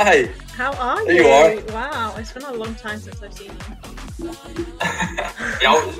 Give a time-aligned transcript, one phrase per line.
[0.00, 0.26] Hi.
[0.54, 1.22] How are There you?
[1.22, 1.74] you are.
[1.74, 4.26] Wow, it's been a long time since I've seen you.
[5.60, 5.98] yeah, I was,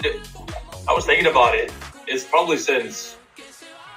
[0.88, 1.72] I was thinking about it.
[2.06, 3.16] It's probably since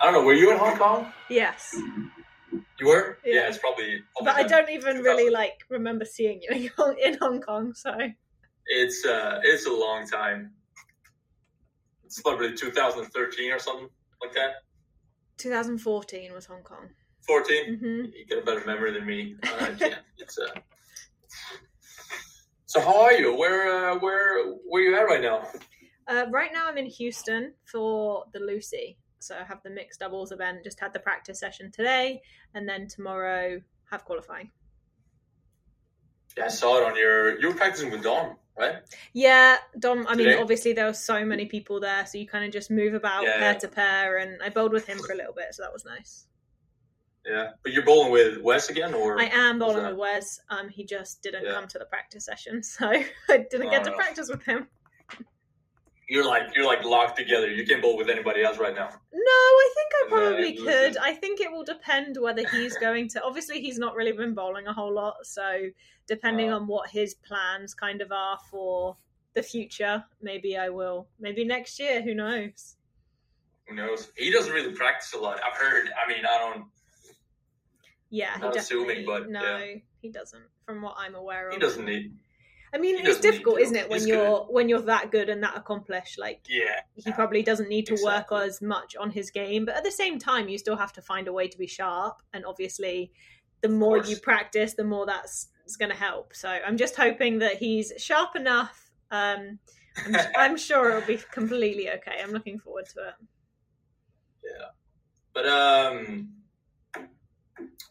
[0.01, 0.23] I don't know.
[0.23, 1.13] Were you in Hong Kong?
[1.29, 1.75] Yes,
[2.79, 3.19] You were.
[3.23, 3.47] Yeah.
[3.47, 4.01] it's probably.
[4.23, 7.73] but I don't even really like remember seeing you in Hong, in Hong Kong.
[7.75, 7.95] So
[8.65, 10.51] It's uh, it's a long time.
[12.05, 13.87] It's probably 2013 or something
[14.19, 14.63] like that.
[15.37, 16.89] 2014 was Hong Kong.
[17.27, 17.75] 14.
[17.77, 19.35] hmm You get a better memory than me.
[19.43, 20.59] Uh, yeah, it's uh.
[22.65, 23.35] So how are you?
[23.37, 25.47] Where uh, where where you at right now?
[26.07, 28.97] Uh, right now, I'm in Houston for the Luci.
[29.19, 30.63] So I have the mixed doubles event.
[30.63, 32.21] Just had the practice session today,
[32.55, 34.51] and then tomorrow have qualifying.
[36.37, 37.39] Yeah, I saw it on your.
[37.39, 38.75] You were practicing with Dom, right?
[39.13, 40.07] Yeah, Dom.
[40.07, 40.41] I mean, Today?
[40.41, 43.37] obviously there were so many people there, so you kind of just move about Yeah.
[43.39, 45.83] pair to pair, and I bowled with him for a little bit, so that was
[45.85, 46.25] nice.
[47.25, 50.39] Yeah, but you're bowling with Wes again, or I am bowling with Wes.
[50.49, 51.53] Um, he just didn't Yeah.
[51.53, 53.95] come to the practice session, so I didn't get to Oh.
[53.95, 54.67] practice with him.
[56.07, 57.49] you're like you're like locked together.
[57.49, 58.89] You can't bowl with anybody else right now.
[59.13, 60.97] No, I think I probably was could.
[60.97, 63.23] I think it will depend whether he's going to.
[63.23, 65.69] Obviously, he's not really been bowling a whole lot, so
[66.07, 66.55] depending Oh.
[66.57, 68.97] on what his plans kind of are for
[69.35, 71.07] the future, maybe I will.
[71.19, 72.01] Maybe next year.
[72.01, 72.75] Who knows?
[73.69, 74.11] Who knows?
[74.17, 75.39] He doesn't really practice a lot.
[75.41, 75.89] I've heard.
[76.03, 76.65] I mean, I don't.
[78.11, 78.59] Yeah, he definitely.
[78.59, 79.75] assuming, but, no, yeah.
[80.01, 80.43] he doesn't.
[80.65, 82.13] From what I'm aware of, He doesn't need.
[82.73, 85.57] I mean, it's difficult, isn't it, when He's you're when you're that good and that
[85.57, 86.17] accomplished?
[86.19, 86.81] Like Yeah.
[86.95, 88.37] he probably doesn't need to Exactly.
[88.37, 91.01] work as much on his game, but at the same time, you still have to
[91.01, 92.21] find a way to be sharp.
[92.33, 93.11] And obviously,
[93.61, 95.49] the more you practice, the more that's
[95.79, 96.33] going to help.
[96.35, 98.91] So I'm just hoping that he's sharp enough.
[99.09, 99.59] Um,
[100.05, 102.19] I'm, I'm sure it'll be completely okay.
[102.21, 103.13] I'm looking forward to it.
[104.43, 104.67] Yeah,
[105.33, 106.29] but um,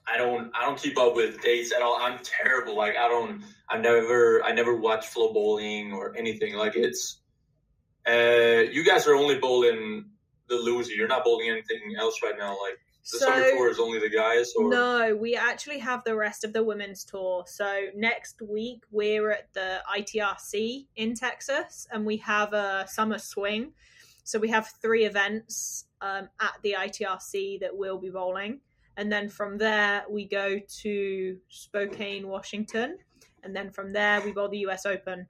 [0.06, 0.50] I don't.
[0.54, 1.97] I don't keep up with dates at all.
[2.00, 2.76] I'm terrible.
[2.76, 3.43] Like I don't.
[3.69, 4.43] I never.
[4.43, 6.54] I never watch FloBowling or anything.
[6.54, 7.21] Like it's.
[8.09, 10.06] Uh, you guys are only bowling
[10.49, 10.97] the Luci.
[10.97, 12.50] You're not bowling anything else right now.
[12.50, 12.78] Like
[13.12, 14.53] the summer tour is only the guys.
[14.56, 17.44] Or No, we actually have the rest of the women's tour.
[17.47, 23.72] So next week we're at the ITRC in Texas, and we have a summer swing.
[24.25, 28.60] So we have three events um, at the ITRC that we'll be bowling,
[29.00, 32.99] and then from there we go to Spokane, Washington,
[33.43, 35.27] and then from there we bowl the US Open.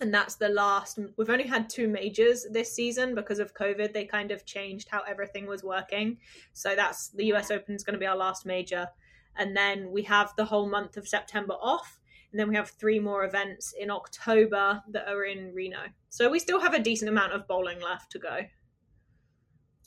[0.00, 0.98] And that's the last.
[1.18, 3.92] We've only had two majors this season because of COVID.
[3.92, 6.16] They kind of changed how everything was working.
[6.54, 8.88] So that's the US Open is going to be our last major.
[9.36, 11.98] And then we have the whole month of September off.
[12.32, 15.84] And then we have three more events in October that are in Reno.
[16.08, 18.38] So we still have a decent amount of bowling left to go.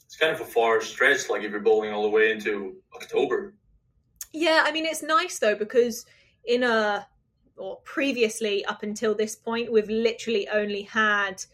[0.10, 1.30] It's kind of a far stretch.
[1.30, 3.54] Like if you're bowling all the way into October.
[4.34, 6.08] Yeah, I mean, it's nice though because
[6.46, 7.08] in a,
[7.58, 11.46] or previously up until this point, we've literally only had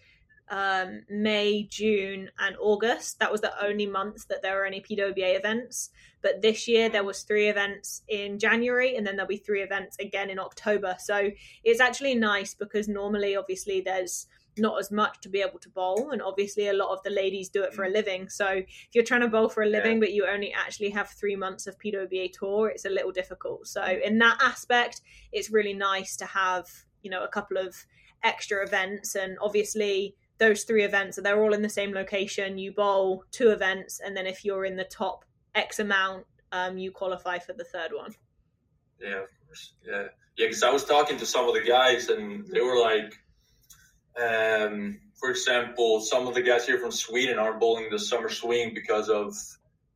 [0.50, 3.20] um, May, June, and August.
[3.20, 5.90] That was the only months that there were any PWBA events.
[6.22, 9.98] But this year there was three events in January, and then there'll be three events
[10.00, 10.96] again in October.
[10.98, 11.30] So
[11.66, 14.28] it's actually nice because normally, obviously, there's
[14.58, 17.50] not as much to be able to bowl, and obviously a lot of the ladies
[17.50, 18.30] do it for a living.
[18.30, 21.36] So if you're trying to bowl for a living, but you only actually have three
[21.36, 23.68] months of PWBA tour, it's a little difficult.
[23.68, 25.02] So in that aspect,
[25.32, 26.68] it's really nice to have
[27.02, 27.76] you know a couple of
[28.24, 32.58] extra events, and obviously those three events they're all in the same location.
[32.58, 36.92] You bowl two events, and then if you're in the top X amount, um, you
[36.92, 38.14] qualify for the third one.
[39.00, 39.74] Yeah, of course.
[39.86, 40.48] Yeah, yeah.
[40.48, 43.14] Because I was talking to some of the guys, and they were like,
[44.22, 48.74] um, for example, some of the guys here from Sweden are bowling the summer swing
[48.74, 49.36] because of,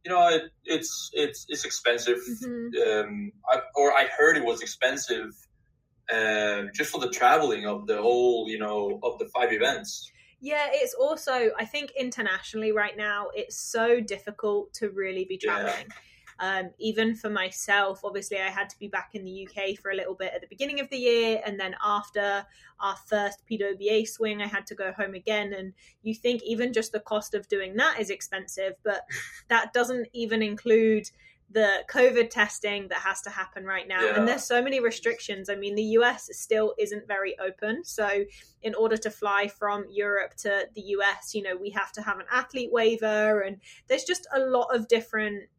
[0.04, 2.20] you know, it, it's it's it's expensive.
[2.44, 3.04] Mhm.
[3.04, 5.32] Um, I, or I heard it was expensive,
[6.12, 10.12] um, just for the traveling of the whole, you know, of the five events.
[10.42, 15.74] Yeah, it's also I think internationally right now it's so difficult to really be Yeah.
[16.40, 19.96] Um, even for myself, obviously, I had to be back in the UK for a
[19.96, 22.46] little bit at the beginning of the year, and then after
[22.80, 25.54] our first PWBA swing, I had to go home again.
[25.54, 29.02] And you think even just the cost of doing that is expensive, but
[29.50, 31.10] that doesn't even include
[31.52, 34.02] the COVID testing that has to happen right now.
[34.04, 34.16] Yeah.
[34.16, 35.50] And there's so many restrictions.
[35.50, 37.84] I mean, the US still isn't very open.
[37.84, 38.24] So,
[38.62, 42.20] in order to fly from Europe to the US, you know, we have to have
[42.20, 43.58] an athlete waiver, and
[43.88, 45.50] there's just a lot of different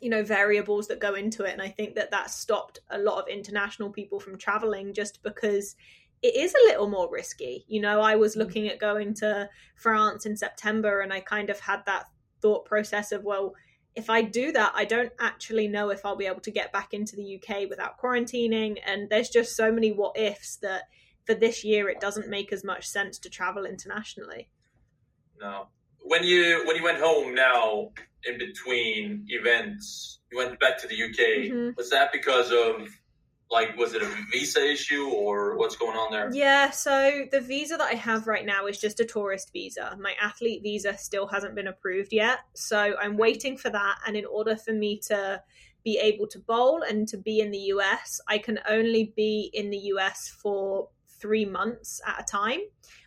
[0.00, 3.18] you know variables that go into it and i think that that stopped a lot
[3.18, 5.76] of international people from traveling just because
[6.22, 8.38] it is a little more risky you know i was mm.
[8.38, 12.04] looking at going to france in september and i kind of had that
[12.40, 13.54] thought process of well
[13.98, 16.94] if I do that, I don't actually know if I'll be able to get back
[16.94, 18.78] into the UK without quarantining.
[18.86, 20.82] And there's just so many what ifs that
[21.24, 24.50] for this year it doesn't make as much sense to travel internationally.
[25.40, 25.66] No.
[26.00, 27.90] When you when you went home now
[28.24, 31.50] in between events, you went back to the UK.
[31.50, 31.70] Mm-hmm.
[31.76, 32.88] Was that because of
[33.50, 36.30] like was it a visa issue or what's going on there?
[36.34, 39.96] Yeah so the visa that i have right now is just a tourist visa.
[39.98, 44.00] My athlete visa still hasn't been approved yet so i'm waiting for that.
[44.06, 45.42] And in order for me to
[45.82, 49.70] be able to bowl and to be in the us i can only be in
[49.70, 52.60] the us for three months at a time.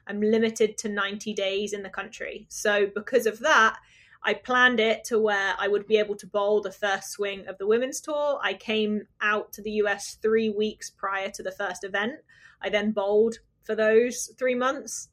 [0.08, 2.48] I'm limited to 90 days in the country.
[2.50, 3.78] So because of that
[4.24, 7.58] I planned it to where I would be able to bowl the first swing of
[7.58, 8.40] the women's tour.
[8.44, 12.20] I came out to the US three weeks prior to the first event.
[12.62, 15.10] I then bowled for those three months.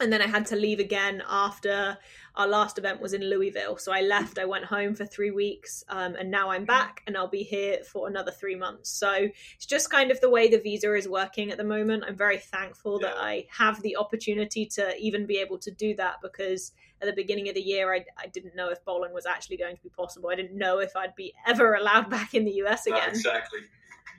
[0.00, 1.98] And then I had to leave again after
[2.36, 3.78] our last event was in Louisville.
[3.78, 7.16] So I left, I went home for three weeks, um, and now I'm back and
[7.16, 8.90] I'll be here for another three months.
[8.90, 9.10] So
[9.56, 12.04] it's just kind of the way the visa is working at the moment.
[12.06, 13.08] I'm very thankful yeah.
[13.08, 17.12] that I have the opportunity to even be able to do that because at the
[17.12, 19.88] beginning of the year, I, I didn't know if bowling was actually going to be
[19.88, 20.30] possible.
[20.30, 22.98] I didn't know if I'd be ever allowed back in the US again.
[22.98, 23.60] Not exactly.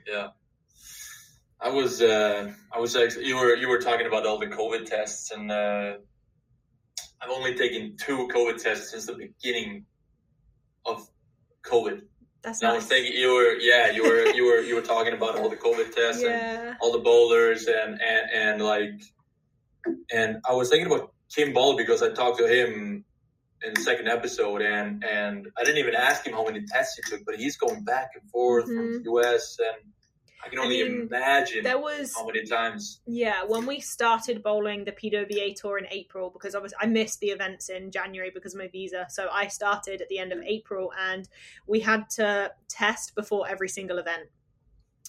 [0.06, 0.28] Yeah.
[1.60, 5.30] I was, uh, I was you were, you were talking about all the COVID tests
[5.30, 5.94] and, uh,
[7.22, 9.84] I've only taken two COVID tests since the beginning
[10.86, 11.06] of
[11.62, 12.00] COVID.
[12.40, 12.72] That's and nice.
[12.72, 15.50] I was thinking you were, yeah, you were, you were, you were talking about all
[15.50, 16.68] the COVID tests yeah.
[16.68, 19.02] and all the bowlers and, and, and like,
[20.10, 23.04] and I was thinking about Kim Ball because I talked to him
[23.62, 27.10] in the second episode, and and I didn't even ask him how many tests he
[27.10, 28.76] took, but he's going back and forth mm-hmm.
[28.76, 29.92] from the US, and
[30.44, 33.00] I can only I mean, imagine there was how many times.
[33.06, 37.28] Yeah, when we started bowling the PWBA tour in April, because obviously I missed the
[37.28, 40.92] events in January because of my visa, so I started at the end of April,
[40.98, 41.28] and
[41.66, 44.28] we had to test before every single event.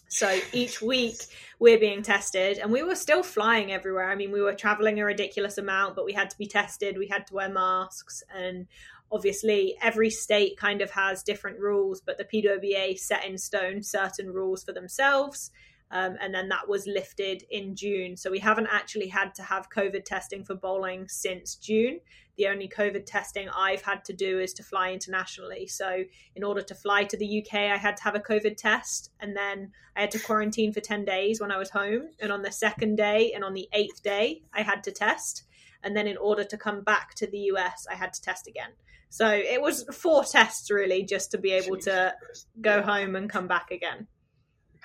[0.08, 1.16] So each week
[1.60, 4.12] we're being tested, and we were still flying everywhere.
[4.12, 6.98] I mean, we were traveling a ridiculous amount, but we had to be tested.
[6.98, 8.68] We had to wear masks, and
[9.12, 14.32] obviously every state kind of has different rules, but the PWBA set in stone certain
[14.32, 15.52] rules for themselves.
[15.92, 18.16] Um, and then that was lifted in June.
[18.16, 22.00] So we haven't actually had to have COVID testing for bowling since June.
[22.42, 25.68] The only COVID testing I've had to do is to fly internationally.
[25.68, 26.06] So
[26.36, 29.38] in order to fly to the UK, I had to have a COVID test, and
[29.38, 32.10] then I had to quarantine for 10 days when I was home.
[32.20, 35.44] And on the second day and on the eighth day, I had to test.
[35.84, 38.72] And then in order to come back to the US, I had to test again.
[39.10, 42.16] So it was four tests really just to be able to
[42.60, 44.08] go home and come back again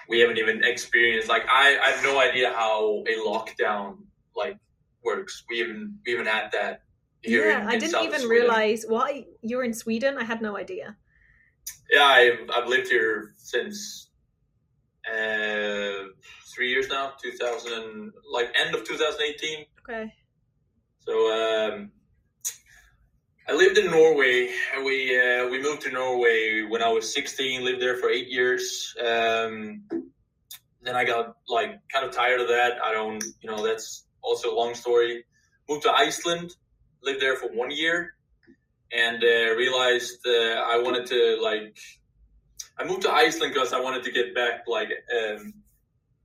[0.09, 1.29] we haven't even experienced.
[1.29, 3.97] Like I, I have no idea how a lockdown
[4.37, 4.57] like
[5.03, 5.43] works.
[5.51, 6.83] We even we even had that
[7.27, 7.51] here.
[7.51, 10.17] Yeah, in, in I didn't South even realize why you're in Sweden.
[10.19, 10.97] I had no idea.
[11.91, 14.09] Yeah, I've I've lived here since
[15.11, 16.09] uh,
[16.55, 17.13] three years now.
[17.23, 19.67] Two thousand, like end of two thousand eighteen.
[19.83, 20.13] Okay.
[21.01, 21.13] So
[21.73, 21.93] um,
[23.49, 24.51] I lived in Norway.
[24.85, 27.65] We uh, we moved to Norway when I was 16.
[27.65, 28.95] Lived there for eight years.
[29.01, 29.85] Um,
[30.83, 32.79] then I got like kind of tired of that.
[32.83, 35.25] I don't, you know, that's also a long story.
[35.69, 36.55] Moved to Iceland.
[37.07, 38.15] Lived there for one year,
[38.93, 41.79] and uh, realized uh, I wanted to like.
[42.79, 45.55] I moved to Iceland because I wanted to get back, like, um,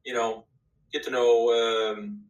[0.03, 0.45] you know,
[0.91, 2.23] get to know um,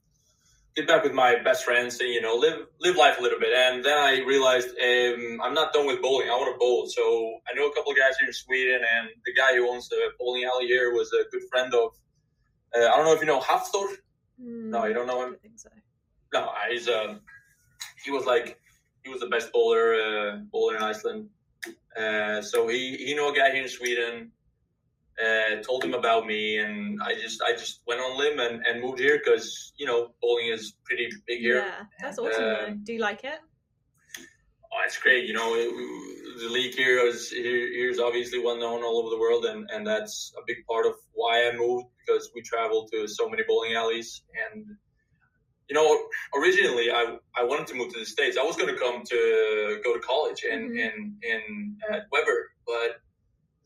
[0.76, 3.54] get back with my best friends and you know live live life a little bit.
[3.54, 6.30] And then I realized um, I'm not done with bowling.
[6.30, 6.88] I want to bowl.
[6.88, 9.90] So I know a couple of guys here in Sweden, and the guy who owns
[9.90, 11.92] the bowling alley here was a good friend of.
[12.76, 13.88] Uh, I don't know if you know Hafthor.
[14.42, 15.36] Mm, no, you don't know him.
[15.56, 15.70] So.
[16.34, 17.20] No, he's um,
[18.04, 18.60] he was like
[19.04, 21.30] he was the best bowler uh, bowler in Iceland.
[21.98, 24.32] Uh, so he he knew a guy here in Sweden
[25.22, 28.82] uh, told him about me, and I just I just went on limb and, and
[28.82, 31.58] moved here because you know bowling is pretty big here.
[31.58, 32.44] Yeah, that's awesome.
[32.44, 33.40] Uh, Do you like it?
[34.74, 35.26] Oh, it's great.
[35.28, 35.70] You know, it,
[36.42, 39.70] the league here is here, here is obviously well known all over the world, and
[39.72, 43.44] and that's a big part of why I moved because we travel to so many
[43.48, 44.66] bowling alleys and.
[45.72, 46.00] You know,
[46.38, 48.36] originally I, I wanted to move to the states.
[48.38, 50.78] I was going to come to go to college in mm-hmm.
[50.78, 53.00] in in at Webber, but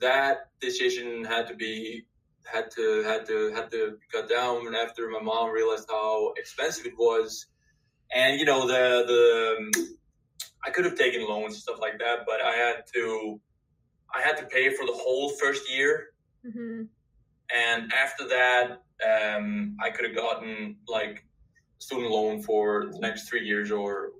[0.02, 2.06] that decision had to be
[2.46, 6.94] had to had to had to cut down after my mom realized how expensive it
[6.96, 7.48] was
[8.14, 9.96] and you know the the
[10.64, 13.42] i could have taken loans and stuff like that but i had to
[14.14, 16.10] i had to pay for the whole first year
[16.46, 16.84] mm-hmm.
[17.56, 21.25] and after that um, i could have gotten like
[21.86, 24.12] student loan for the next three years or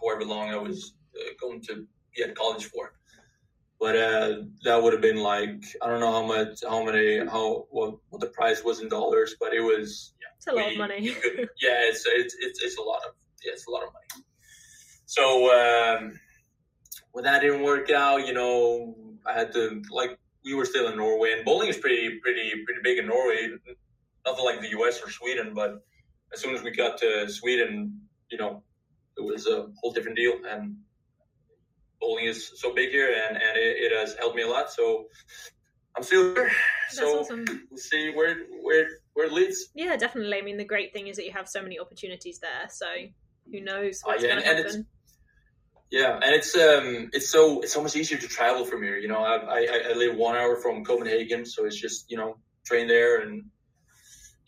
[0.00, 2.92] however long i was uh, going to get college for.
[3.80, 4.34] But uh,
[4.64, 8.20] that would have been like I don't know how much, how many, how what, what
[8.20, 11.00] the price was in dollars, but it was yeah, it's a lot of money.
[11.60, 14.24] yeah, it's, it's it's it's a lot of yeah, it's a lot of money.
[15.06, 16.18] So um,
[17.12, 18.94] when that didn't work out, you know,
[19.26, 22.80] I had to like we were still in Norway, and bowling is pretty pretty pretty
[22.82, 23.50] big in Norway.
[24.24, 25.02] Nothing like the U.S.
[25.04, 25.84] or Sweden, but
[26.34, 28.00] as soon as we got to Sweden,
[28.30, 28.62] you know,
[29.16, 30.76] it was a whole different deal, and
[32.00, 34.70] bowling is so big here, and and it, it has helped me a lot.
[34.70, 35.06] So
[35.96, 36.50] I'm still here.
[36.88, 37.44] That's so awesome.
[37.70, 39.68] we'll see where where where it leads.
[39.74, 40.36] Yeah, definitely.
[40.36, 42.68] I mean, the great thing is that you have so many opportunities there.
[42.70, 42.86] So
[43.50, 44.86] who knows uh, what's uh, yeah, going to happen.
[45.90, 48.96] Yeah, and it's um it's so it's so much easier to travel from here.
[48.96, 52.38] You know, I, I I live one hour from Copenhagen, so it's just you know
[52.66, 53.44] train there, and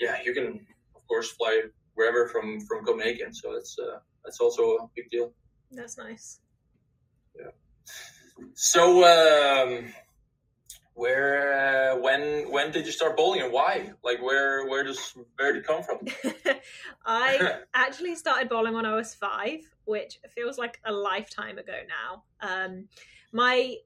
[0.01, 0.67] yeah, you can
[0.97, 1.63] of course fly
[1.97, 3.35] wherever from from Copenhagen.
[3.35, 5.33] So it's uh that's also a big deal.
[5.73, 6.41] That's nice.
[7.39, 7.51] Yeah.
[8.55, 9.93] So um,
[10.95, 13.93] where uh, when when did you start bowling and why?
[14.05, 15.99] Like where where does where did it come from?
[17.07, 22.25] I actually started bowling when I was five, which feels like a lifetime ago now.
[22.41, 22.89] Um,
[23.33, 23.77] my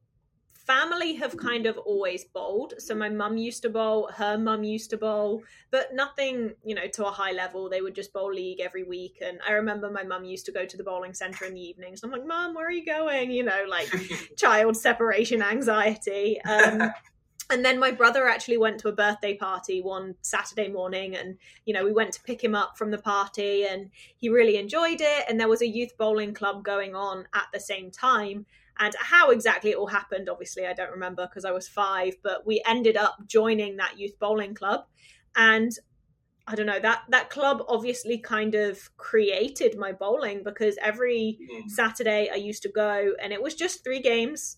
[0.70, 2.74] family have kind of always bowled.
[2.78, 6.86] So my mum used to bowl, her mum used to bowl, but nothing, you know,
[6.94, 7.68] to a high level.
[7.68, 9.18] They would just bowl league every week.
[9.20, 12.04] And I remember my mum used to go to the bowling centre in the evenings.
[12.04, 13.32] I'm like, Mum, where are you going?
[13.32, 13.88] You know, like
[14.36, 16.40] child separation anxiety.
[16.42, 16.92] Um,
[17.50, 21.74] and then my brother actually went to a birthday party one Saturday morning and you
[21.74, 25.24] know we went to pick him up from the party and he really enjoyed it
[25.28, 28.46] and there was a youth bowling club going on at the same time
[28.80, 32.46] and how exactly it all happened obviously I don't remember because I was 5 but
[32.46, 34.86] we ended up joining that youth bowling club
[35.36, 35.70] and
[36.46, 41.70] I don't know that that club obviously kind of created my bowling because every mm.
[41.70, 44.56] Saturday I used to go and it was just 3 games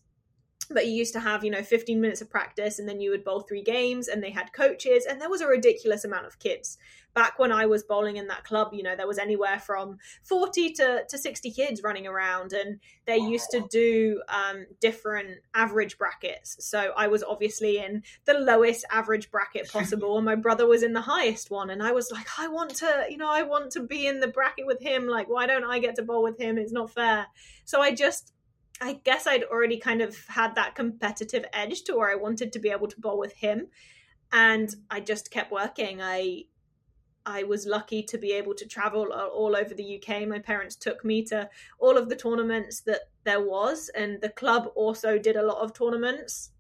[0.71, 3.25] but you used to have you know 15 minutes of practice and then you would
[3.25, 6.79] bowl three games and they had coaches and there was a ridiculous amount of kids.
[7.15, 10.73] Back when i was bowling in that club you know there was anywhere from 40
[10.73, 16.57] to, to 60 kids running around and they used to do um, different average brackets.
[16.61, 20.95] So i was obviously in the lowest average bracket possible and my brother was in
[20.95, 23.81] the highest one and i was like i want to you know i want to
[23.81, 26.59] be in the bracket with him like why don't i get to bowl with him?
[26.59, 27.27] It's not fair.
[27.65, 28.33] So i just
[28.83, 32.59] I guess I'd already kind of had that competitive edge to where I wanted to
[32.59, 33.69] be able to bowl with him.
[34.33, 36.03] And I just kept working.
[36.03, 36.47] I
[37.25, 40.27] I was lucky to be able to travel all over the UK.
[40.27, 41.49] My parents took me to
[41.79, 45.73] all of the tournaments that there was, and the club also did a lot of
[45.73, 46.51] tournaments.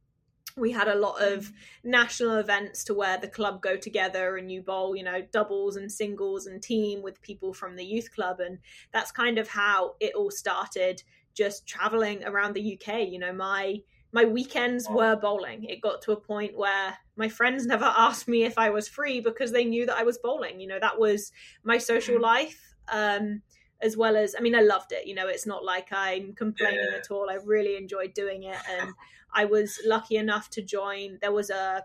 [0.56, 1.50] We had a lot of
[1.82, 5.90] national events to where the club go together and you bowl, you know, doubles and
[5.90, 8.38] singles and team with people from the youth club.
[8.38, 8.58] And
[8.92, 11.02] that's kind of how it all started
[11.34, 13.08] just traveling around the UK.
[13.08, 13.80] You know, my
[14.12, 15.64] my weekends were bowling.
[15.64, 19.20] It got to a point where my friends never asked me if I was free
[19.20, 20.60] because they knew that I was bowling.
[20.60, 21.32] You know, that was
[21.64, 22.22] my social mm.
[22.22, 22.74] life.
[22.90, 23.42] Um,
[23.82, 25.06] as well as, I mean, I loved it.
[25.06, 26.98] You know, it's not like I'm complaining yeah.
[26.98, 27.28] at all.
[27.28, 28.92] I really enjoyed doing it, and
[29.34, 31.18] I was lucky enough to join.
[31.20, 31.82] There was a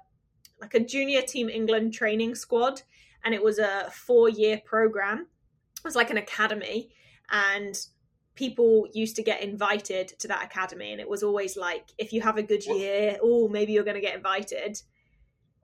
[0.61, 2.81] like a junior team England training squad,
[3.23, 5.27] and it was a four year program.
[5.77, 6.89] It was like an academy,
[7.31, 7.75] and
[8.37, 12.21] people used to get invited to that academy and it was always like if you
[12.21, 14.81] have a good year oh maybe you're going to get invited.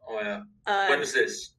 [0.07, 0.41] Oh yeah.
[0.67, 1.51] Um, when was this?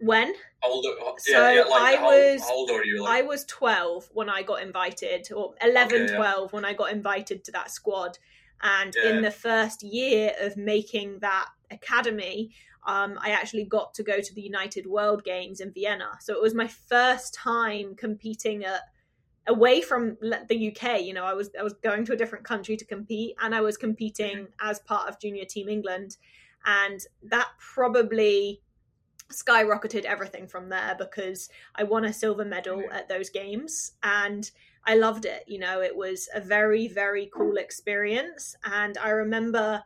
[0.00, 0.34] when?
[0.62, 3.18] How old, yeah, so yeah, like, i how, was how old are you like?
[3.18, 6.46] i was 12 when i got invited or 11 okay, 12 yeah.
[6.50, 8.18] when i got invited to that squad.
[8.62, 12.50] And in the first year of making that academy
[12.86, 16.10] um, I actually got to go to the United World Games in Vienna.
[16.20, 18.80] So it was my first time competing at
[19.46, 21.02] away from the UK.
[21.02, 23.60] You know, I was I was going to a different country to compete, and I
[23.60, 26.16] was competing as part of Junior Team England,
[26.64, 28.62] and that probably
[29.32, 34.50] skyrocketed everything from there because I won a silver medal at those games and
[34.84, 35.44] I loved it.
[35.46, 39.82] You know, it was a very very cool experience, and I remember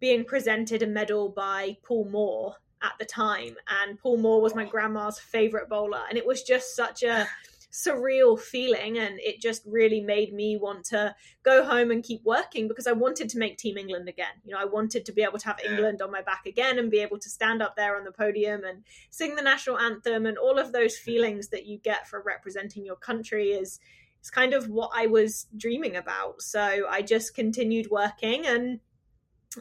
[0.00, 4.64] being presented a medal by Paul Moor at the time and Paul Moor was my
[4.64, 4.68] oh.
[4.68, 7.26] grandma's favorite bowler and it was just such a
[7.70, 12.66] surreal feeling and it just really made me want to go home and keep working
[12.66, 14.40] because I wanted to make Team England again.
[14.44, 16.90] You know, I wanted to be able to have England on my back again and
[16.90, 20.38] be able to stand up there on the podium and sing the national anthem and
[20.38, 23.80] all of those feelings that you get for representing your country is
[24.18, 26.40] it's kind of what I was dreaming about.
[26.42, 28.80] So I just continued working and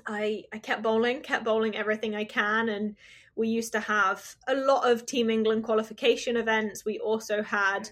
[0.05, 2.95] I I kept bowling, kept bowling everything I can and
[3.38, 6.84] we used to have a lot of Team England qualification events.
[6.86, 7.89] We also had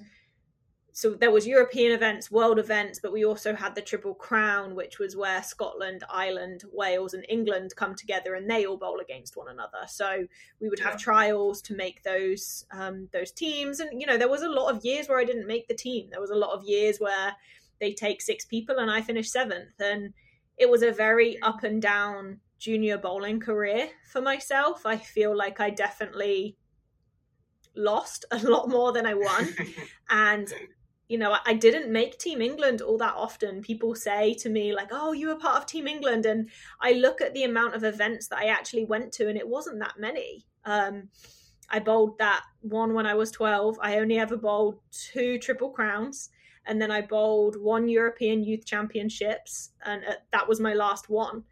[0.95, 4.97] so there was European events, world events, but we also had the Triple Crown, which
[4.97, 9.49] was where Scotland, Ireland, Wales, and England come together, and they all bowl against one
[9.49, 9.85] another.
[9.87, 10.25] So
[10.61, 10.99] we would have yeah.
[10.99, 14.85] trials to make those um, those teams, and you know there was a lot of
[14.85, 16.07] years where I didn't make the team.
[16.11, 17.35] There was a lot of years where
[17.81, 20.13] they take six people and I finished seventh, and
[20.57, 24.85] it was a very up and down junior bowling career for myself.
[24.85, 26.57] I feel like I definitely
[27.75, 29.55] lost a lot more than I won.
[30.09, 30.53] and
[31.07, 33.61] you know, I didn't make Team England all that often.
[33.61, 36.25] People say to me, like, oh, you were part of Team England.
[36.25, 36.49] And
[36.81, 39.79] I look at the amount of events that I actually went to, and it wasn't
[39.79, 40.45] that many.
[40.65, 41.09] Um,
[41.69, 43.77] I bowled that one when I was 12.
[43.81, 46.29] I only ever bowled two Triple Crowns.
[46.65, 51.43] And then I bowled one European Youth Championships, and uh, that was my last one.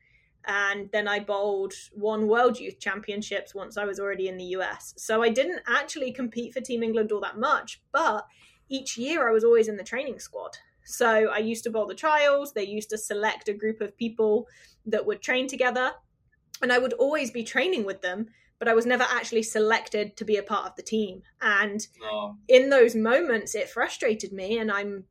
[0.45, 4.93] And then I bowled one World Youth Championships once I was already in the US.
[4.97, 8.25] So I didn't actually compete for Team England all that much, but
[8.69, 10.57] each year I was always in the training squad.
[10.83, 12.53] So I used to bowl the trials.
[12.53, 14.47] They used to select a group of people
[14.85, 15.93] that would train together.
[16.61, 18.27] And I would always be training with them,
[18.59, 21.23] but I was never actually selected to be a part of the team.
[21.41, 22.35] And oh.
[22.47, 24.57] in those moments, it frustrated me.
[24.57, 25.05] And I'm,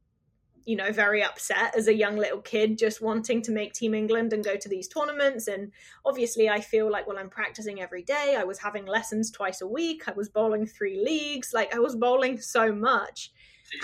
[0.64, 4.33] you know, very upset as a young little kid just wanting to make Team England
[4.33, 5.49] and go to these tournaments.
[5.49, 5.73] And
[6.04, 8.37] obviously, I feel like, well, I'm practicing every day.
[8.38, 10.09] I was having lessons twice a week.
[10.09, 11.52] I was bowling three leagues.
[11.52, 13.33] Like, I was bowling so much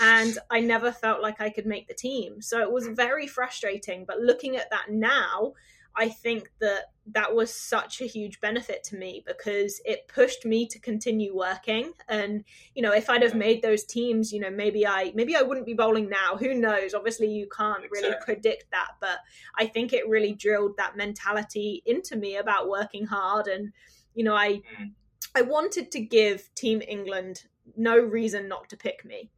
[0.01, 2.41] and I never felt like I could make the team.
[2.41, 4.05] So it was very frustrating.
[4.05, 5.53] But looking at that now,
[5.99, 10.65] I think that that was such a huge benefit to me because it pushed me
[10.67, 11.91] to continue working.
[12.07, 15.41] And you know, if I'd have made those teams, you know, maybe I maybe I
[15.41, 16.37] wouldn't be bowling now.
[16.37, 16.93] Who knows?
[16.93, 19.19] Obviously, you can't really predict that, but
[19.57, 23.47] I think it really drilled that mentality into me about working hard.
[23.47, 23.73] And
[24.15, 24.91] you know, I mm.
[25.35, 27.43] I wanted to give Team England
[27.75, 29.29] no reason not to pick me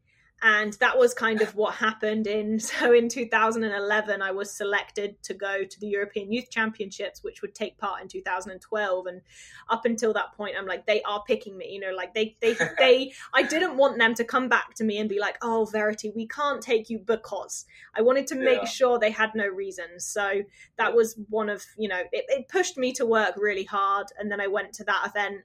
[0.44, 5.34] and that was kind of what happened in so in 2011 i was selected to
[5.34, 9.22] go to the european youth championships which would take part in 2012 and
[9.70, 12.56] up until that point i'm like they are picking me you know like they they
[12.78, 16.12] they i didn't want them to come back to me and be like oh verity
[16.16, 17.66] we can't take you because.
[17.96, 18.66] I wanted to make yeah.
[18.66, 20.00] sure they had no reason.
[20.00, 20.42] So
[20.78, 24.08] that was one of you know it, it pushed me to work really hard.
[24.18, 25.42] And then i went to that event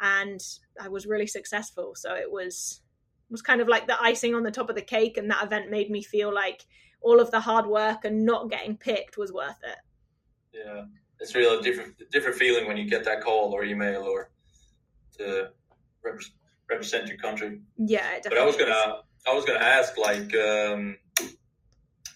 [0.00, 0.40] and
[0.80, 1.94] i was really successful.
[1.94, 2.80] So it was
[3.30, 5.70] was kind of like the icing on the top of the cake and that event
[5.70, 6.64] made me feel like
[7.00, 9.78] all of the hard work and not getting picked was worth it.
[10.52, 10.84] Yeah.
[11.20, 14.30] It's really a different different feeling when you get that call or email or
[15.18, 15.50] to
[16.02, 16.34] represent,
[16.70, 17.60] represent your country.
[17.76, 20.96] Yeah but i was gonna i was gonna ask like um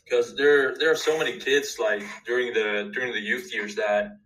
[0.05, 4.19] because there there are so many kids like during the during the youth years that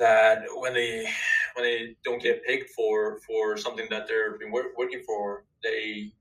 [0.00, 1.08] that when they
[1.54, 6.12] when they don't get picked for for something that they've been work, working for they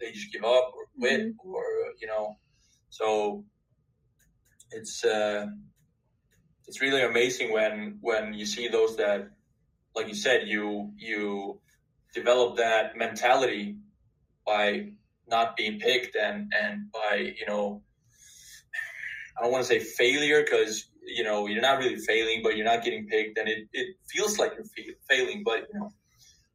[0.00, 1.50] they just give up or quit mm-hmm.
[1.50, 1.64] or
[2.00, 2.36] you know
[2.88, 3.44] so
[4.72, 5.46] it's uh
[6.66, 9.30] it's really amazing when when you see those that
[9.94, 11.60] like you said you you
[12.14, 13.76] develop that mentality
[14.46, 14.88] by
[15.28, 17.82] not being picked and and by you know
[19.36, 22.66] i don't want to say failure because you know you're not really failing but you're
[22.66, 25.90] not getting picked and it, it feels like you're failing but you know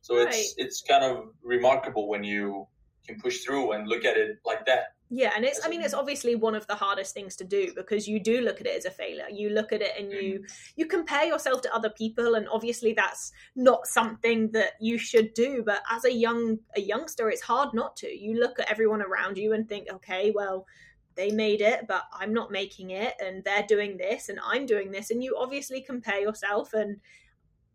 [0.02, 0.28] so right.
[0.34, 2.68] it's it's kind of remarkable when you
[3.08, 4.96] can push through and look at it like that.
[5.14, 8.08] Yeah, and it's I mean it's obviously one of the hardest things to do because
[8.08, 9.26] you do look at it as a failure.
[9.30, 10.54] You look at it and you mm.
[10.78, 15.64] you compare yourself to other people and obviously that's not something that you should do,
[15.66, 18.08] but as a young a youngster it's hard not to.
[18.08, 20.66] You look at everyone around you and think, "Okay, well,
[21.16, 24.92] they made it, but I'm not making it and they're doing this and I'm doing
[24.92, 26.98] this." And you obviously compare yourself and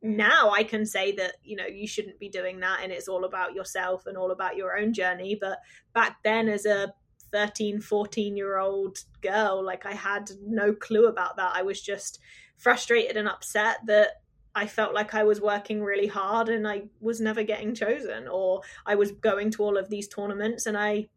[0.03, 3.25] now I can say that you know you shouldn't be doing that and it's all
[3.25, 5.59] about yourself and all about your own journey but
[5.94, 6.92] back then as a
[7.33, 12.20] 13 14 year old girl like I had no clue about that I was just
[12.57, 14.22] frustrated and upset that
[14.55, 18.62] I felt like I was working really hard and I was never getting chosen or
[18.87, 21.09] I was going to all of these tournaments and I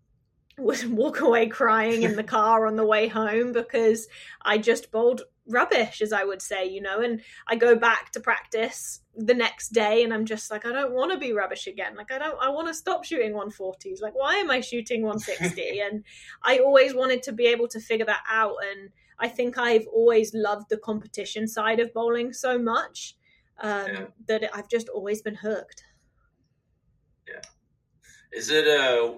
[0.59, 4.07] would walk away crying in the car on the way home because
[4.41, 7.01] I just bowled rubbish, as I would say, you know.
[7.01, 10.93] And I go back to practice the next day and I'm just like, I don't
[10.93, 11.95] want to be rubbish again.
[11.95, 14.01] Like, I don't, I want to stop shooting 140s.
[14.01, 15.79] Like, why am I shooting 160?
[15.81, 16.03] and
[16.43, 18.55] I always wanted to be able to figure that out.
[18.69, 23.15] And I think I've always loved the competition side of bowling so much
[23.61, 24.05] um, yeah.
[24.27, 25.83] that I've just always been hooked.
[27.27, 27.41] Yeah.
[28.31, 29.15] Is it, uh,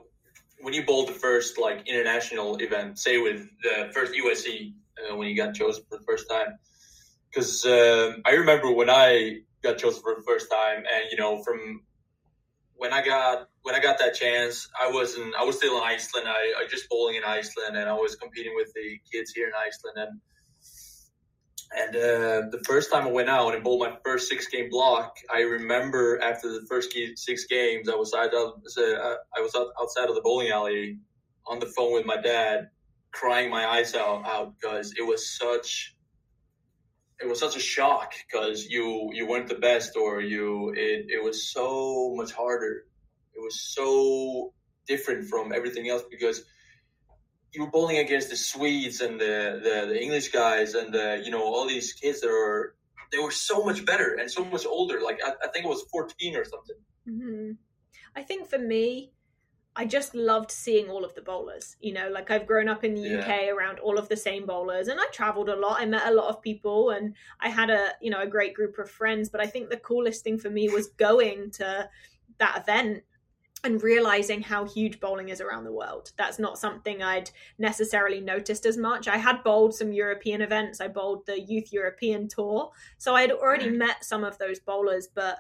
[0.62, 4.74] when you bowled the first like international event, say with the first USC
[5.10, 6.58] uh, when you got chosen for the first time.
[7.30, 11.42] Because um, I remember when I got chosen for the first time, and you know,
[11.44, 11.82] from
[12.76, 15.36] when I got when I got that chance, I wasn't.
[15.36, 16.28] I was still in Iceland.
[16.28, 19.54] I, I just bowling in Iceland, and I was competing with the kids here in
[19.54, 19.98] Iceland.
[19.98, 20.22] And
[21.78, 25.16] and uh, the first time I went out and bowled my first six game block,
[25.34, 30.22] I remember after the first six games, I was out, I was outside of the
[30.22, 31.00] bowling alley
[31.48, 32.70] on the phone with my dad,
[33.12, 35.96] crying my eyes out out because it was such
[37.22, 41.24] it was such a shock because you you weren't the best or you it, it
[41.24, 42.86] was so much harder.
[43.34, 44.54] It was so
[44.88, 46.44] different from everything else because
[47.54, 51.32] you were bowling against the Swedes and the, the, the English guys and the, you
[51.32, 52.76] know all these kids that are
[53.12, 55.84] they were so much better and so much older like I, I think it was
[55.92, 56.76] 14 or something
[57.08, 57.52] mm-hmm.
[58.16, 59.12] I think for me
[59.76, 61.78] I just loved seeing all of the bowlers.
[61.80, 63.20] You know, like I've grown up in the yeah.
[63.20, 65.80] UK around all of the same bowlers and I traveled a lot.
[65.80, 68.78] I met a lot of people and I had a, you know, a great group
[68.80, 71.90] of friends, but I think the coolest thing for me was going to
[72.40, 73.04] that event
[73.64, 76.12] and realizing how huge bowling is around the world.
[76.18, 79.08] That's not something I'd necessarily noticed as much.
[79.08, 80.82] I had bowled some European events.
[80.82, 82.72] I bowled the Youth European Tour.
[82.98, 83.78] So I had already mm.
[83.78, 85.40] met some of those bowlers, but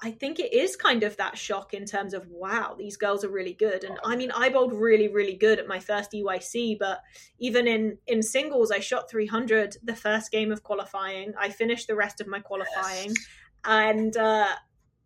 [0.00, 3.30] I think it is kind of that shock in terms of wow, these girls are
[3.30, 3.82] really good.
[3.82, 7.00] And I mean, I bowled really, really good at my first EYC, but
[7.38, 11.32] even in in singles, I shot 300 the first game of qualifying.
[11.36, 13.26] I finished the rest of my qualifying, yes.
[13.64, 14.54] and uh,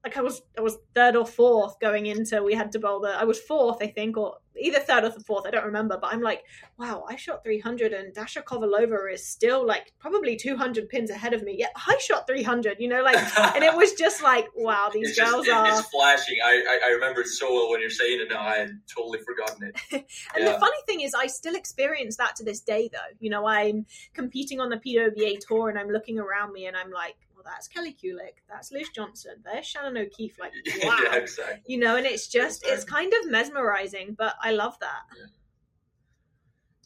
[0.04, 3.10] like I was I was third or fourth going into we had to bowl the
[3.10, 6.20] I was fourth I think or either third or fourth I don't remember but I'm
[6.20, 6.42] like
[6.76, 11.42] wow I shot 300 and Dasha Kovalova is still like probably 200 pins ahead of
[11.42, 13.16] me yet I shot 300 you know like
[13.54, 16.88] and it was just like wow these it's girls just, are it's flashing I, I,
[16.88, 19.76] I remember it so well when you're saying it now I had totally forgotten it
[19.92, 20.52] and yeah.
[20.52, 23.86] the funny thing is I still experience that to this day though you know I'm
[24.14, 27.96] competing on the PWBA tour and I'm looking around me and I'm like that's Kelly
[28.02, 30.38] Kulick, that's Liz Johnson, there's Shannon O'Keefe.
[30.38, 30.52] Like,
[30.84, 31.62] wow, yeah, exactly.
[31.66, 32.70] you know, and it's just exactly.
[32.70, 35.02] it's kind of mesmerizing, but I love that.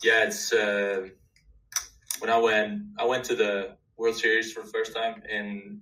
[0.02, 1.08] Yeah, yeah it's uh,
[2.20, 5.80] when I went, I went to the World Series for the first time in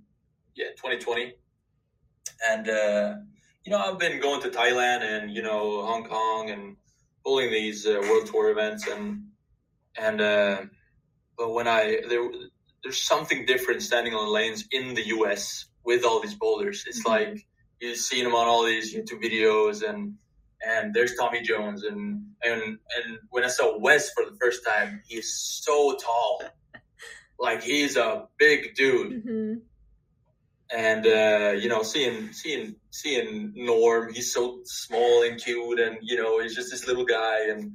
[0.55, 1.35] yeah 2020,
[2.49, 3.15] and uh,
[3.65, 6.77] you know I've been going to Thailand and you know Hong Kong and
[7.25, 9.29] pulling these uh, World Tour events and
[9.97, 10.63] and uh,
[11.37, 12.29] but when I there
[12.85, 16.85] there's something different standing on the lanes in the US with all these boulders.
[16.87, 17.33] It's mm-hmm.
[17.33, 17.47] like
[17.81, 20.15] you've seen them on all these YouTube videos and
[20.67, 25.03] and there's Tommy Jones and and and when I saw Wes for the first time,
[25.07, 26.43] he's so tall.
[27.39, 29.25] like he's a big dude.
[29.25, 29.55] Mm-hmm.
[30.75, 36.17] And uh, you know, seeing seeing seeing Norm, he's so small and cute, and you
[36.17, 37.75] know, he's just this little guy, and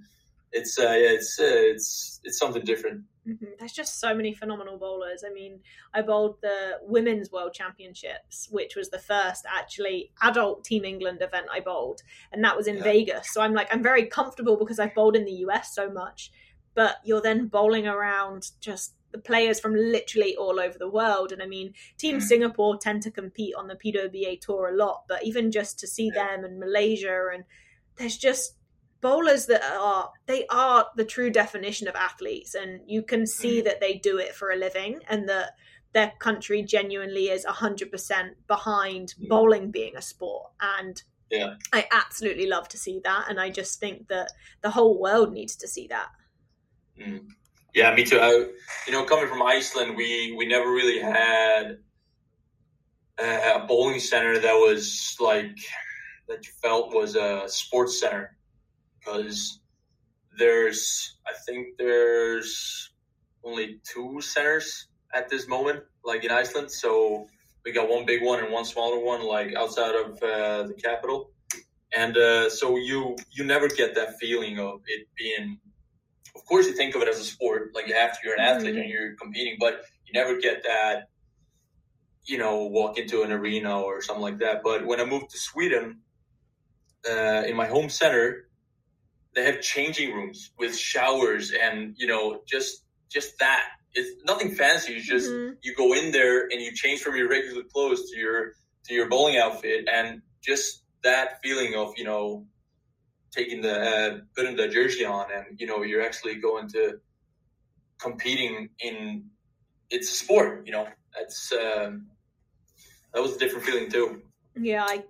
[0.52, 3.04] it's uh, yeah, it's uh, it's it's something different.
[3.30, 3.46] Mm-hmm.
[3.60, 5.24] There's just so many phenomenal bowlers.
[5.26, 5.60] I mean,
[5.94, 11.48] I bowled the Women's World Championships, which was the first actually adult Team England event
[11.52, 12.84] I bowled, and that was in yeah.
[12.84, 13.34] Vegas.
[13.34, 16.32] So I'm like, I'm very comfortable because I've bowled in the US so much.
[16.76, 21.32] But you're then bowling around just the players from literally all over the world.
[21.32, 22.22] And I mean, Team mm.
[22.22, 26.12] Singapore tend to compete on the PWBA tour a lot, but even just to see
[26.14, 26.36] yeah.
[26.36, 27.44] them and Malaysia, and
[27.98, 28.56] there's just
[29.02, 33.64] bowlers that are they are the true definition of athletes and you can see mm.
[33.66, 35.52] that they do it for a living and that
[35.94, 37.90] their country genuinely is 100%
[38.48, 40.52] behind bowling being a sport.
[40.62, 41.56] And yeah.
[41.74, 44.32] I absolutely love to see that and i just think that
[44.62, 46.08] the whole world needs to see that.
[47.00, 47.28] Mm.
[47.74, 48.20] yeah me too.
[48.20, 48.32] I,
[48.88, 51.78] you know coming from iceland we we never really had
[53.20, 55.56] a, a bowling center that was like
[56.28, 58.36] that you felt was a sports center
[59.10, 59.60] because
[60.38, 62.92] there's I think there's
[63.44, 66.72] only two centers at this moment, like in Iceland.
[66.72, 67.28] So
[67.66, 71.32] we got one big one and one smaller one, like outside of uh, the capital.
[71.96, 75.60] And uh, so you you never get that feeling of it being.
[76.36, 78.20] Of course, you think of it as a sport, like you have to.
[78.24, 78.82] You're an athlete mm-hmm.
[78.82, 81.10] and you're competing, but you never get that.
[82.26, 84.62] You know, walk into an arena or something like that.
[84.64, 86.02] But when I moved to Sweden,
[87.10, 88.49] uh, in my home center,
[89.36, 93.64] they have changing rooms with showers and you know just just that.
[93.94, 94.94] It's nothing fancy.
[94.94, 95.56] It's just mm-hmm.
[95.64, 98.54] you go in there and you change from your regular clothes to your
[98.86, 102.46] to your bowling outfit and just that feeling of you know
[103.32, 107.00] taking the uh, putting the jersey on and you know you're actually going to
[108.00, 109.26] competing in
[109.90, 110.88] it's a sport you know.
[111.18, 112.08] That's um,
[113.14, 114.22] that was a different feeling too
[114.60, 115.04] yeah, I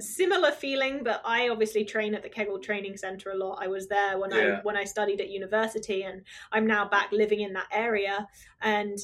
[0.00, 3.58] similar feeling, but I obviously train at the Kegel Training Center a lot.
[3.60, 4.58] I was there when yeah.
[4.58, 8.28] I when I studied at university, and I'm now back living in that area.
[8.60, 8.98] And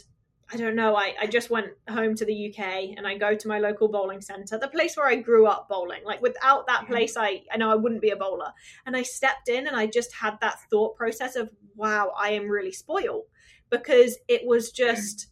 [0.52, 0.94] I don't know.
[0.96, 4.20] I, I just went home to the UK and I go to my local bowling
[4.20, 6.04] center, the place where I grew up bowling.
[6.04, 6.92] Like without that Mm-hmm.
[6.92, 8.52] place, I, I know I wouldn't be a bowler.
[8.84, 12.48] And I stepped in and I just had that thought process of, wow, I am
[12.48, 13.24] really spoiled
[13.70, 15.28] because it was just,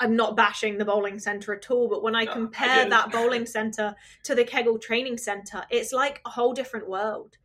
[0.00, 2.90] I'm not bashing the bowling center at all, but when I No, compare it.
[2.90, 7.36] that bowling center to the Kegel training center, it's like a whole different world.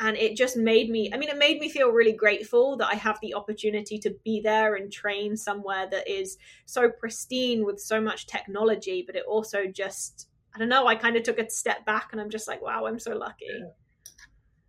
[0.00, 2.94] And it just made me, I mean, it made me feel really grateful that I
[2.94, 8.00] have the opportunity to be there and train somewhere that is so pristine with so
[8.00, 9.04] much technology.
[9.06, 12.20] But it also just, I don't know, I kind of took a step back and
[12.20, 13.46] I'm just like, wow, I'm so lucky.
[13.48, 13.66] Yeah.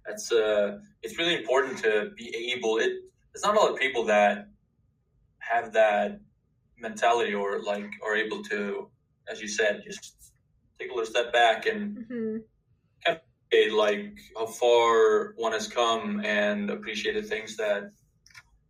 [0.06, 2.78] That's uh, it's really important to be able.
[2.78, 2.92] It
[3.34, 4.50] there's not a lot of people that
[5.40, 6.20] have that
[6.84, 8.90] mentality or like are able to,
[9.32, 10.32] as you said, just
[10.80, 12.38] take a little step back and hmm
[13.54, 17.92] appreciate, like how far one has come and appreciate the things that,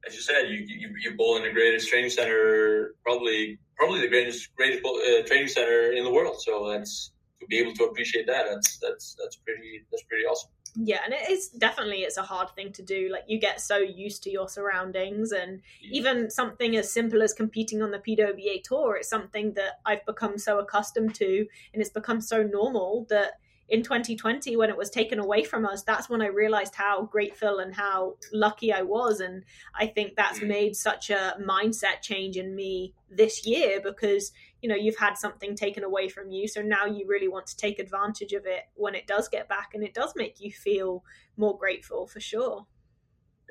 [0.06, 4.08] as you said, you you, you bowl in the greatest training center, probably probably the
[4.08, 6.42] greatest greatest uh, training center in the world.
[6.42, 8.46] So that's to be able to appreciate that.
[8.50, 10.52] That's that's that's pretty that's pretty awesome.
[10.76, 13.10] Yeah, and it is definitely it's a hard thing to do.
[13.12, 17.84] Like you get so used to your surroundings, and even something as simple as competing
[17.84, 22.22] on the PWA tour, it's something that I've become so accustomed to, and it's become
[22.22, 23.40] so normal that
[23.74, 27.58] in 2020 when it was taken away from us that's when i realized how grateful
[27.58, 30.48] and how lucky i was and i think that's Mm.
[30.48, 34.32] made such a mindset change in me this year because
[34.62, 37.58] you know you've had something taken away from you so now you really want to
[37.58, 41.04] take advantage of it when it does get back and it does make you feel
[41.36, 42.68] more grateful for sure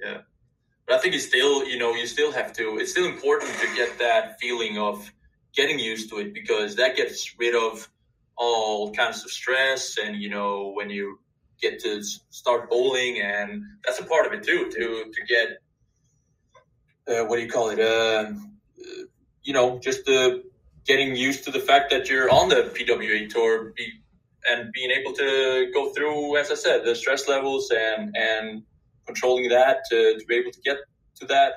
[0.01, 0.21] Yeah.
[0.87, 2.65] But I think it's still, you know, you still have to.
[2.79, 5.13] It's still important to get that feeling of
[5.55, 7.89] getting used to it because that gets rid of
[8.37, 9.97] all kinds of stress.
[9.99, 11.19] And you know, when you
[11.61, 14.71] get to start bowling, and that's a part of it too.
[14.71, 15.49] To to get
[17.09, 17.81] uh, what do you call it?
[17.81, 19.05] Uh, uh,
[19.43, 20.39] you know, just uh,
[20.87, 23.73] getting used to the fact that you're on the PWA tour.
[23.77, 23.93] Be,
[24.49, 28.65] and being able to go through, as I said, the stress levels and and
[29.07, 30.79] controlling that to, to be able to get
[31.17, 31.53] to that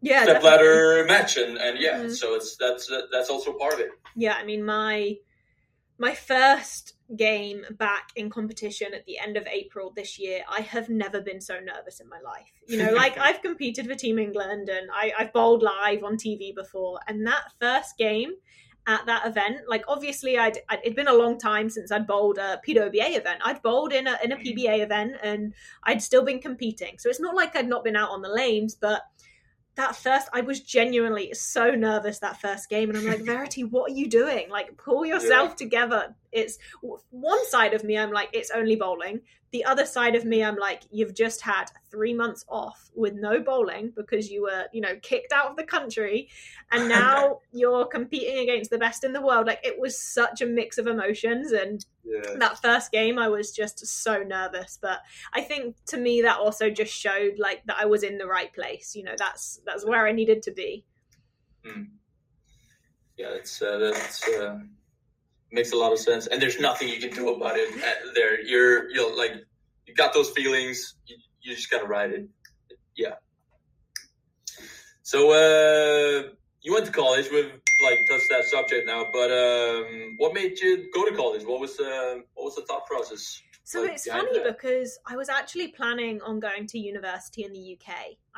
[0.00, 0.50] yeah step definitely.
[0.50, 2.14] ladder match and, and yeah Mhm.
[2.16, 5.16] so it's that's that's also part of it yeah i mean my
[5.98, 10.88] my first game back in competition at the end of april this year i have
[10.88, 12.50] never been so nervous in my life.
[12.66, 16.54] You know like i've competed for team england and I, i've bowled live on tv
[16.54, 18.32] before and that first game
[18.88, 22.38] at that event like obviously I'd, I'd it'd been a long time since i'd bowled
[22.38, 23.40] a pwba event.
[23.44, 24.56] I'd bowled in a, in a Mhm.
[24.56, 25.54] pba event and
[25.84, 26.98] i'd still been competing.
[26.98, 29.02] So it's not like i'd not been out on the lanes but
[29.76, 33.90] that first i was genuinely so nervous that first game and i'm like verity what
[33.90, 34.48] are you doing?
[34.50, 36.14] Like pull yourself together.
[36.32, 36.58] It's
[37.10, 39.20] one side of me i'm like it's only bowling
[39.52, 43.40] the other side of me i'm like you've just had three months off with no
[43.40, 46.28] bowling because you were you know kicked out of the country.
[46.70, 49.46] And now you're competing against the best in the world.
[49.46, 51.52] Like it was such a mix of emotions.
[51.52, 54.78] And yeah that first game i was just so nervous.
[54.80, 55.00] But
[55.32, 58.52] i think to me that also just showed like that i was in the right
[58.52, 58.94] place.
[58.94, 60.84] You know that's that's where i needed to be.
[63.16, 64.58] Yeah it's uh, that's uh,
[65.58, 67.68] makes a lot of sense and there's nothing you can do about it
[68.18, 69.32] there you're you're like
[69.86, 72.24] you got those feelings you, you just gotta ride it
[73.02, 73.14] yeah
[75.02, 76.16] so uh
[76.62, 77.52] you went to college we've
[77.86, 79.86] like touched that subject now but um
[80.18, 83.24] what made you go to college what was uh what was the thought process
[83.72, 84.46] So Like, it's funny that.
[84.52, 87.88] because I was actually planning on going to university in the UK.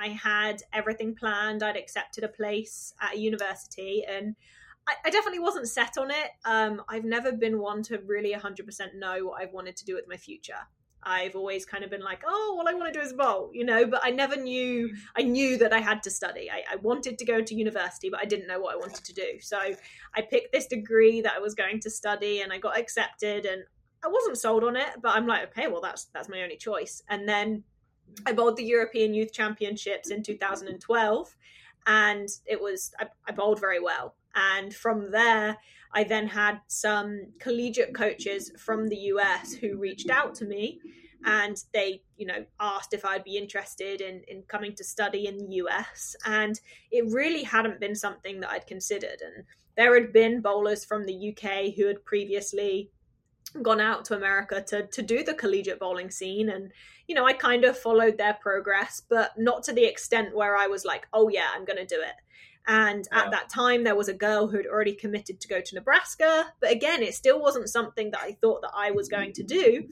[0.06, 1.60] I had everything planned.
[1.62, 4.26] I'd accepted a place at a university, and
[4.88, 6.30] I, I definitely wasn't set on it.
[6.44, 10.08] Um, I've never been one to really 100% know what I've wanted to do with
[10.08, 10.54] my future.
[11.02, 13.64] I've always kind of been like, oh, all I want to do is bowl, you
[13.64, 16.50] know, but I never knew, I knew that I had to study.
[16.50, 19.14] I, I wanted to go to university, but I didn't know what I wanted to
[19.14, 19.40] do.
[19.40, 23.44] So I picked this degree that I was going to study and I got accepted
[23.44, 23.62] and
[24.04, 27.02] I wasn't sold on it, but I'm like, okay, well that's that's my only choice.
[27.08, 27.64] And then
[28.26, 31.36] I bowled the European Youth Championships in 2012,
[31.86, 34.14] and it was I, I bowled very well.
[34.38, 35.58] And from there,
[35.92, 40.80] I then had some collegiate coaches from the US who reached out to me,
[41.24, 45.38] and they, you know, asked if I'd be interested in in coming to study in
[45.38, 46.14] the US.
[46.24, 46.60] And
[46.92, 49.20] it really hadn't been something that I'd considered.
[49.22, 49.44] And
[49.76, 52.90] there had been bowlers from the UK who had previously
[53.62, 56.70] gone out to America to to do the collegiate bowling scene and
[57.06, 60.66] you know I kind of followed their progress but not to the extent where I
[60.66, 62.12] was like oh yeah I'm going to do it
[62.68, 63.24] and Yeah.
[63.24, 66.52] at that time there was a girl who had already committed to go to Nebraska
[66.60, 69.88] but again it still wasn't something that I thought that I was going to do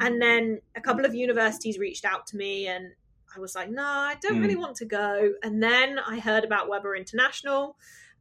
[0.00, 2.92] and then a couple of universities reached out to me and
[3.36, 4.42] I was like, no, I don't mm.
[4.42, 5.32] really want to go.
[5.42, 7.76] And then I heard about Webber International,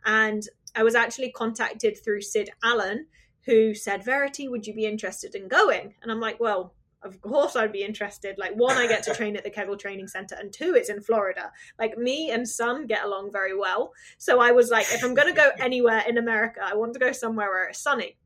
[0.05, 0.43] and
[0.75, 3.07] I was actually contacted through Sid Allen,
[3.45, 5.95] who said, Verity, would you be interested in going?
[6.01, 8.37] And I'm like, well, of course I'd be interested.
[8.37, 11.01] Like one, I get to train at the Kegel Training Center, and two, it's in
[11.01, 11.51] Florida.
[11.77, 13.91] Like me and Sun get along very well.
[14.17, 17.11] So I was like, if I'm gonna go anywhere in America, I want to go
[17.11, 18.17] somewhere where it's sunny.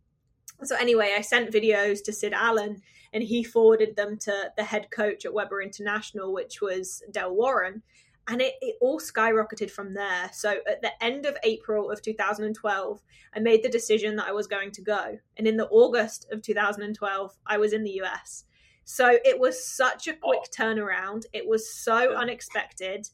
[0.63, 2.81] So anyway, I sent videos to Sid Allen
[3.11, 7.83] and he forwarded them to the head coach at Webber International, which was Del Warren.
[8.27, 10.29] And it, it all skyrocketed from there.
[10.31, 13.01] So at the end of April of 2012,
[13.35, 15.19] I made the decision that I was going to go.
[15.37, 18.45] And in the August of 2012, I was in the US.
[18.85, 20.17] So it was such a oh.
[20.21, 21.23] quick turnaround.
[21.33, 23.07] It was so unexpected.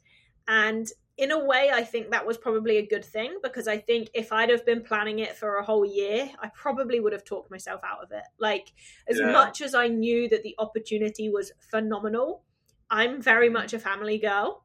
[0.48, 4.10] And in a way, I think that was probably a good thing because I think
[4.14, 7.52] if I'd have been planning it for a whole year, I probably would have talked
[7.52, 8.24] myself out of it.
[8.40, 8.72] Like,
[9.08, 9.32] as yeah.
[9.32, 12.44] much as I knew that the opportunity was phenomenal,
[12.90, 14.64] I'm very much a family girl.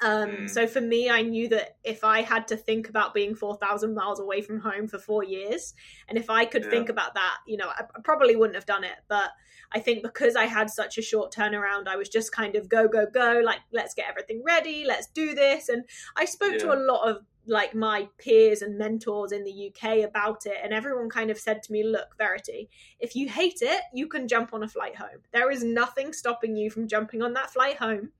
[0.00, 0.50] Um, mm.
[0.50, 4.20] So for me, I knew that if I had to think about being 4,000 miles
[4.20, 5.74] away from home for four years,
[6.08, 6.70] and if I could yeah.
[6.70, 8.96] think about that, you know, I probably wouldn't have done it.
[9.08, 9.30] But
[9.72, 12.88] I think because I had such a short turnaround, I was just kind of go,
[12.88, 15.68] go, go, like, let's get everything ready, let's do this.
[15.68, 15.84] And
[16.16, 16.58] I spoke yeah.
[16.58, 20.72] to a lot of like my peers and mentors in the UK about it, and
[20.72, 24.54] everyone kind of said to me, Look, Verity, if you hate it, you can jump
[24.54, 25.22] on a flight home.
[25.32, 28.12] There is nothing stopping you from jumping on that flight home.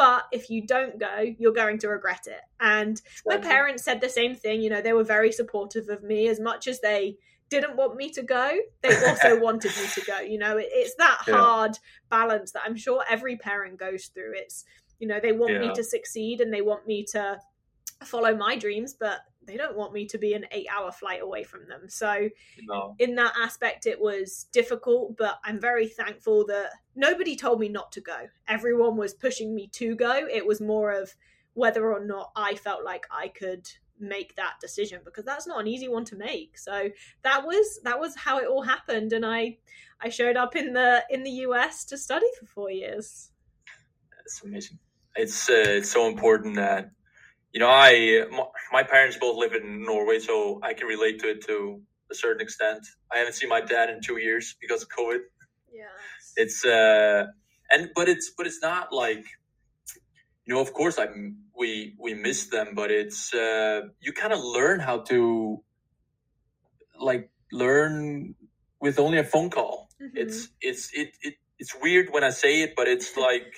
[0.00, 2.40] But if you don't go, you're going to regret it.
[2.58, 4.62] And my parents said the same thing.
[4.62, 7.18] You know, they were very supportive of me as much as they
[7.50, 10.20] didn't want me to go, they also wanted me to go.
[10.20, 11.36] You know, it, it's that yeah.
[11.36, 14.32] hard balance that I'm sure every parent goes through.
[14.36, 14.64] It's,
[15.00, 15.58] you know, they want yeah.
[15.58, 17.38] me to succeed and they want me to
[18.02, 19.18] follow my dreams, but
[19.50, 21.88] they don't want me to be an eight hour flight away from them.
[21.88, 22.28] So,
[22.62, 22.94] no.
[22.98, 27.92] in that aspect, it was difficult, but I'm very thankful that nobody told me not
[27.92, 28.28] to go.
[28.48, 30.26] Everyone was pushing me to go.
[30.30, 31.14] It was more of
[31.54, 33.68] whether or not I felt like I could
[34.00, 36.88] make that decision because that's not an easy one to make so
[37.22, 39.54] that was that was how it all happened and i
[40.00, 43.30] i showed up in the in the us to study for four years
[44.16, 44.78] that's amazing
[45.16, 46.90] it's uh, it's so important that
[47.52, 48.24] you know i
[48.72, 52.40] my parents both live in norway so i can relate to it to a certain
[52.40, 52.80] extent
[53.12, 55.20] i haven't seen my dad in two years because of covid
[55.72, 55.84] yeah
[56.36, 57.24] it's uh
[57.70, 59.24] and but it's but it's not like
[60.50, 61.06] you know, of course, I
[61.56, 65.62] we we miss them, but it's uh, you kind of learn how to
[66.98, 68.34] like learn
[68.80, 69.88] with only a phone call.
[70.02, 70.16] Mm-hmm.
[70.16, 73.54] It's it's it, it it's weird when I say it, but it's like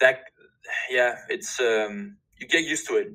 [0.00, 0.24] that.
[0.90, 3.12] Yeah, it's um, you get used to it.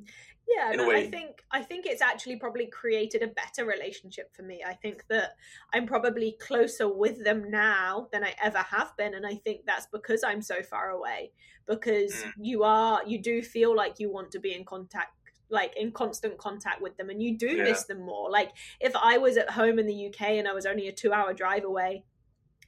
[0.48, 1.06] Yeah, in a way.
[1.06, 4.62] I think I think it's actually probably created a better relationship for me.
[4.64, 5.30] I think that
[5.74, 9.86] I'm probably closer with them now than I ever have been, and I think that's
[9.86, 11.32] because I'm so far away.
[11.66, 12.32] Because mm.
[12.40, 15.12] you are, you do feel like you want to be in contact
[15.48, 17.62] like in constant contact with them and you do yeah.
[17.62, 20.66] miss them more like if i was at home in the uk and i was
[20.66, 22.02] only a two hour drive away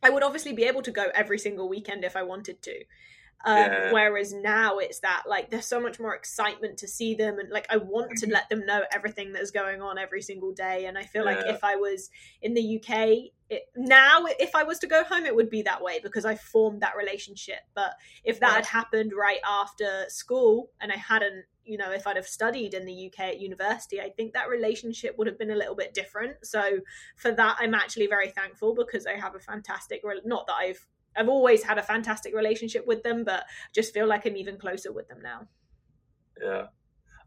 [0.01, 2.73] i would obviously be able to go every single weekend if i wanted to
[3.45, 3.93] um, yeah.
[3.93, 7.67] Whereas now it's that like there's so much more excitement to see them and like
[7.71, 8.33] I want to mm-hmm.
[8.33, 10.87] let them know everything that's going on every single day.
[10.87, 11.37] And I feel yeah.
[11.37, 12.11] like if I was
[12.43, 15.83] in the UK it, now, if I was to go home, it would be that
[15.83, 17.61] way because I formed that relationship.
[17.75, 22.17] But if that had happened right after school and I hadn't you know, if I'd
[22.17, 25.55] have studied in the UK at university, I think that relationship would have been a
[25.55, 26.37] little bit different.
[26.43, 26.79] So
[27.17, 30.87] for that, I'm actually very thankful because I have a fantastic, not that I've
[31.19, 34.93] I've always had a fantastic relationship with them, but just feel like I'm even closer
[34.93, 35.49] with them now.
[36.43, 36.67] Yeah.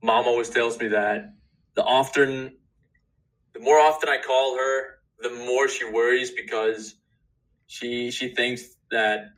[0.01, 1.34] Mom always tells me that
[1.75, 2.58] the often,
[3.54, 4.84] the more often I call her,
[5.19, 6.95] the more she worries because
[7.67, 9.30] she she thinks that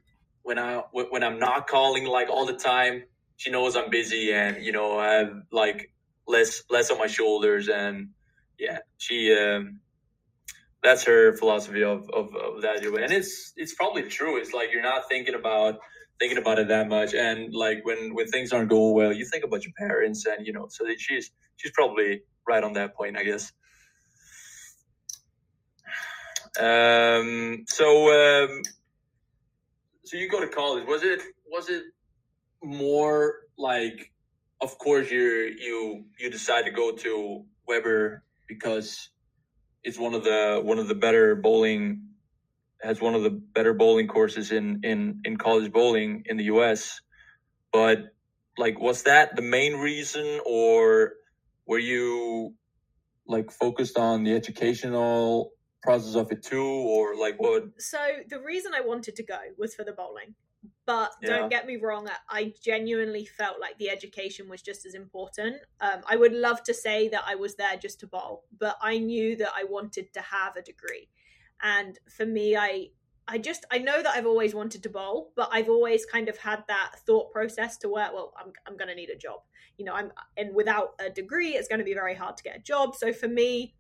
[0.44, 3.04] when I when I'm not calling like all the time,
[3.36, 5.92] she knows I'm busy and you know I have like
[6.28, 8.10] less less on my shoulders and
[8.58, 9.80] yeah, she um,
[10.84, 14.38] that's her philosophy of, of, of that and it's it's probably true.
[14.38, 15.80] It's like you're not thinking about
[16.20, 17.14] thinking about it that much.
[17.14, 20.54] And like when when things aren't going well you think about your parents and you
[20.54, 23.52] know so she's she's probably right on that point i guess.
[26.60, 28.62] Um so um
[30.04, 30.86] so you go to college.
[30.86, 31.84] Was it was it
[32.62, 34.12] more like
[34.62, 39.10] of course you you you decide to go to webber because
[39.84, 42.10] it's one of the one of the better bowling
[42.82, 47.02] has one of the better bowling courses in in in college bowling in the US.
[47.72, 48.14] But
[48.58, 51.14] like was that the main reason or
[51.66, 52.54] were you
[53.28, 57.98] like focused on the educational process of it too or like what so
[58.30, 60.36] the reason i wanted to go was for the bowling
[60.86, 61.30] but yeah.
[61.30, 65.58] don't get me wrong i genuinely felt like the education was just as important.
[65.82, 68.98] Um, i would love to say that i was there just to bowl but i
[68.98, 71.10] knew that i wanted to have a degree.
[71.62, 72.88] And for me i
[73.28, 76.38] i just i know that i've always wanted to bowl but i've always kind of
[76.38, 79.42] had that thought process to where well i'm, I'm going to need a job.
[79.78, 82.58] You know i'm and without a degree it's going to be very hard to get
[82.58, 82.96] a job.
[82.96, 83.76] So for me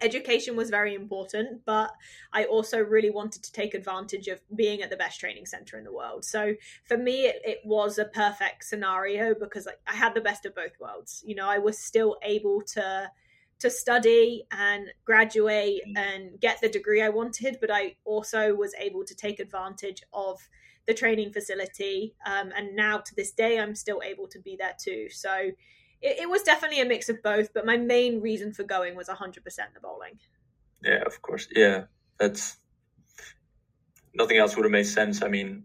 [0.00, 1.92] education was very important but
[2.32, 5.84] i also really wanted to take advantage of being at the best training center in
[5.84, 6.24] the world.
[6.24, 10.46] So for me it, it was a perfect scenario because I, I had the best
[10.46, 11.22] of both worlds.
[11.26, 13.10] You know i was still able to
[13.60, 15.98] to study and graduate mm.
[15.98, 20.48] and get the degree i wanted but i also was able to take advantage of
[20.86, 24.74] the training facility um, and now to this day i'm still able to be there
[24.78, 25.08] too.
[25.10, 25.50] So
[26.00, 29.08] it, it was definitely a mix of both, but my main reason for going was
[29.08, 30.18] 100% the bowling.
[30.82, 31.48] Yeah, of course.
[31.54, 31.84] Yeah,
[32.18, 32.56] that's
[34.14, 35.22] nothing else would have made sense.
[35.22, 35.64] I mean,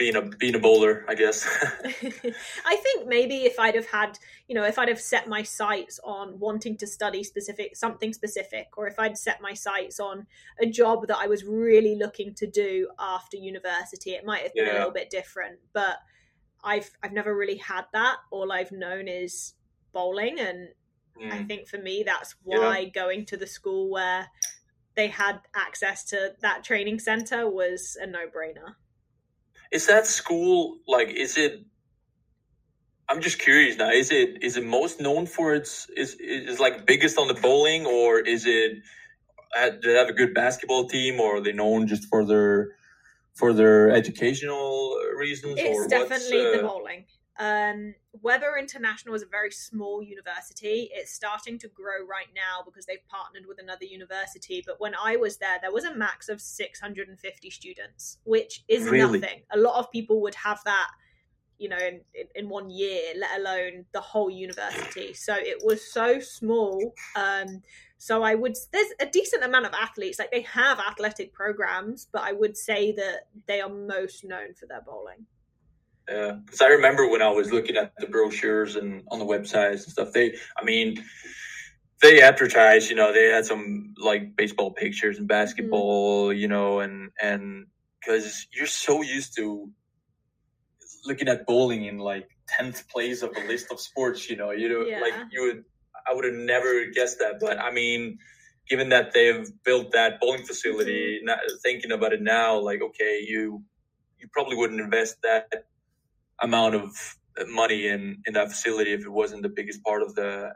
[0.00, 1.46] being a being a bowler, I guess.
[1.84, 4.18] I think maybe if I'd have had,
[4.48, 8.68] you know, if I'd have set my sights on wanting to study specific something specific,
[8.76, 10.26] or if I'd set my sights on
[10.60, 14.66] a job that I was really looking to do after university, it might have been
[14.66, 14.72] yeah.
[14.72, 15.58] a little bit different.
[15.72, 15.98] But
[16.64, 18.16] I've I've never really had that.
[18.30, 19.54] All I've known is
[19.92, 20.68] bowling, and
[21.20, 21.32] mm.
[21.32, 22.88] I think for me that's why yeah.
[22.88, 24.28] going to the school where
[24.94, 28.74] they had access to that training center was a no brainer.
[29.70, 31.08] Is that school like?
[31.08, 31.64] Is it?
[33.08, 33.90] I'm just curious now.
[33.90, 37.86] Is it is it most known for its is is like biggest on the bowling,
[37.86, 38.78] or is it?
[39.56, 42.76] Uh, do they have a good basketball team, or are they known just for their
[43.34, 45.54] for their educational reasons?
[45.58, 46.56] It's definitely uh...
[46.56, 47.04] the bowling.
[47.40, 50.90] Um, Webber International is a very small university.
[50.92, 54.62] It's starting to grow right now because they've partnered with another university.
[54.64, 59.18] But when I was there, there was a max of 650 students, which is really?
[59.18, 59.40] nothing.
[59.52, 60.90] A lot of people would have that,
[61.56, 62.02] you know, in,
[62.34, 65.14] in one year, let alone the whole university.
[65.14, 66.92] So it was so small.
[67.16, 67.62] Um,
[68.02, 70.18] so I would there's a decent amount of athletes.
[70.18, 74.64] Like they have athletic programs, but I would say that they are most known for
[74.64, 75.26] their bowling.
[76.08, 79.84] Yeah, because I remember when I was looking at the brochures and on the websites
[79.84, 80.12] and stuff.
[80.14, 81.04] They, I mean,
[82.00, 82.88] they advertised.
[82.88, 86.28] You know, they had some like baseball pictures and basketball.
[86.28, 86.38] Mm-hmm.
[86.38, 87.66] You know, and and
[88.00, 89.70] because you're so used to
[91.04, 94.30] looking at bowling in like tenth place of a list of sports.
[94.30, 95.00] You know, you know, yeah.
[95.00, 95.64] like you would
[96.08, 97.40] I would have never guessed that.
[97.40, 98.18] But I mean,
[98.68, 103.62] given that they've built that bowling facility, not, thinking about it now, like okay, you
[104.18, 105.64] you probably wouldn't invest that
[106.42, 107.16] amount of
[107.48, 110.52] money in in that facility if it wasn't the biggest part of the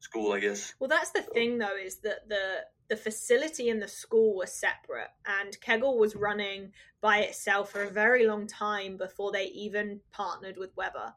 [0.00, 0.74] school, I guess.
[0.78, 5.10] Well, that's the thing though, is that the the facility and the school were separate,
[5.26, 10.56] and Kegel was running by itself for a very long time before they even partnered
[10.56, 11.14] with Webber.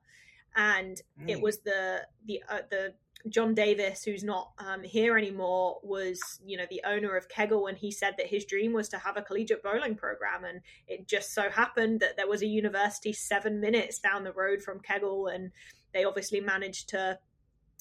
[0.55, 1.29] and mm.
[1.29, 2.93] it was the the uh, the
[3.29, 7.77] John Davis, who's not um, here anymore, was you know the owner of Kegel, and
[7.77, 11.33] he said that his dream was to have a collegiate bowling program, and it just
[11.33, 15.51] so happened that there was a university seven minutes down the road from Kegel, and
[15.93, 17.17] they obviously managed to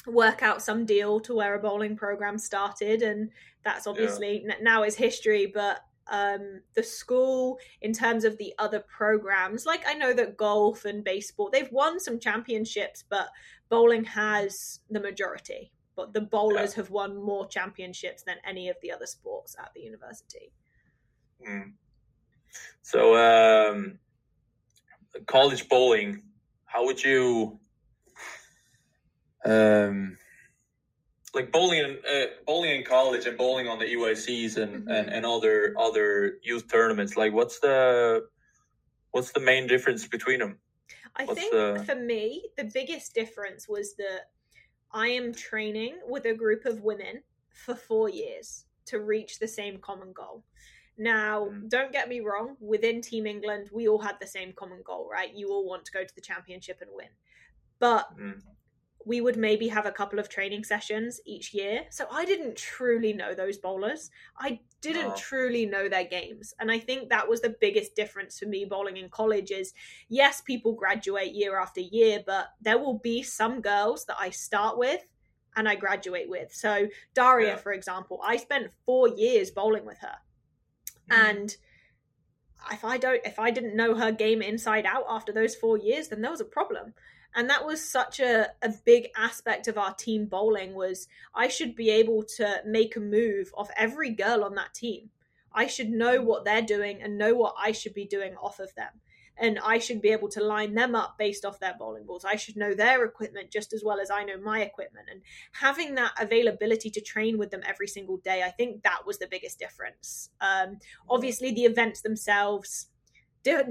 [0.07, 3.31] work out some deal to where a bowling program started, and
[3.65, 4.55] that's obviously yeah.
[4.63, 5.51] now is history.
[5.53, 9.67] But um, the school in terms of the other programs.
[9.67, 13.29] Like I know that golf and baseball, they've won some championships, but
[13.69, 15.73] bowling has the majority.
[15.97, 16.83] But the bowlers yeah.
[16.83, 20.53] have won more championships than any of the other sports at the university.
[21.49, 21.73] Mm.
[22.83, 23.99] So, um,
[25.27, 26.23] college bowling,
[26.65, 27.61] how would you
[29.45, 30.17] um,
[31.35, 34.91] like bowling in uh, bowling in college and bowling on the EYCs and, mm-hmm.
[34.91, 37.17] and and other other youth tournaments.
[37.17, 38.27] Like, what's the
[39.11, 40.59] what's the main difference between them?
[41.17, 41.85] I what's think the...
[41.87, 44.31] for me, the biggest difference was that
[44.93, 49.79] I am training with a group of women for four years to reach the same
[49.79, 50.45] common goal.
[50.97, 51.69] Now, mm.
[51.69, 55.35] don't get me wrong, within Team England, we all had the same common goal, right?
[55.35, 57.09] You all want to go to the championship and win.
[57.81, 58.41] But mm
[59.07, 61.83] we would maybe have a couple of training sessions each year.
[61.91, 64.11] So I didn't truly know those bowlers.
[64.39, 65.17] I didn't oh.
[65.17, 66.55] truly know their games.
[66.59, 69.75] And I think that was the biggest difference for me bowling in college is
[70.09, 74.79] yes, people graduate year after year, but there will be some girls that I start
[74.79, 75.05] with
[75.57, 76.55] and I graduate with.
[76.55, 77.57] So Daria, yeah.
[77.57, 80.17] for example, I spent four years bowling with her.
[81.11, 81.31] Mm.
[81.31, 81.57] And
[82.73, 86.09] if I don't if I didn't know her game inside out after those four years,
[86.09, 86.95] then there was a problem
[87.35, 91.75] and that was such a, a big aspect of our team bowling was i should
[91.75, 95.11] be able to make a move off every girl on that team
[95.53, 98.75] i should know what they're doing and know what i should be doing off of
[98.75, 99.01] them
[99.37, 102.25] and I should be able to line them up based off their bowling balls.
[102.25, 105.09] I should know their equipment just as well as I know my equipment.
[105.11, 105.23] And
[105.53, 109.27] having that availability to train with them every single day, I think that was the
[109.27, 110.31] biggest difference.
[110.41, 110.79] Um,
[111.09, 112.89] obviously, the events themselves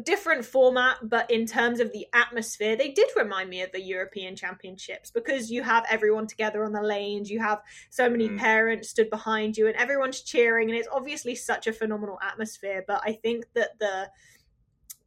[0.04, 4.36] different format, but in terms of the atmosphere, they did remind me of the European
[4.36, 8.38] Championships because you have everyone together on the lanes, you have so many mm.
[8.38, 12.86] parents stood behind you, and everyone's cheering, and it's obviously such a phenomenal atmosphere.
[12.88, 14.10] But I think that the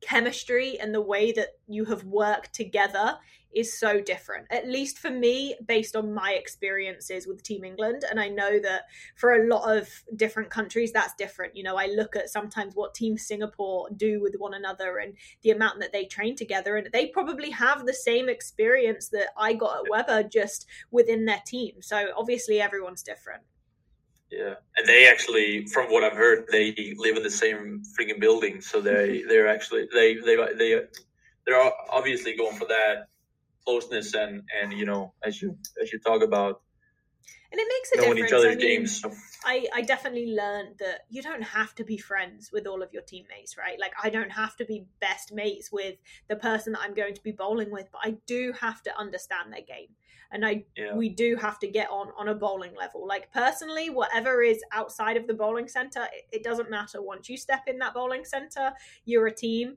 [0.00, 3.18] chemistry and the way that you have worked together
[3.56, 8.04] is so different, at least for me, based on my experiences with Team England.
[8.08, 8.82] And I know that
[9.16, 11.56] for a lot of different countries, that's different.
[11.56, 15.50] You know, I look at sometimes what Team Singapore do with one another and the
[15.50, 19.78] amount that they train together, and they probably have the same experience that I got
[19.78, 21.76] at Webber just within their team.
[21.80, 23.42] So obviously, everyone's different.
[24.30, 28.60] Yeah, and they actually, from what I've heard, they live in the same freaking building.
[28.60, 30.80] So they they're actually they they they
[31.46, 33.06] they're obviously going for that
[33.66, 36.62] closeness and and you know as you as you talk about
[37.52, 38.32] and it makes a knowing difference.
[38.32, 39.00] each other's I mean, games.
[39.00, 39.12] So.
[39.44, 43.02] I, I definitely learned that you don't have to be friends with all of your
[43.02, 43.78] teammates, right?
[43.80, 45.94] Like I don't have to be best mates with
[46.28, 49.52] the person that I'm going to be bowling with, but I do have to understand
[49.52, 49.88] their game
[50.32, 50.94] and I yeah.
[50.94, 53.06] we do have to get on on a bowling level.
[53.06, 57.02] Like personally, whatever is outside of the bowling center, it, it doesn't matter.
[57.02, 58.72] Once you step in that bowling center,
[59.04, 59.76] you're a team,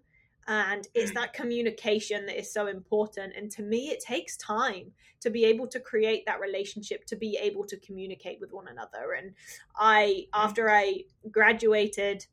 [0.49, 3.33] and it's that communication that is so important.
[3.37, 4.91] And to me, it takes time
[5.21, 9.13] to be able to create that relationship, to be able to communicate with one another.
[9.15, 9.35] And
[9.77, 12.25] I, after I graduated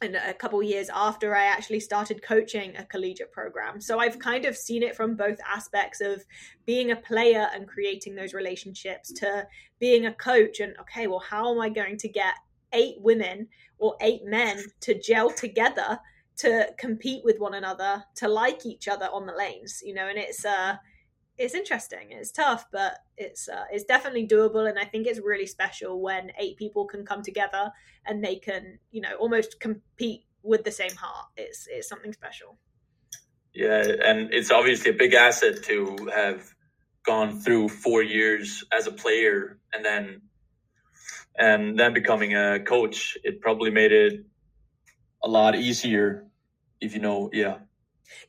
[0.00, 3.80] and a couple years after I actually started coaching a collegiate program.
[3.80, 6.24] So I've kind of seen it from both aspects of
[6.66, 9.46] being a player and creating those relationships to
[9.78, 12.34] being a coach and okay, well, how am I going to get
[12.72, 13.48] eight women
[13.78, 16.00] or eight men to gel together
[16.38, 20.18] to compete with one another, to like each other on the lanes, you know, and
[20.18, 20.76] it's uh
[21.38, 22.08] it's interesting.
[22.10, 26.30] It's tough, but it's uh, it's definitely doable, and I think it's really special when
[26.38, 27.72] eight people can come together
[28.06, 31.26] and they can, you know, almost compete with the same heart.
[31.36, 32.58] It's it's something special.
[33.54, 36.54] Yeah, and it's obviously a big asset to have
[37.04, 40.22] gone through four years as a player and then
[41.36, 43.16] and then becoming a coach.
[43.24, 44.24] It probably made it
[45.24, 46.26] a lot easier
[46.80, 47.58] if you know, yeah,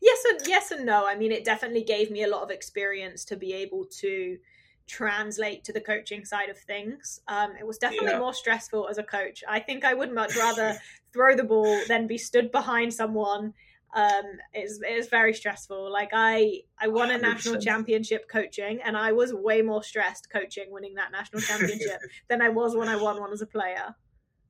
[0.01, 1.07] yes and yes and no.
[1.07, 4.37] I mean it definitely gave me a lot of experience to be able to
[4.85, 7.21] translate to the coaching side of things.
[7.27, 8.19] Um, it was definitely yeah.
[8.19, 9.43] more stressful as a coach.
[9.47, 10.75] I think i would much rather
[11.13, 13.53] throw the ball than be stood behind someone.
[13.95, 14.23] Um,
[14.53, 15.91] it's, it's very stressful.
[15.91, 17.21] Like i i won a 100%.
[17.21, 22.41] national championship coaching and i was way more stressed coaching winning that national championship than
[22.41, 23.95] i was when i won one as a player.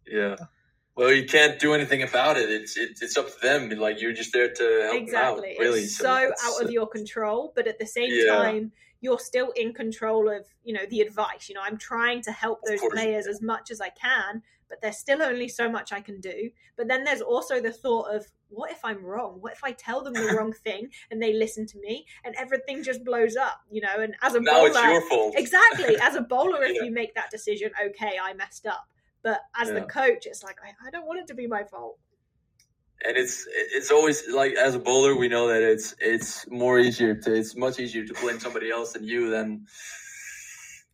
[0.06, 0.36] Yeah
[0.96, 2.50] well, you can't do anything about it.
[2.50, 3.70] It's it's, it's up to them.
[3.70, 5.52] Like you're just there to help exactly.
[5.52, 5.60] out.
[5.60, 8.34] Really, it's so, so out of uh, your control, but at the same yeah.
[8.34, 8.72] time,
[9.02, 11.50] you're still in control of you know the advice.
[11.50, 14.98] You know, I'm trying to help those players as much as I can, but there's
[14.98, 16.52] still only so much I can do.
[16.78, 19.38] But then there's also the thought of what if I'm wrong?
[19.42, 22.84] What if I tell them the wrong thing and they listen to me and everything
[22.84, 23.62] just blows up?
[23.72, 25.34] You know, and as a now bowler, it's your fault.
[25.38, 25.98] Exactly.
[26.00, 28.88] As a bowler, if you make that decision, okay, I messed up
[29.24, 29.76] but as yeah.
[29.76, 31.98] the coach, it's like I, I don't want it to be my fault.
[33.06, 37.16] And it's it's always like as a bowler, we know that it's it's more easier
[37.16, 39.66] to it's much easier to blame somebody else than you than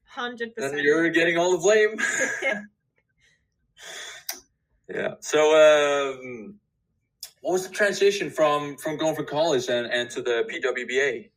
[0.06, 0.82] hundred percent.
[0.82, 2.00] You're getting all the blame.
[2.42, 2.62] yeah.
[4.96, 5.14] yeah.
[5.20, 6.56] So, um,
[7.42, 11.30] what was the transition from from going from college and and to the PWBA?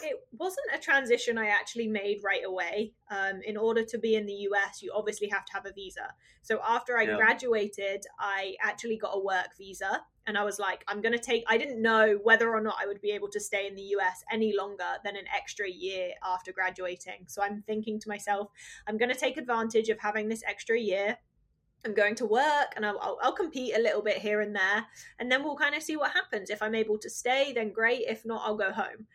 [0.00, 0.08] So?
[0.08, 2.94] It wasn't a transition I actually made right away.
[3.10, 6.14] Um, in order to be in the US, you obviously have to have a visa.
[6.42, 7.16] So after I yeah.
[7.16, 10.02] graduated, I actually got a work visa.
[10.26, 12.86] And I was like, I'm going to take, I didn't know whether or not I
[12.86, 16.50] would be able to stay in the US any longer than an extra year after
[16.50, 17.26] graduating.
[17.26, 18.48] So I'm thinking to myself,
[18.86, 21.18] I'm going to take advantage of having this extra year.
[21.84, 24.86] I'm going to work and I'll, I'll, I'll, compete a little bit here and there.
[25.18, 26.48] And then we'll kind of see what happens.
[26.48, 28.04] If I'm able to stay, then great.
[28.08, 29.06] If not, I'll go home.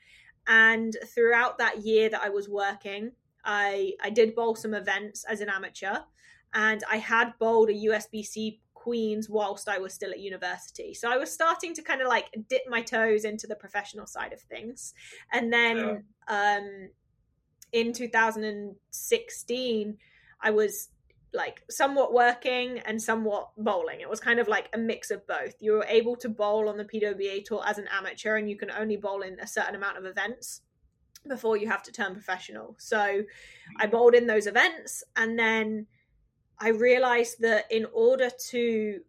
[0.49, 3.11] And throughout that year that I was working,
[3.45, 5.99] I, I did bowl some events as an amateur.
[6.55, 10.95] And I had bowled a USBC Queens whilst I was still at university.
[10.95, 14.33] So I was starting to kind of like dip my toes into the professional side
[14.33, 14.95] of things.
[15.31, 16.57] And then yeah.
[16.57, 16.89] um,
[17.71, 19.97] in 2016,
[20.41, 20.89] I was
[21.33, 24.01] like somewhat working and somewhat bowling.
[24.01, 25.55] It was kind of like a mix of both.
[25.59, 28.71] You were able to bowl on the PWBA tour as an amateur, and you can
[28.71, 30.61] only bowl in a certain amount of events
[31.27, 32.75] before you have to turn professional.
[32.79, 33.23] So
[33.77, 33.91] I mm.
[33.91, 35.87] bowled in those events, and then
[36.59, 38.99] I realized that in order to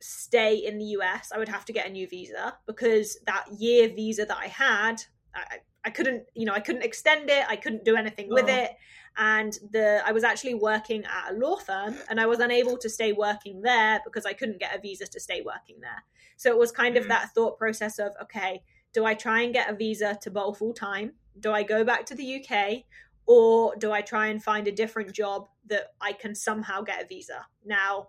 [0.00, 3.88] stay in the US, I would have to get a new visa because that year
[3.88, 5.02] visa that I had,
[5.34, 7.44] I, I couldn't, you know, I couldn't extend it.
[7.48, 8.70] I couldn't do anything with it.
[9.16, 12.88] And the I was actually working at a law firm and I was unable to
[12.88, 16.02] stay working there because I couldn't get a visa to stay working there.
[16.36, 17.08] So it was kind of Mhm.
[17.08, 18.62] that thought process of, okay,
[18.92, 21.14] do I try and get a visa to bowl full time?
[21.38, 22.86] Do I go back to the UK?
[23.26, 27.06] Or do I try and find a different job that I can somehow get a
[27.06, 27.46] visa?
[27.64, 28.08] Now,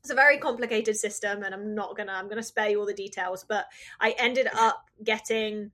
[0.00, 2.94] it's a very complicated system and i'm not gonna i'm gonna spare you all the
[2.94, 3.66] details but
[3.98, 5.72] i ended up getting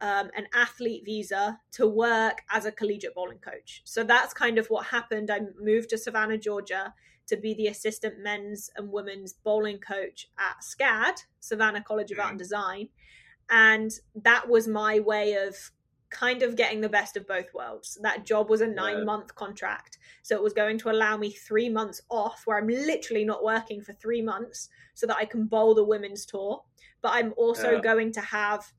[0.00, 4.66] um, an athlete visa to work as a collegiate bowling coach so that's kind of
[4.68, 6.92] what happened i moved to savannah georgia
[7.26, 12.30] to be the assistant men's and women's bowling coach at scad savannah college of art
[12.30, 12.88] and design
[13.50, 15.56] and that was my way of
[16.10, 19.04] kind of getting the best of both worlds that job was a nine Yeah.
[19.04, 23.24] month contract so it was going to allow me three months off where I'm literally
[23.24, 26.62] not working for three months so that I can bowl the women's tour.
[27.02, 27.80] But I'm also Yeah.
[27.80, 28.72] going to have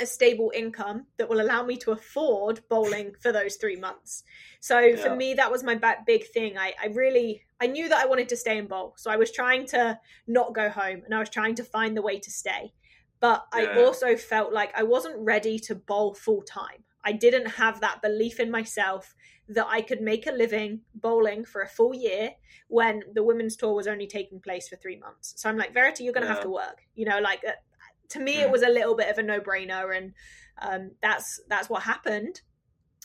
[0.00, 4.22] a stable income that will allow me to afford bowling for those three months.
[4.60, 6.58] So for me, that was my big thing.
[6.58, 8.94] I, I really, I knew that I wanted to stay in bowl.
[8.96, 12.02] So I was trying to not go home and I was trying to find the
[12.02, 12.72] way to stay.
[13.20, 16.84] But I also felt like I wasn't ready to bowl full time.
[17.04, 19.14] I didn't have that belief in myself
[19.48, 22.30] that I could make a living bowling for a full year
[22.68, 25.34] when the women's tour was only taking place for three months.
[25.36, 26.82] So I'm like, Verity, you're going to have to work.
[26.94, 27.52] You know, like uh,
[28.10, 28.42] to me, Mm.
[28.42, 30.12] it was a little bit of a no brainer, and
[30.60, 32.42] um, that's that's what happened.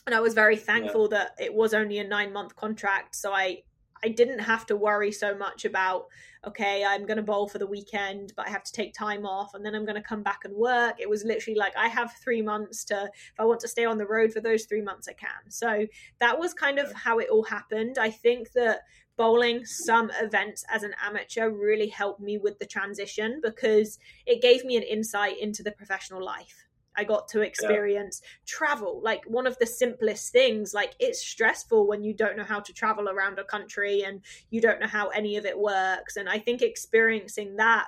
[0.06, 3.62] And I was very thankful that it was only a nine month contract, so I
[4.04, 6.06] I didn't have to worry so much about
[6.46, 9.52] okay, I'm going to bowl for the weekend, but I have to take time off,
[9.54, 10.94] and then I'm going to come back and work.
[11.00, 13.98] It was literally like I have three months to if I want to stay on
[13.98, 15.50] the road for those three months, I can.
[15.50, 15.86] So
[16.20, 17.96] that was kind of how it all happened.
[17.98, 18.82] I think that
[19.16, 24.64] bowling some events as an amateur really helped me with the transition because it gave
[24.64, 26.66] me an insight into the professional life.
[26.98, 30.72] I got to experience travel, like one of the simplest things.
[30.72, 34.60] Like it's stressful when you don't know how to travel around a country and you
[34.62, 36.16] don't know how any of it works.
[36.16, 37.86] And I think experiencing that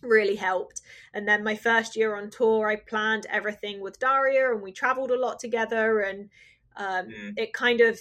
[0.00, 0.82] really helped.
[1.14, 5.12] And then my first year on tour, I planned everything with Daria and we traveled
[5.12, 6.28] a lot together and
[6.76, 7.34] um, Mm.
[7.36, 8.00] it kind of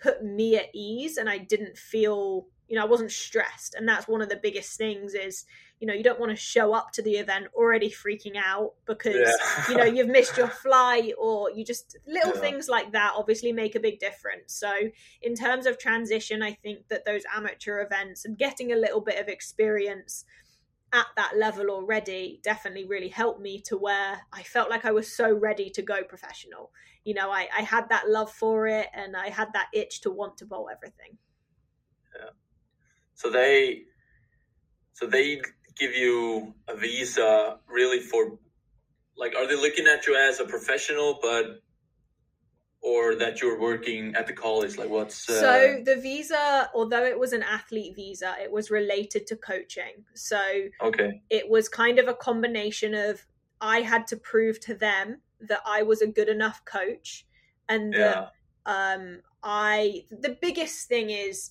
[0.00, 3.74] put me at ease and I didn't feel, you know, I wasn't stressed.
[3.74, 5.44] And that's one of the biggest things is,
[5.78, 9.14] you know, you don't want to show up to the event already freaking out because,
[9.14, 9.68] Yeah.
[9.70, 12.40] you know, you've missed your flight or you just little Yeah.
[12.40, 14.54] things like that obviously make a big difference.
[14.54, 14.72] So,
[15.22, 19.18] in terms of transition, I think that those amateur events and getting a little bit
[19.20, 20.24] of experience
[20.92, 25.14] at that level already definitely really helped me to where I felt like I was
[25.14, 26.72] so ready to go professional.
[27.04, 30.10] You know, I, I had that love for it and I had that itch to
[30.10, 31.16] want to bowl everything.
[32.14, 32.30] Yeah.
[33.14, 33.82] So they,
[34.92, 35.40] so they
[35.76, 38.38] give you a visa really for,
[39.16, 41.62] like, are they looking at you as a professional, but,
[42.82, 44.76] or that you're working at the college?
[44.78, 49.26] Like, what's uh, So the visa, although it was an athlete visa, it was related
[49.28, 50.04] to coaching.
[50.14, 50.40] So
[50.82, 51.22] okay?
[51.30, 53.26] it was kind of a combination of
[53.60, 57.26] I had to prove to them that I was a good enough coach
[57.68, 58.32] and that
[58.66, 61.50] um i the biggest thing is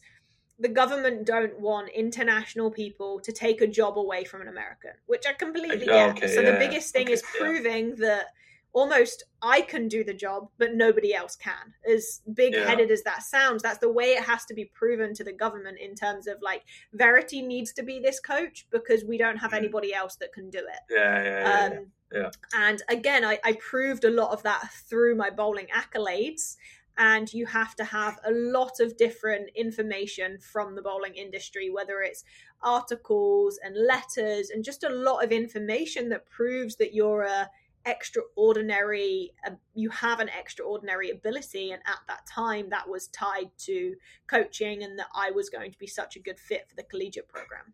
[0.59, 5.25] the government don't want international people to take a job away from an american which
[5.27, 7.39] i completely Oh, get okay, so the biggest thing okay, is yeah.
[7.39, 8.27] proving that
[8.73, 13.23] almost i can do the job but nobody else can as big headed as that
[13.23, 16.37] sounds that's the way it has to be proven to the government in terms of
[16.41, 16.63] like
[16.93, 19.57] verity needs to be this coach because we don't have Mhm.
[19.57, 21.39] anybody else that can do it yeah, yeah,
[21.69, 21.77] yeah.
[21.77, 22.29] um, Yeah.
[22.55, 26.57] And again, I, I proved a lot of that through my bowling accolades.
[26.97, 32.01] And you have to have a lot of different information from the bowling industry, whether
[32.01, 32.23] it's
[32.61, 37.49] articles and letters and just a lot of information that proves that you're a
[37.85, 43.95] extraordinary uh, you have an extraordinary ability and at that time that was tied to
[44.27, 47.29] coaching and that I was going to be such a good fit for the collegiate
[47.29, 47.73] program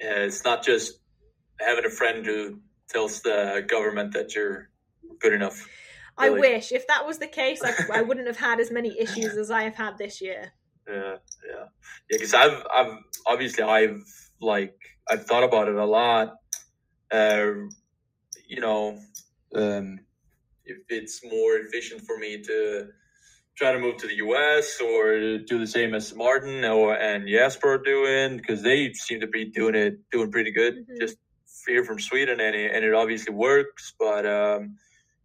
[0.00, 0.24] yeah.
[0.24, 0.98] It's not just
[1.58, 4.70] having a friend who tells the government that you're
[5.18, 5.68] good enough.
[6.16, 9.36] I wish if that was the case, I, I wouldn't have had as many issues
[9.36, 10.52] as I have had this year.
[10.88, 11.16] Yeah, yeah,
[11.48, 11.64] yeah.
[12.08, 14.02] Because I've, I've obviously I've
[14.40, 14.74] like
[15.08, 16.34] I've thought about it a lot.
[17.10, 17.52] Uh,
[18.50, 18.98] you know,
[19.54, 20.00] um,
[20.64, 22.88] if it's more efficient for me to
[23.56, 24.80] try to move to the U.S.
[24.80, 29.28] or do the same as Martin or and Jesper are doing because they seem to
[29.28, 30.86] be doing it doing pretty good.
[30.88, 31.00] Mhm.
[31.00, 31.18] Just
[31.66, 34.76] here from Sweden and it, and it obviously works, but um,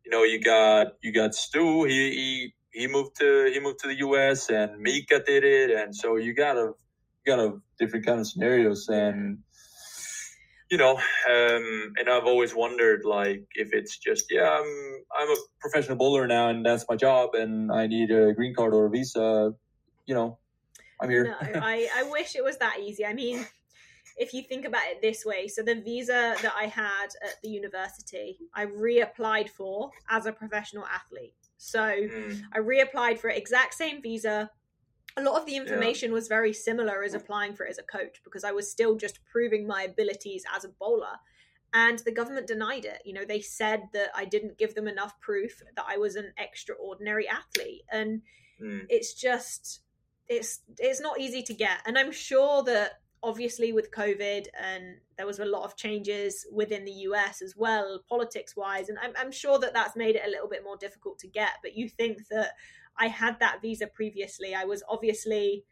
[0.05, 1.85] you know you got you got Stu.
[1.85, 4.49] He he he moved to he moved to the U.S.
[4.49, 6.73] and Mika did it, and so you got a
[7.25, 9.39] you got a different kind of scenarios, and
[10.71, 15.35] you know, um, and I've always wondered like if it's just yeah, I'm I'm a
[15.59, 18.89] professional bowler now, and that's my job, and I need a green card or a
[18.89, 19.53] visa.
[20.05, 20.37] You know,
[21.01, 21.25] I'm here.
[21.25, 23.05] No, I I wish it was that easy.
[23.05, 23.45] I mean,
[24.17, 27.49] if you think about it this way, so the visa that I had at the
[27.49, 31.35] university, I reapplied for as a professional athlete.
[31.57, 32.41] So mm.
[32.53, 34.49] I reapplied for exact same visa.
[35.17, 36.15] A lot of the information yeah.
[36.15, 39.23] was very similar as applying for it as a coach because I was still just
[39.25, 41.19] proving my abilities as a bowler.
[41.73, 43.01] And the government denied it.
[43.05, 46.31] You know, they said that I didn't give them enough proof that I was an
[46.37, 47.83] extraordinary athlete.
[47.91, 48.21] And
[48.61, 48.85] mm.
[48.89, 49.81] it's just
[50.27, 51.79] it's it's not easy to get.
[51.85, 56.85] And I'm sure that obviously with covid and there was a lot of changes within
[56.85, 60.29] the us as well politics wise and I'm, I'm, sure that that's made it a
[60.29, 62.51] little bit more difficult to get but you think that
[62.99, 65.63] i had that visa previously i was obviously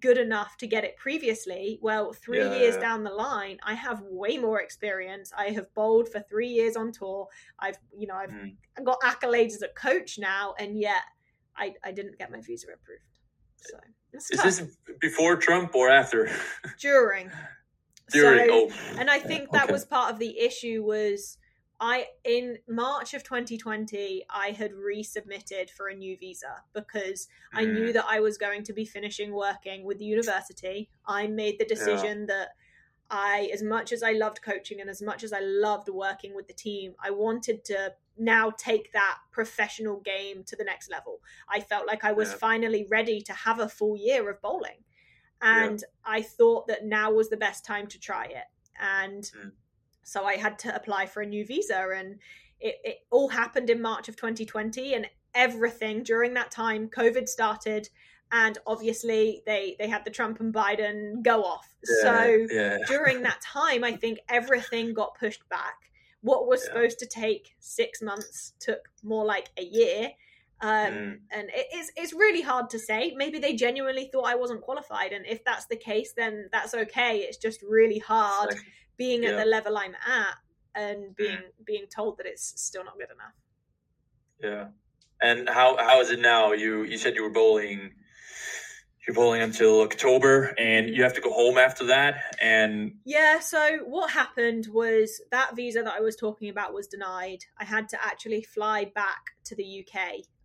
[0.00, 4.00] good enough to get it previously well three yeah, years down the line i have
[4.02, 7.26] way more experience i have bowled for three years on tour
[7.58, 8.54] i've you know i've mm.
[8.84, 11.02] got accolades as a coach now and yet
[11.56, 13.02] i i didn't get my visa approved
[13.56, 13.76] so
[14.12, 14.62] is this
[15.00, 16.30] before Trump or after?
[16.80, 17.30] During.
[18.10, 18.48] During.
[18.48, 18.98] So, oh.
[18.98, 19.72] And I think that okay.
[19.72, 21.38] was part of the issue was
[21.80, 27.60] I in March of 2020 I had resubmitted for a new visa because mm.
[27.60, 27.92] I knew mm.
[27.94, 30.90] that I was going to be finishing working with the university.
[31.06, 32.34] I made the decision yeah.
[32.34, 32.48] that
[33.10, 36.46] I as much as I loved coaching and as much as I loved working with
[36.46, 41.20] the team, I wanted to now take that professional game to the next level.
[41.48, 42.36] I felt like I was yeah.
[42.36, 44.84] finally ready to have a full year of bowling.
[45.40, 46.12] And yeah.
[46.12, 48.44] I thought that now was the best time to try it.
[48.78, 49.52] And mm.
[50.02, 51.88] So I had to apply for a new visa.
[51.94, 52.18] And
[52.60, 54.94] it, it all happened in March of 2020.
[54.94, 57.88] And everything during that time, COVID started.
[58.32, 61.68] And obviously, they, they had the Trump and Biden go off.
[62.02, 65.90] Yeah, so during that time, I think everything got pushed back
[66.22, 66.66] what was yeah.
[66.66, 70.10] supposed to take six months took more like a year.
[70.62, 71.18] Um, mm.
[71.30, 73.14] And it is it's really hard to say.
[73.16, 77.18] Maybe they genuinely thought I wasn't qualified, and if that's the case, then that's okay.
[77.18, 78.58] It's just really hard like,
[79.00, 79.30] being yeah.
[79.30, 80.36] at the level I'm at
[80.74, 81.64] and being mm.
[81.64, 83.36] being told that it's still not good enough.
[84.42, 84.66] Yeah.
[85.22, 86.52] And how how is it now?
[86.52, 87.92] You you said you were bowling
[89.06, 93.78] you're bowling until October and you have to go home after that and yeah so
[93.86, 98.04] what happened was that visa that I was talking about was denied I had to
[98.04, 99.96] actually fly back to the UK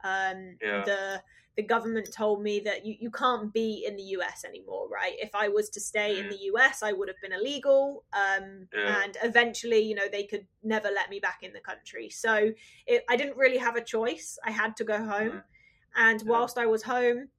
[0.06, 0.84] um yeah.
[0.86, 1.22] the
[1.56, 5.14] the government told me that you, you can't be in the US anymore, right?
[5.20, 6.30] If I was to stay in mm.
[6.32, 8.03] the US, I would have been illegal.
[8.14, 9.03] Um, yeah.
[9.03, 12.10] And eventually, you know, they could never let me back in the country.
[12.10, 12.51] So
[12.86, 14.38] it, I didn't really have a choice.
[14.45, 15.32] I had to go home.
[15.32, 15.43] Mm.
[15.95, 17.30] And whilst I was home,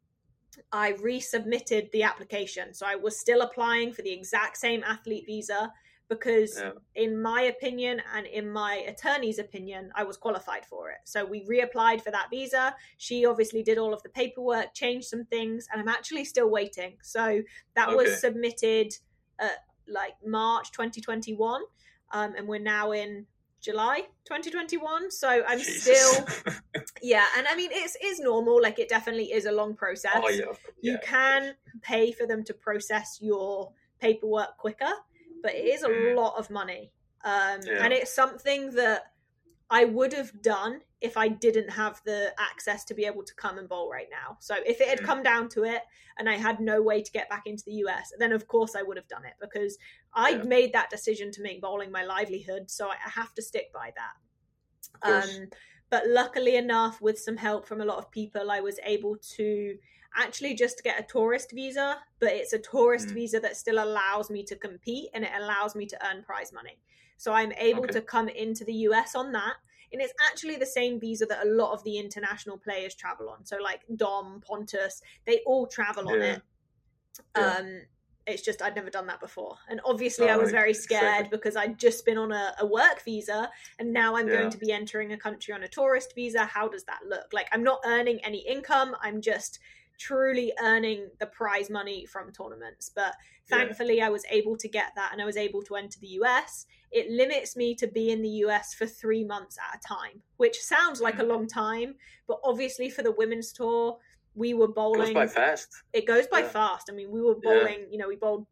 [0.73, 2.73] I resubmitted the application.
[2.73, 5.73] So I was still applying for the exact same athlete visa
[6.09, 6.71] because, yeah.
[6.95, 10.99] in my opinion and in my attorney's opinion, I was qualified for it.
[11.05, 12.75] So we reapplied for that visa.
[12.97, 16.97] She obviously did all of the paperwork, changed some things, and I'm actually still waiting.
[17.03, 17.43] So
[17.75, 17.97] that okay.
[17.97, 18.95] was submitted
[19.39, 21.63] at like March 2021.
[22.13, 23.27] Um, and we're now in
[23.61, 25.11] July 2021.
[25.11, 25.83] So I'm Jesus.
[25.83, 26.27] still,
[27.03, 27.25] yeah.
[27.37, 28.63] And I mean, it's is normal.
[28.63, 30.13] Like it definitely is a long process.
[30.15, 30.45] Oh, yeah.
[30.81, 30.93] yeah.
[30.93, 34.93] You can pay for them to process your paperwork quicker,
[35.47, 36.17] but it is a mm.
[36.17, 36.91] lot of money.
[37.25, 37.85] Um, yeah.
[37.85, 39.13] And it's something that
[39.71, 43.59] I would have done if I didn't have the access to be able to come
[43.59, 44.39] and bowl right now.
[44.41, 45.05] So if it had mm.
[45.05, 45.83] come down to it
[46.19, 48.83] and I had no way to get back into the US, then of course I
[48.83, 49.79] would have done it because
[50.13, 50.43] I yeah.
[50.43, 52.69] made that decision to make bowling my livelihood.
[52.69, 55.13] So I have to stick by that.
[55.13, 55.47] Um,
[55.91, 59.77] but luckily enough, with some help from a lot of people, I was able to
[60.17, 63.15] actually just to get a tourist visa, but it's a tourist mm.
[63.15, 66.79] visa that still allows me to compete and it allows me to earn prize money.
[67.17, 67.93] So I'm able okay.
[67.95, 69.55] to come into the US on that.
[69.93, 73.45] And it's actually the same visa that a lot of the international players travel on.
[73.45, 76.27] So like Dom, Pontus, they all travel on yeah.
[76.27, 76.43] it.
[77.37, 77.47] Yeah.
[77.47, 77.81] Um,
[78.27, 79.57] it's just I'd never done that before.
[79.69, 83.03] And obviously, oh, I was very scared because I'd just been on a, a work
[83.05, 83.49] visa
[83.79, 84.39] and now I'm yeah.
[84.39, 86.45] going to be entering a country on a tourist visa.
[86.45, 87.33] How does that look?
[87.33, 89.61] Like, I'm not earning any income, I'm just
[89.99, 92.91] truly earning the prize money from tournaments.
[92.95, 93.15] But
[93.49, 94.07] thankfully, yeah.
[94.07, 96.67] I was able to get that and I was able to enter the US
[96.97, 100.59] it limits me to be in the US for three months at a time, which
[100.59, 101.29] sounds like a mm.
[101.29, 101.95] long time,
[102.27, 103.99] but obviously for the women's tour,
[104.35, 105.11] we were bowling.
[105.11, 105.69] It goes by fast.
[105.93, 106.49] It goes by yeah.
[106.49, 106.89] fast.
[106.91, 107.81] I mean, we were bowling.
[107.81, 107.87] Yeah.
[107.91, 108.47] You know, we bowled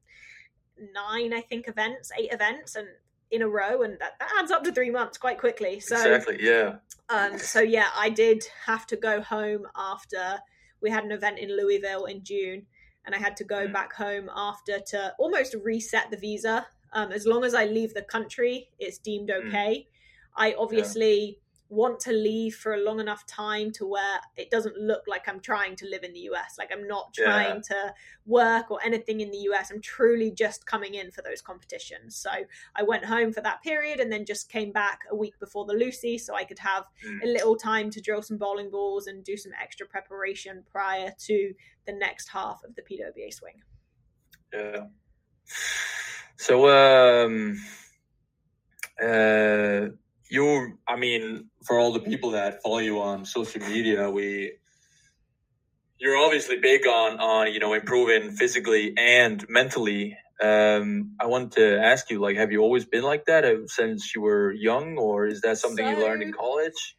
[0.92, 2.88] nine, I think, events, eight events, and
[3.30, 5.80] in a row, and that, that adds up to three months quite quickly.
[5.80, 6.76] So exactly, yeah.
[7.08, 7.38] Um.
[7.38, 10.38] So yeah, I did have to go home after
[10.84, 12.66] we had an event in Louisville in June,
[13.04, 13.72] and I had to go mm.
[13.72, 16.66] back home after to almost reset the visa
[16.96, 19.48] Um, as long as I leave the country, it's deemed Mm.
[19.48, 19.88] okay.
[20.36, 21.40] I obviously
[21.74, 25.40] want to leave for a long enough time to where it doesn't look like I'm
[25.40, 26.56] trying to live in the US.
[26.58, 27.24] Like I'm not Yeah.
[27.24, 27.94] trying to
[28.26, 29.70] work or anything in the US.
[29.70, 32.16] I'm truly just coming in for those competitions.
[32.16, 32.30] So
[32.74, 35.74] I went home for that period and then just came back a week before the
[35.74, 37.22] Luci so I could have Mm.
[37.22, 41.54] a little time to drill some bowling balls and do some extra preparation prior to
[41.86, 43.62] the next half of the PWBA swing.
[44.52, 44.86] Yeah.
[46.36, 47.58] So, um,
[49.00, 49.88] uh,
[50.34, 54.52] you, I mean, for all the people that follow you on social media, we,
[55.98, 60.16] you're obviously big on, on, you know, improving physically and mentally.
[60.42, 64.14] Um, I want to ask you, like, have you always been like that uh, since
[64.14, 66.96] you were young, or is that something you learned in college?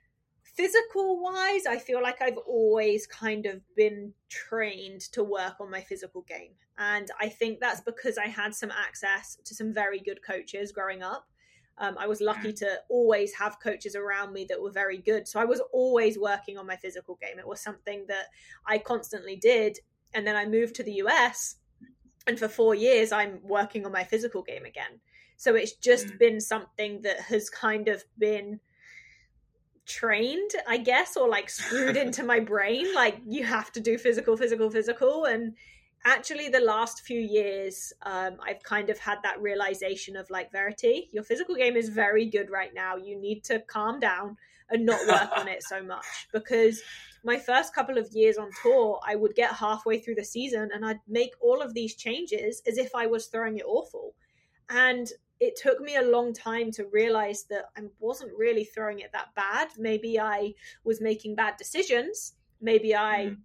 [0.55, 5.81] physical wise i feel like i've always kind of been trained to work on my
[5.81, 10.19] physical game and i think that's because i had some access to some very good
[10.25, 11.27] coaches growing up
[11.78, 15.39] um, i was lucky to always have coaches around me that were very good so
[15.39, 18.26] i was always working on my physical game it was something that
[18.67, 19.78] i constantly did
[20.13, 21.55] and then i moved to the us
[22.28, 24.99] and for four years i'm working on my physical game again
[25.38, 26.19] so it's just Mm.
[26.19, 28.61] been something that has kind of been
[29.86, 32.93] trained, I guess, or like screwed into my brain.
[32.93, 35.26] Like you have to do physical, physical, physical.
[35.26, 35.55] And
[36.06, 41.10] actually, the last few years, um, I've kind of had that realization of like, Verity,
[41.12, 42.95] your physical game is very good right now.
[42.95, 44.38] You need to calm down
[44.70, 46.82] and not work on it so much because
[47.24, 50.86] my first couple of years on tour, I would get halfway through the season and
[50.86, 54.14] I'd make all of these changes as if I was throwing it awful.
[54.70, 55.08] And
[55.39, 59.36] it took me a long time to realize that I wasn't really throwing it that
[59.36, 59.70] bad.
[59.78, 60.53] Maybe I
[60.84, 62.36] was making bad decisions.
[62.62, 63.38] Maybe I, Mhm.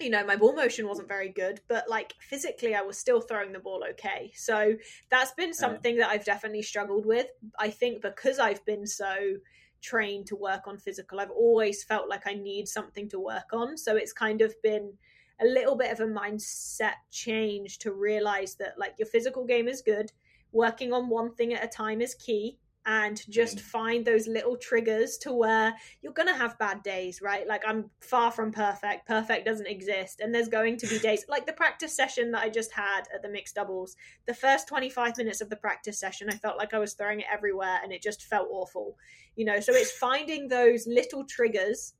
[0.00, 3.52] You know, my ball motion wasn't very good, but like physically, I was still throwing
[3.52, 4.32] the ball okay.
[4.34, 4.74] So
[5.10, 7.26] that's been something that I've definitely struggled with.
[7.58, 9.36] I think because I've been so
[9.82, 13.76] trained to work on physical, I've always felt like I need something to work on.
[13.76, 14.92] So it's kind of been
[15.40, 19.82] a little bit of a mindset change to realize that like your physical game is
[19.82, 20.12] good
[20.52, 23.60] working on one thing at a time is key and just Mm.
[23.60, 27.46] find those little triggers to where you're going to have bad days right?
[27.46, 29.06] Like i'm far from perfect.
[29.06, 30.20] Perfect doesn't exist.
[30.20, 33.22] And there's going to be days like the practice session that i just had at
[33.22, 33.96] the mixed doubles.
[34.26, 37.26] The first 25 minutes of the practice session i felt like i was throwing it
[37.30, 38.96] everywhere and it just felt awful
[39.36, 39.60] you know?
[39.60, 41.94] So it's finding those little triggers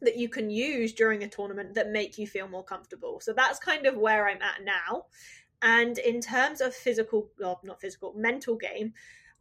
[0.00, 3.20] that you can use during a tournament that make you feel more comfortable.
[3.20, 5.06] So that's kind of where i'm at now.
[5.62, 8.94] And in terms of physical, well, not physical, mental game,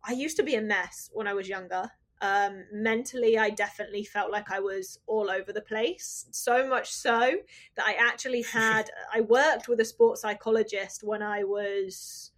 [0.03, 1.89] I used to be a mess when I was younger.
[2.21, 6.25] Um, mentally, I definitely felt like I was all over the place.
[6.31, 7.35] So much so
[7.75, 12.31] that I actually had, I worked with a sports psychologist when I was,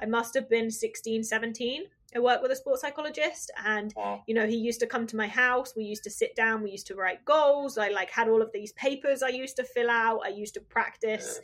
[0.00, 1.84] I must have been 16, 17.
[2.14, 4.22] I worked with a sports psychologist and Wow.
[4.26, 6.72] you know he used to come to my house we used to sit down we
[6.72, 9.88] used to write goals i like had all of these papers i used to fill
[9.88, 11.38] out i used to practice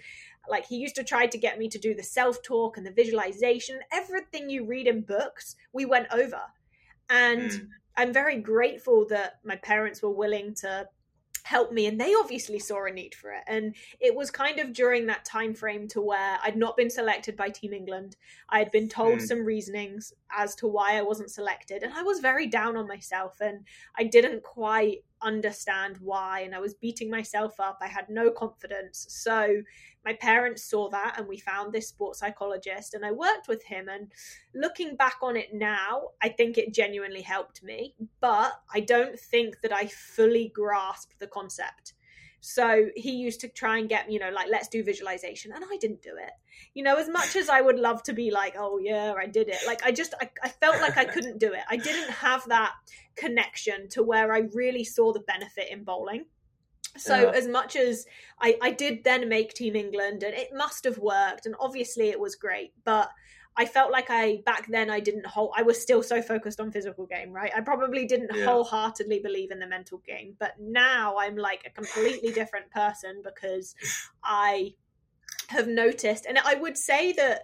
[0.50, 2.90] like he used to try to get me to do the self talk and the
[2.92, 6.40] visualization everything you read in books we went over
[7.08, 7.68] and Mm.
[7.96, 10.88] i'm very grateful that my parents were willing to
[11.44, 14.72] help me and they obviously saw a need for it and it was kind of
[14.72, 18.16] during that time frame to where i'd not been selected by team england
[18.48, 19.22] i had been told Mm.
[19.28, 23.40] some reasonings as to why i wasn't selected and i was very down on myself
[23.40, 23.64] and
[23.96, 27.78] i didn't quite understand why and i was beating myself up.
[27.80, 29.06] I had no confidence.
[29.08, 29.62] So
[30.04, 33.88] my parents saw that and we found this sports psychologist and i worked with him.
[33.88, 34.12] And
[34.54, 37.94] looking back on it now i think it genuinely helped me.
[38.20, 41.94] But i don't think that i fully grasped the concept
[42.40, 45.76] so he used to try and get you know like let's do visualization and i
[45.78, 46.30] didn't do it.
[46.74, 49.48] You know as much as i would love to be like oh yeah i did
[49.48, 51.62] it like i just i, I felt like i couldn't do it.
[51.68, 52.72] I didn't have that
[53.16, 56.26] connection to where i really saw the benefit in bowling.
[56.98, 57.30] So Yeah.
[57.30, 58.06] as much as
[58.40, 62.20] I, I did then make Team England and it must have worked and obviously it
[62.20, 63.10] was great, but
[63.56, 66.70] I felt like I back then I didn't whole I was still so focused on
[66.70, 67.50] physical game, right?
[67.56, 68.44] I probably didn't Yeah.
[68.44, 73.74] wholeheartedly believe in the mental game, but now I'm like a completely different person because
[74.22, 74.74] I
[75.48, 77.42] have noticed and I would say that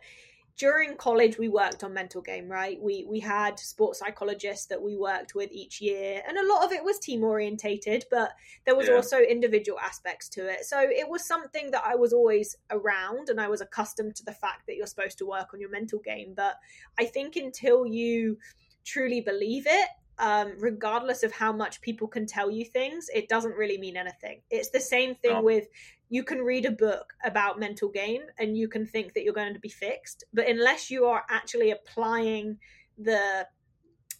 [0.58, 4.96] during college we worked on mental game right we we had sports psychologists that we
[4.96, 8.32] worked with each year and a lot of it was team orientated but
[8.64, 8.94] there was Yeah.
[8.94, 13.40] also individual aspects to it so it was something that i was always around and
[13.40, 16.34] i was accustomed to the fact that you're supposed to work on your mental game
[16.36, 16.56] but
[16.98, 18.38] i think until you
[18.84, 19.88] truly believe it
[20.18, 24.40] um, regardless of how much people can tell you things, it doesn't really mean anything.
[24.50, 25.42] It's the same thing no.
[25.42, 25.66] with
[26.12, 29.54] you can read a book about mental game and you can think that you're going
[29.54, 32.58] to be fixed, but unless you are actually applying
[32.98, 33.46] the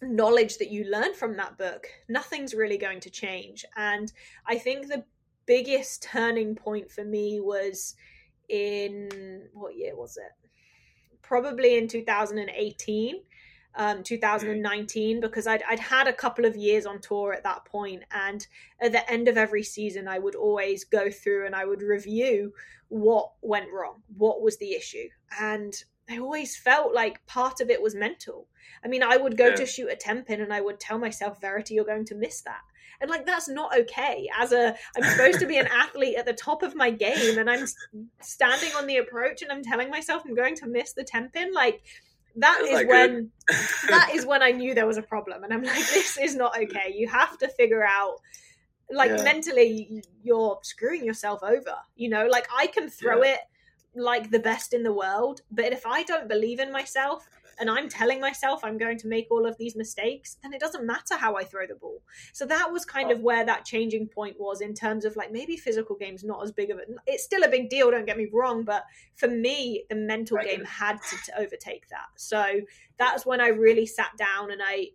[0.01, 3.63] knowledge that you learn from that book, nothing's really going to change.
[3.75, 4.11] And
[4.47, 5.03] I think the
[5.45, 7.93] biggest turning point for me was
[8.49, 10.49] in what year was it?
[11.21, 13.21] Probably in 2018
[13.75, 18.03] um, 2019 because I'd, I'd had a couple of years on tour at that point
[18.11, 18.45] and
[18.79, 22.53] at the end of every season i would always go through and i would review
[22.89, 25.07] what went wrong what was the issue
[25.39, 28.47] and i always felt like part of it was mental.
[28.83, 29.55] I mean i would go yeah.
[29.55, 32.41] to shoot a ten pin and i would tell myself verity you're going to miss
[32.41, 32.61] that.
[33.01, 34.29] And like that's not okay.
[34.39, 37.49] As a i'm supposed to be an athlete at the top of my game and
[37.49, 37.65] i'm
[38.21, 41.53] standing on the approach and i'm telling myself i'm going to miss the ten pin
[41.53, 41.81] like
[42.37, 43.31] that is when
[43.89, 46.57] that is when I knew there was a problem, and I'm like, this is not
[46.57, 46.93] okay.
[46.95, 48.15] You have to figure out,
[48.91, 49.23] like, yeah.
[49.23, 51.75] mentally, you're screwing yourself over.
[51.95, 53.33] You know, like I can throw yeah.
[53.33, 53.39] it
[53.95, 57.27] like the best in the world, but if I don't believe in myself,
[57.59, 60.85] and I'm telling myself I'm going to make all of these mistakes, then it doesn't
[60.85, 62.01] matter how I throw the ball.
[62.33, 63.21] So that was kind of oh.
[63.21, 66.69] where that changing point was in terms of like maybe physical games not as big
[66.69, 68.83] of a it's still a big deal, don't get me wrong, but
[69.15, 72.07] for me the mental game had to, to overtake that.
[72.15, 72.61] So
[72.97, 74.89] that's when I really sat down and I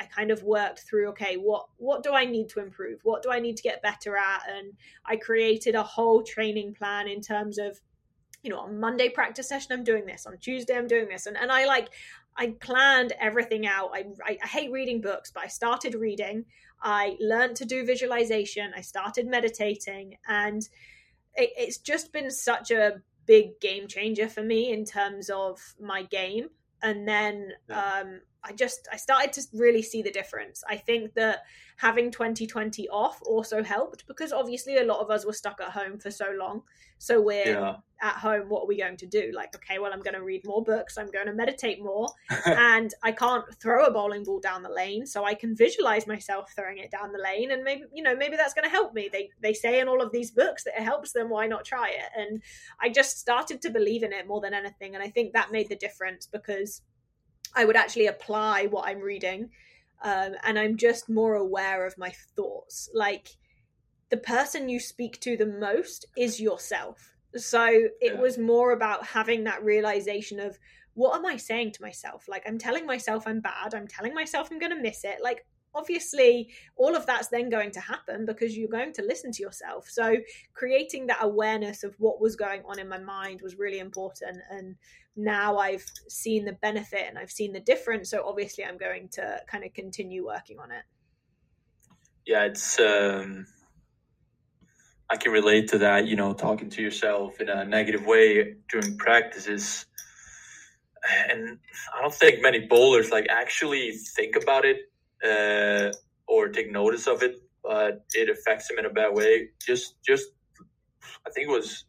[0.00, 3.30] I kind of worked through okay what what do I need to improve what do
[3.30, 4.72] I need to get better at and
[5.04, 7.78] I created a whole training plan in terms of
[8.42, 10.26] you know, on Monday practice session, I'm doing this.
[10.26, 11.26] On Tuesday, I'm doing this.
[11.26, 11.90] And, and I like,
[12.36, 13.90] I planned everything out.
[13.92, 16.46] I, I, I hate reading books, but I started reading.
[16.82, 18.72] I learned to do visualization.
[18.74, 20.16] I started meditating.
[20.26, 20.62] And
[21.34, 26.02] it, it's just been such a big game changer for me in terms of my
[26.04, 26.48] game.
[26.82, 30.62] And then um, I just I started to really see the difference.
[30.68, 31.40] I think that
[31.76, 35.98] having 2020 off also helped because obviously a lot of us were stuck at home
[35.98, 36.62] for so long.
[36.98, 37.76] So we're yeah.
[38.02, 38.50] at home.
[38.50, 39.32] What are we going to do?
[39.34, 40.98] Like, okay, well, I'm going to read more books.
[40.98, 42.10] I'm going to meditate more,
[42.44, 46.52] and I can't throw a bowling ball down the lane, so I can visualize myself
[46.54, 49.08] throwing it down the lane, and maybe you know maybe that's going to help me.
[49.10, 51.30] They they say in all of these books that it helps them.
[51.30, 52.10] Why not try it?
[52.14, 52.42] And
[52.80, 55.70] I just started to believe in it more than anything, and I think that made
[55.70, 56.82] the difference because
[57.54, 59.50] I would actually apply what I'm reading.
[60.02, 62.88] Um, and I'm just more aware of my thoughts.
[62.94, 63.28] Like
[64.10, 67.14] the person you speak to the most is yourself.
[67.36, 68.20] So it yeah.
[68.20, 70.58] was more about having that realization of
[70.94, 72.26] what am I saying to myself?
[72.28, 73.74] Like I'm telling myself I'm bad.
[73.74, 75.18] I'm telling myself I'm going to miss it.
[75.22, 75.44] Like
[75.74, 79.88] obviously all of that's then going to happen because you're going to listen to yourself
[79.88, 80.16] so
[80.52, 84.74] creating that awareness of what was going on in my mind was really important and
[85.16, 89.40] now i've seen the benefit and i've seen the difference so obviously i'm going to
[89.50, 90.82] kind of continue working on it
[92.26, 93.46] yeah it's um
[95.10, 98.96] i can relate to that you know talking to yourself in a negative way during
[98.96, 99.86] practices
[101.28, 101.58] and
[101.96, 104.78] i don't think many bowlers like actually think about it
[105.24, 105.90] uh,
[106.26, 109.48] or take notice of it, but it affects them in a bad way.
[109.64, 110.26] Just, just,
[111.26, 111.84] I think it was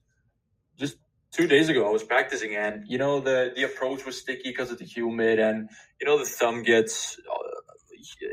[1.32, 1.88] two days ago.
[1.88, 5.40] I was practicing, and you know the the approach was sticky because of the humid,
[5.40, 5.70] and
[6.00, 7.74] you know the thumb gets, uh,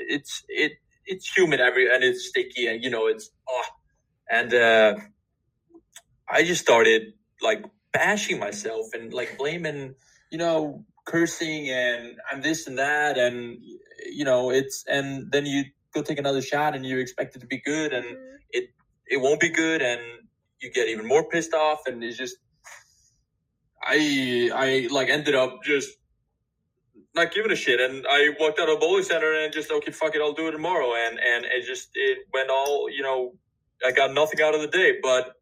[0.09, 0.73] it's it
[1.07, 3.65] it's humid every and it's sticky, and you know it's oh,
[4.31, 4.95] and uh,
[6.29, 9.95] I just started like bashing myself and like blaming,
[10.31, 13.59] you know, cursing and I'm this and that and
[14.11, 17.47] you know it's and then you go take another shot and you expect it to
[17.47, 18.37] be good and mm-hmm.
[18.51, 18.65] it
[19.07, 20.01] it won't be good and
[20.61, 22.37] you get even more pissed off and it's just
[23.83, 25.91] I I like ended up just
[27.15, 27.81] not giving a shit.
[27.81, 30.53] And I walked out of bowling center and just okay fuck it I'll do it
[30.53, 30.93] tomorrow.
[30.95, 33.35] And and it just it went all you know
[33.85, 34.99] I got nothing out of the day.
[35.03, 35.33] But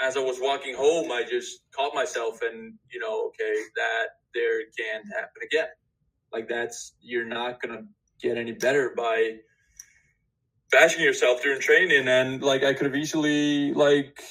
[0.00, 4.60] as I was walking home I just caught myself and you know okay that there
[4.78, 5.68] can't happen again.
[6.32, 7.82] Like that's you're not gonna
[8.22, 9.38] get any better by
[10.70, 12.08] bashing yourself during training.
[12.08, 14.22] And like I could have easily like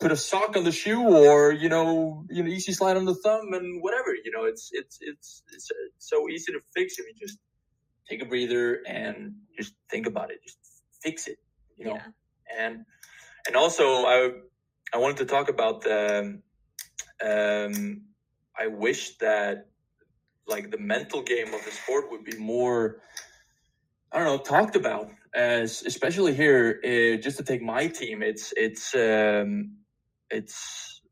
[0.00, 3.14] put a sock on the shoe or you know you know easy slide on the
[3.14, 7.14] thumb and whatever you know it's it's it's it's, so easy to fix if you
[7.20, 7.38] just
[8.08, 10.58] take a breather and just think about it just
[11.02, 11.38] fix it
[11.76, 12.58] you know yeah.
[12.58, 12.84] and
[13.46, 14.30] and also I
[14.94, 16.40] I wanted to talk about the
[17.24, 18.02] um
[18.58, 19.66] I wish that
[20.46, 23.00] like the mental game of the sport would be more
[24.12, 28.54] I don't know talked about as especially here uh, just to take my team it's
[28.56, 29.72] it's um,
[30.30, 31.02] it's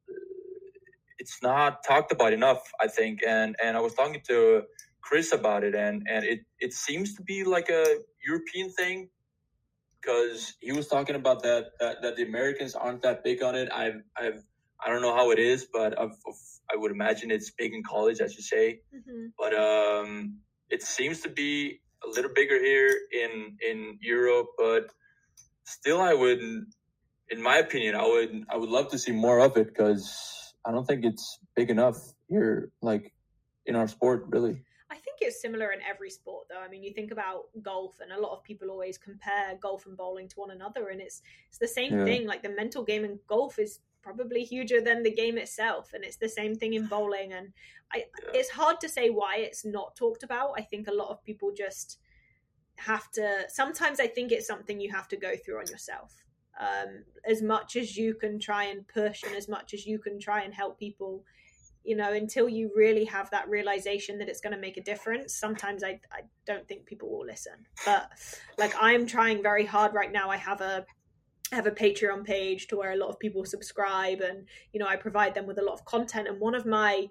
[1.18, 4.62] it's not talked about enough I think and and I was talking to
[5.06, 7.84] Chris about it, and and it it seems to be like a
[8.26, 9.08] European thing
[10.00, 13.68] because he was talking about that, that that the Americans aren't that big on it.
[13.72, 14.42] I've I've
[14.84, 16.16] I don't know how it is, but I've,
[16.72, 18.80] i would imagine it's big in college, as you say.
[18.94, 19.26] Mm-hmm.
[19.38, 20.38] But um,
[20.70, 24.90] it seems to be a little bigger here in in Europe, but
[25.64, 26.40] still, I would,
[27.30, 30.72] in my opinion, I would I would love to see more of it because I
[30.72, 31.98] don't think it's big enough
[32.28, 33.12] here, like
[33.66, 34.62] in our sport, really.
[34.90, 36.60] I think it's similar in every sport, though.
[36.60, 39.96] I mean, you think about golf, and a lot of people always compare golf and
[39.96, 42.04] bowling to one another, and it's it's the same yeah.
[42.04, 42.26] thing.
[42.26, 46.18] Like the mental game in golf is probably huger than the game itself, and it's
[46.18, 47.32] the same thing in bowling.
[47.32, 47.52] And
[47.92, 48.30] I, yeah.
[48.34, 50.52] it's hard to say why it's not talked about.
[50.56, 51.98] I think a lot of people just
[52.76, 53.46] have to.
[53.48, 56.25] Sometimes I think it's something you have to go through on yourself.
[56.58, 60.18] Um, as much as you can try and push, and as much as you can
[60.18, 61.24] try and help people
[61.86, 65.34] you know until you really have that realization that it's going to make a difference
[65.34, 67.52] sometimes I, I don't think people will listen.
[67.84, 68.10] But
[68.58, 70.28] like i'm trying very hard right now.
[70.28, 70.84] I have a
[71.52, 74.88] I have a patreon page to where a lot of people subscribe and you know
[74.88, 76.26] i provide them with a lot of content.
[76.28, 77.06] And one of my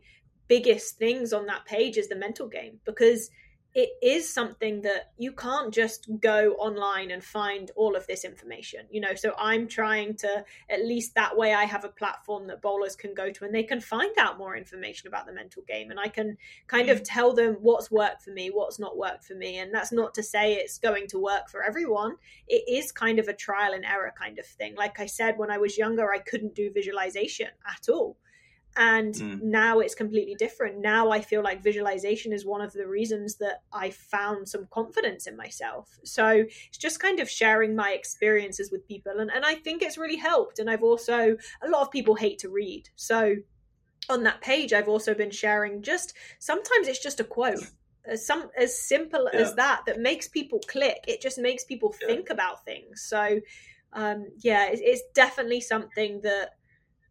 [0.47, 3.31] biggest things on that page is the mental game because
[3.75, 8.81] it is something that you can't just go online and find all of this information
[8.89, 9.13] you know?
[9.15, 13.13] So i'm trying to at least that way i have a platform that bowlers can
[13.13, 16.07] go to and they can find out more information about the mental game and i
[16.07, 17.05] can kind of mm.
[17.05, 19.57] tell them what's worked for me what's not worked for me.
[19.59, 22.15] And that's not to say it's going to work for everyone.
[22.47, 24.75] It is kind of a trial and error kind of thing.
[24.75, 28.17] Like i said when i was younger i couldn't do visualization at all
[28.77, 29.41] and mm.
[29.41, 30.79] now it's completely different.
[30.79, 35.27] Now i feel like visualization is one of the reasons that i found some confidence
[35.27, 35.97] in myself.
[36.03, 39.19] So it's just kind of sharing my experiences with people.
[39.19, 40.59] And, and i think it's really helped.
[40.59, 42.89] And i've also a lot of people hate to read.
[42.95, 43.35] So
[44.07, 47.71] on that page i've also been sharing just sometimes it's just a quote
[48.07, 49.39] as some as simple yeah.
[49.39, 51.03] as that that makes people click.
[51.07, 52.07] It just makes people yeah.
[52.07, 53.01] think about things.
[53.01, 53.39] So
[53.93, 56.55] um yeah it, it's definitely something that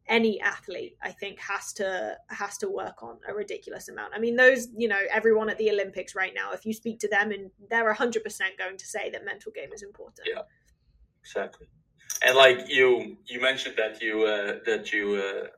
[0.09, 4.13] any athlete i think has to has to work on a ridiculous amount.
[4.15, 7.09] I mean those you know everyone at the olympics right now if you speak to
[7.09, 8.23] them and they're 100%
[8.59, 10.29] going to say that mental game is important.
[10.31, 10.43] Yeah
[11.25, 11.67] exactly.
[12.25, 15.49] And like you you mentioned that you uh, that you uh,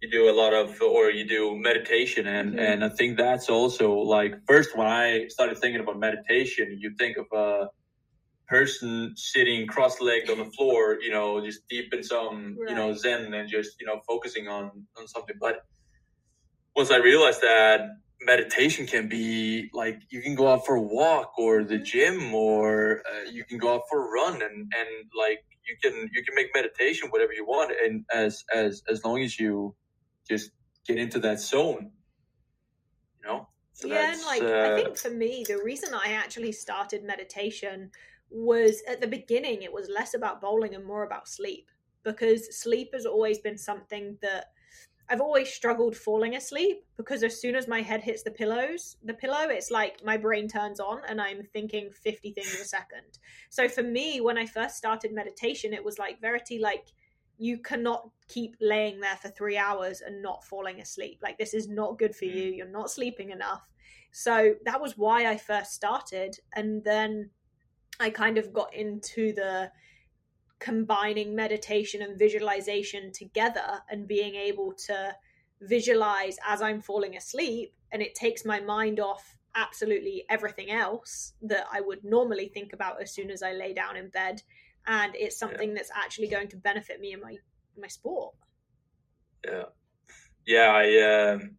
[0.00, 2.58] you do a lot of or you do meditation and mm-hmm.
[2.58, 7.18] and i think that's also like first when i started thinking about meditation you think
[7.18, 7.66] of uh
[8.50, 12.70] person sitting cross-legged on the floor, you know, just deep in some, right.
[12.70, 15.36] you know, zen and just, you know, focusing on on something.
[15.40, 15.64] But
[16.74, 17.80] once I realized that
[18.20, 21.84] meditation can be like you can go out for a walk or the mm-hmm.
[21.84, 26.10] gym or uh, you can go out for a run and and like you can
[26.12, 29.74] you can make meditation whatever you want and as as as long as you
[30.28, 30.50] just
[30.86, 31.90] get into that zone
[33.16, 36.52] you know so yeah and like uh, i think for me the reason i actually
[36.52, 37.90] started meditation
[38.30, 41.70] was at the beginning it was less about bowling and more about sleep
[42.04, 44.46] because sleep has always been something that
[45.10, 49.12] I've always struggled falling asleep because as soon as my head hits the pillows, the
[49.12, 53.18] pillow, it's like my brain turns on and I'm thinking 50 things a second.
[53.48, 56.92] So for me, when I first started meditation, it was like Verity, like
[57.38, 61.18] you cannot keep laying there for three hours and not falling asleep.
[61.20, 62.52] Like this is not good for you.
[62.52, 62.56] Mm.
[62.58, 63.68] You're not sleeping enough.
[64.12, 66.36] So that was why I first started.
[66.54, 67.30] And then
[68.00, 69.70] I kind of got into the
[70.58, 75.14] combining meditation and visualization together and being able to
[75.62, 81.66] visualize as I'm falling asleep and it takes my mind off absolutely everything else that
[81.72, 84.42] I would normally think about as soon as I lay down in bed
[84.86, 85.74] and it's something yeah.
[85.76, 87.36] that's actually going to benefit me in my
[87.78, 88.34] my sport.
[89.44, 89.64] Yeah.
[90.46, 91.56] Yeah, I um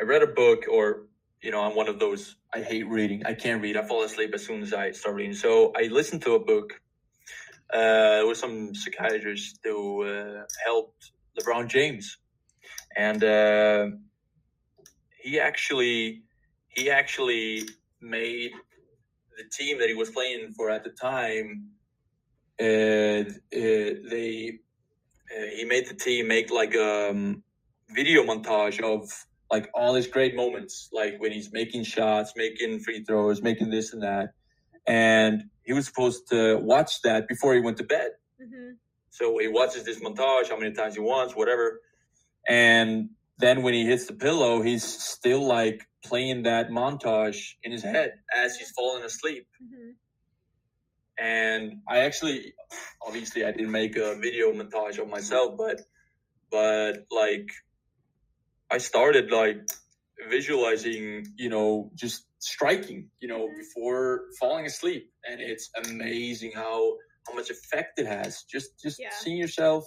[0.00, 1.05] I read a book or
[1.42, 3.24] you know, I'm one of those I hate reading.
[3.26, 3.76] I can't read.
[3.76, 5.34] I fall asleep as soon as I start reading.
[5.34, 6.80] So I listened to a book
[7.72, 12.18] uh, with some psychiatrists who uh, helped LeBron James,
[12.96, 13.88] and uh,
[15.22, 16.22] he actually
[16.68, 17.68] he actually
[18.00, 18.52] made
[19.36, 21.70] the team that he was playing for at the time.
[22.58, 24.58] Uh, they
[25.30, 27.42] uh, he made the team make like a um,
[27.90, 29.10] video montage of
[29.50, 33.92] like all his great moments, like when he's making shots, making free throws, making this
[33.92, 34.30] and that.
[34.86, 38.10] And he was supposed to watch that before he went to bed.
[38.42, 38.72] Mm-hmm.
[39.10, 41.80] So he watches this montage, how many times he wants, whatever.
[42.48, 47.82] And then when he hits the pillow, he's still like playing that montage in his
[47.82, 49.46] head as he's falling asleep.
[49.62, 49.90] Mm-hmm.
[51.18, 52.52] And I actually,
[53.06, 55.80] obviously, I didn't make a video montage of myself, but,
[56.50, 57.48] but like
[58.70, 59.58] I started like
[60.28, 67.34] visualizing, you know, just striking, you know, before falling asleep, and it's amazing how how
[67.34, 68.42] much effect it has.
[68.44, 69.10] Just just yeah.
[69.10, 69.84] seeing yourself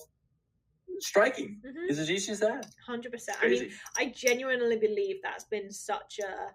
[0.99, 1.89] striking mm-hmm.
[1.89, 2.65] is as easy as that.
[2.85, 3.37] Hundred percent.
[3.41, 6.51] I mean, I genuinely believe that's been such a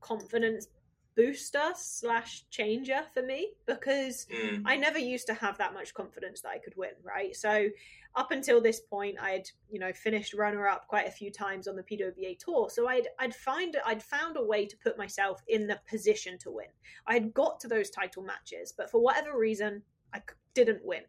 [0.00, 0.68] confidence
[1.16, 4.62] booster slash changer for me because mm.
[4.66, 7.34] I never used to have that much confidence that I could win, right?
[7.34, 7.68] So
[8.16, 11.76] up until this point, I'd you know finished runner up quite a few times on
[11.76, 15.66] the PWBA tour, so I'd I'd find I'd found a way to put myself in
[15.66, 16.68] the position to win.
[17.06, 19.82] I had got to those title matches, but for whatever reason,
[20.14, 20.22] I
[20.54, 21.02] didn't win.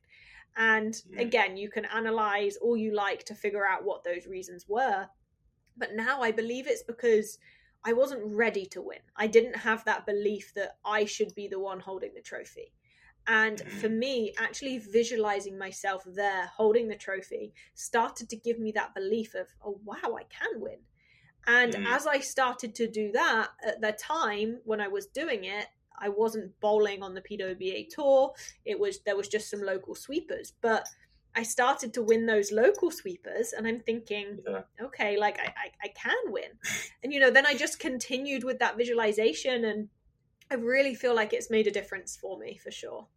[0.58, 1.20] And mm.
[1.20, 5.08] again, you can analyze all you like to figure out what those reasons were,
[5.78, 7.38] but now I believe it's because
[7.86, 9.00] I wasn't ready to win.
[9.16, 12.74] I didn't have that belief that I should be the one holding the trophy.
[13.28, 18.96] And for me, actually visualizing myself there holding the trophy started to give me that
[18.96, 20.78] belief of, oh, wow, I can win.
[21.46, 21.86] And mm.
[21.88, 25.66] as I started to do that at the time when I was doing it,
[26.00, 28.34] I wasn't bowling on the PWBA tour.
[28.66, 30.88] It was there was just some local sweepers, but
[31.36, 34.62] I started to win those local sweepers, and I'm thinking, yeah.
[34.82, 36.52] okay, like I, I, I can win,
[37.04, 39.90] and you know, then I just continued with that visualization, and
[40.52, 43.08] I really feel like it's made a difference for me for sure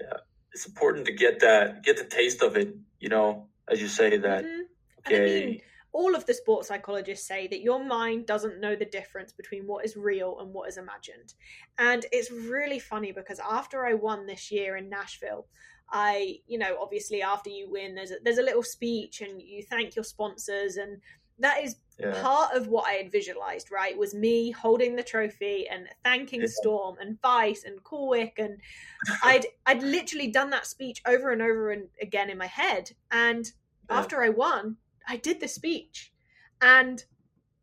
[0.00, 0.18] yeah,
[0.52, 2.74] it's important to get that, get the taste of it.
[3.00, 4.44] You know, as you say that.
[4.44, 4.60] Mm-hmm.
[5.06, 5.42] Okay.
[5.42, 5.60] I mean,
[5.96, 9.84] all of the sports psychologists say that your mind doesn't know the difference between what
[9.84, 11.32] is real and what is imagined.
[11.78, 15.46] And it's really funny because after I won this year in Nashville,
[15.90, 19.62] I, you know, obviously after you win, there's a, there's a little speech and you
[19.62, 21.00] thank your sponsors and
[21.38, 22.20] that is yeah.
[22.22, 23.96] part of what I had visualized, right?
[23.96, 26.48] Was me holding the trophy and thanking yeah.
[26.50, 28.58] Storm and Vise and Corwick and
[29.22, 32.90] I'd I'd literally done that speech over and over and again in my head.
[33.10, 33.50] And
[33.88, 33.98] yeah.
[33.98, 34.76] after I won,
[35.08, 36.12] I did the speech.
[36.60, 37.02] And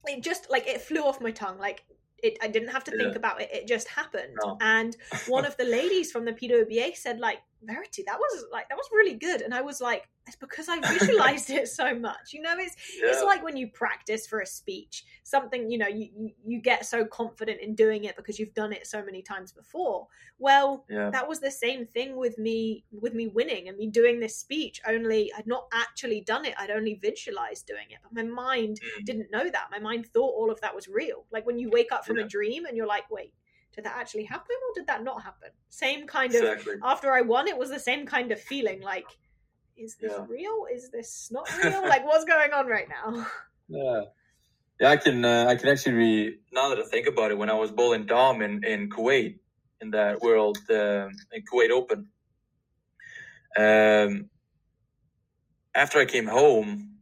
[0.06, 1.58] it just like it flew off my tongue.
[1.58, 1.84] Like
[2.22, 3.50] it I didn't have to think about it.
[3.54, 4.36] It just happened.
[4.44, 4.58] No.
[4.62, 4.96] And
[5.28, 8.90] one of the ladies from the PWBA said like, Verity, that was like that was
[8.92, 9.42] really good.
[9.42, 12.34] And I was like, it's because I visualized it so much.
[12.34, 13.10] You know, it's yeah.
[13.10, 17.06] it's like when you practice for a speech, something you know you, you, get so
[17.06, 20.08] confident in doing it because you've done it so many times before.
[20.40, 21.10] Well, yeah.
[21.10, 24.82] that was the same thing with me with me winning and me doing this speech.
[24.88, 26.56] Only I'd not actually done it.
[26.58, 29.06] I'd only visualized doing it, but my mind mm.
[29.06, 29.68] didn't know that.
[29.72, 31.26] My mind thought all of that was real.
[31.32, 32.26] Like when you wake up from yeah.
[32.26, 33.34] a dream and you're like, wait,
[33.76, 35.50] did that actually happen or did that not happen?
[35.70, 36.76] Same kind of exactly.
[36.84, 39.08] after I won, it was the same kind of feeling like
[39.78, 40.26] is this yeah.
[40.28, 40.66] real?
[40.72, 41.82] Is this not real?
[41.84, 43.28] like, what's going on right now?
[43.68, 44.02] Yeah,
[44.80, 44.90] yeah.
[44.90, 47.54] I can uh, I can actually re- now that I think about it, when I
[47.54, 49.40] was bowling dom in in Kuwait
[49.82, 52.08] in that World uh, in Kuwait Open,
[53.58, 54.30] um,
[55.76, 56.98] after I came home,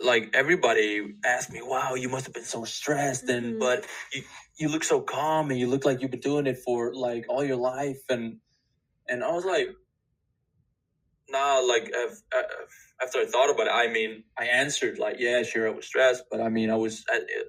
[0.00, 3.44] like everybody asked me, "Wow, you must have been so stressed," mm-hmm.
[3.46, 4.22] and but you
[4.56, 7.44] you look so calm and you look like you've been doing it for like all
[7.44, 8.38] your life, and
[9.08, 9.68] and I was like,
[11.32, 11.92] now like
[13.02, 16.24] after I thought about it, I mean, I answered like, yeah, sure, I was stressed,
[16.30, 17.04] but I mean, I was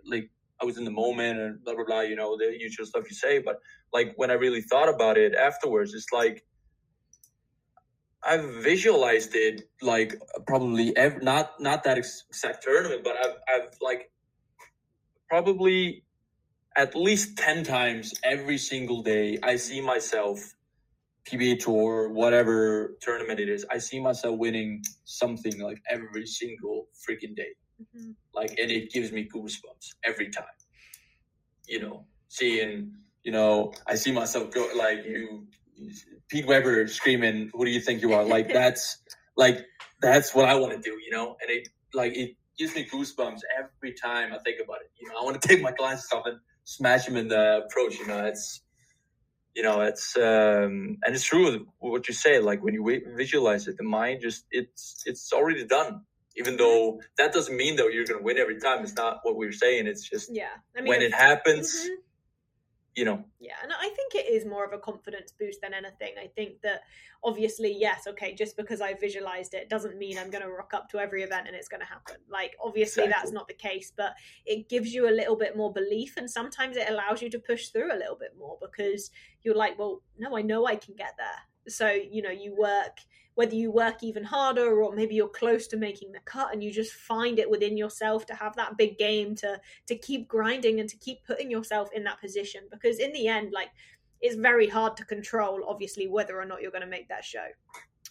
[0.06, 0.30] like,
[0.62, 3.16] I was in the moment and blah blah blah, you know, the usual stuff you
[3.16, 3.40] say.
[3.40, 3.60] But
[3.92, 6.44] like when I really thought about it afterwards, it's like
[8.24, 10.16] I've visualized it like
[10.48, 14.12] probably every, not not that exact tournament, but I've I've like
[15.30, 16.04] probably
[16.78, 19.40] at least ten times every single day.
[19.44, 20.56] I see myself
[21.26, 27.36] PBA Tour, whatever tournament it is, I see myself winning something like every single freaking
[27.36, 27.54] day.
[27.82, 28.12] Mm-hmm.
[28.34, 30.46] Like, and it gives me goosebumps every time.
[31.68, 32.94] You know, seeing,
[33.24, 35.48] you know, I see myself go like you,
[36.28, 38.98] Pete Weber screaming, "Who do you think you are?" Like that's
[39.38, 39.66] like
[40.02, 40.98] that's what I want to do.
[41.04, 44.92] You know, and it like it gives me goosebumps every time I think about it.
[45.00, 47.98] You know, I want to take my glasses off and smash them in the approach.
[47.98, 48.62] You know, it's
[49.56, 53.78] you know it's um and it's true what you say like when you visualize it
[53.78, 56.02] the mind just it's it's already done.
[56.36, 58.82] Even though that doesn't mean though you're going to win every time.
[58.84, 59.86] It's not what we're saying.
[59.86, 60.48] It's just yeah.
[60.76, 62.03] I mean, when it happens mm-hmm
[62.96, 63.24] you know.
[63.40, 66.14] Yeah, and I think it is more of a confidence boost than anything.
[66.22, 66.82] I think that
[67.24, 70.90] obviously, yes, okay, just because I visualized it doesn't mean I'm going to rock up
[70.90, 72.18] to every event and it's going to happen.
[72.30, 73.22] Like, obviously, exactly.
[73.22, 74.14] that's not the case, but
[74.46, 77.70] it gives you a little bit more belief, and sometimes it allows you to push
[77.70, 79.12] through a little bit more because
[79.44, 81.28] you're like, well, no, I know I can get there.
[81.68, 82.98] So, you know, you work
[83.36, 86.72] whether you work even harder or maybe you're close to making the cut and you
[86.72, 90.90] just find it within yourself to have that big game to to keep grinding and
[90.90, 93.70] to keep putting yourself in that position because in the end like
[94.22, 97.48] it's very hard to control obviously whether or not you're going to make that show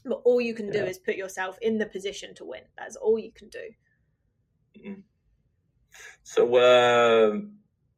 [0.04, 3.18] but all you can do is put yourself in the position to win that's all
[3.18, 3.68] you can do
[4.78, 5.00] mm-hmm.
[6.22, 7.38] So, uh,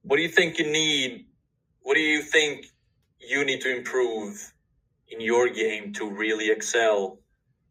[0.03, 1.27] what do you think you need?
[1.83, 2.67] What do you think
[3.19, 4.53] you need to improve
[5.15, 7.19] in your game to really excel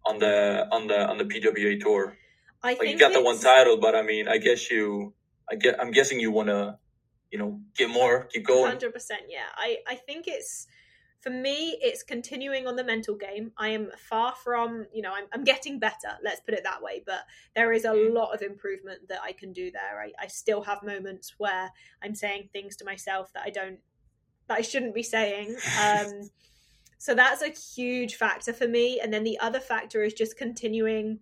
[0.05, 2.15] on the on the on the PWA tour?
[2.63, 5.13] I Like, think you got the one title, but I mean, I guess you,
[5.51, 6.77] I get, I'm guessing you want to,
[7.31, 8.71] you know, get more, keep going.
[8.71, 9.49] Hundred percent, yeah.
[9.57, 10.67] I I think it's
[11.19, 13.51] for me, it's continuing on the mental game.
[13.57, 16.11] I am far from, you know, I'm, I'm getting better.
[16.21, 17.01] Let's put it that way.
[17.05, 17.21] But
[17.55, 18.13] there is a Mm.
[18.13, 20.01] lot of improvement that I can do there.
[20.01, 21.71] I, I still have moments where
[22.03, 23.79] I'm saying things to myself that I don't,
[24.49, 25.55] that I shouldn't be saying.
[25.81, 26.29] Um,
[27.03, 29.01] so that's a huge factor for me.
[29.01, 31.19] And then the other factor is just continuing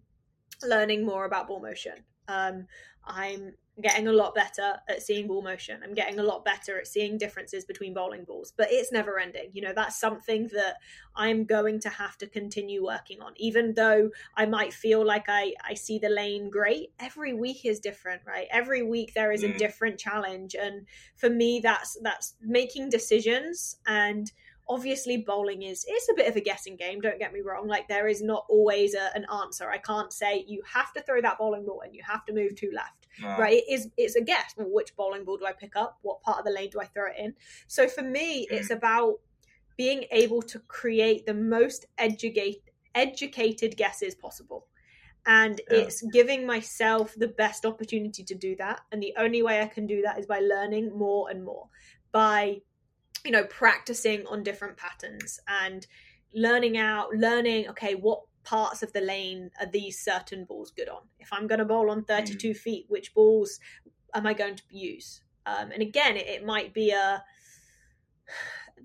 [0.64, 2.04] learning more about ball motion.
[2.28, 2.68] Um,
[3.04, 5.82] I'm getting a lot better at seeing ball motion.
[5.84, 9.50] I'm getting a lot better at seeing differences between bowling balls, but it's never ending.
[9.54, 10.76] You know, that's something that
[11.16, 13.34] I'm going to have to continue working on.
[13.38, 17.80] Even though I might feel like I, I see the lane great, every week is
[17.80, 18.46] different, right?
[18.52, 19.58] Every week there is a Mm.
[19.58, 20.54] different challenge.
[20.54, 20.86] And
[21.16, 24.32] for me, that's that's making decisions and
[24.72, 27.68] obviously bowling is it's a bit of a guessing game don't get me wrong.
[27.68, 29.70] Like there is not always a, an answer.
[29.70, 32.56] I can't say you have to throw that bowling ball and you have to move
[32.56, 33.54] to left right?
[33.54, 34.54] It is it's a guess.
[34.58, 36.00] Well, which bowling ball do i pick up?
[36.02, 37.34] What part of the lane do i throw it in?
[37.68, 38.56] So for me hmm.
[38.56, 39.16] it's about
[39.78, 42.62] being able to create the most educate,
[42.94, 44.68] educated guesses possible.
[45.26, 45.80] And Yeah.
[45.80, 48.82] it's giving myself the best opportunity to do that.
[48.92, 51.70] And the only way i can do that is by learning more and more
[52.12, 52.62] by
[53.24, 55.88] you know practicing on different patterns and
[56.34, 61.02] learning out learning okay what parts of the lane are these certain balls good on?
[61.20, 63.60] If i'm going to bowl on 32 feet which balls
[64.14, 65.22] am i going to use?
[65.46, 67.24] Um, and again it, it might be a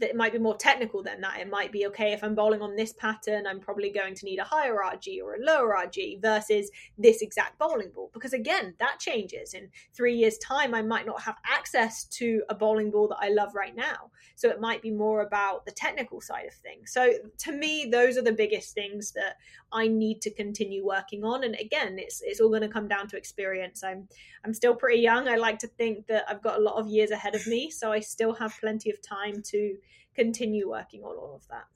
[0.01, 1.41] that it might be more technical than that.
[1.41, 4.39] It might be okay if I'm bowling on this pattern, I'm probably going to need
[4.39, 8.11] a higher RG or a lower RG versus this exact bowling ball.
[8.13, 9.55] Because again, that changes.
[9.55, 13.29] In three years' time, I might not have access to a bowling ball that I
[13.29, 14.11] love right now.
[14.35, 16.93] So it might be more about the technical side of things.
[16.93, 19.37] So to me, those are the biggest things that
[19.73, 21.45] I need to continue working on.
[21.45, 23.83] And again, it's it's all going to come down to experience.
[23.83, 24.09] I'm
[24.45, 25.29] I'm still pretty young.
[25.29, 27.93] I like to think that I've got a lot of years ahead of me, so
[27.93, 29.77] I still have plenty of time to
[30.17, 31.67] continue working on all of that.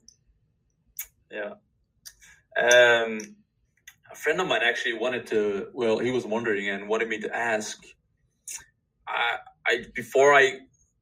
[1.31, 1.53] Yeah.
[2.57, 3.19] Um,
[4.11, 5.67] a friend of mine actually wanted to.
[5.73, 7.81] Well, he was wondering and wanted me to ask.
[9.07, 10.57] I, I before I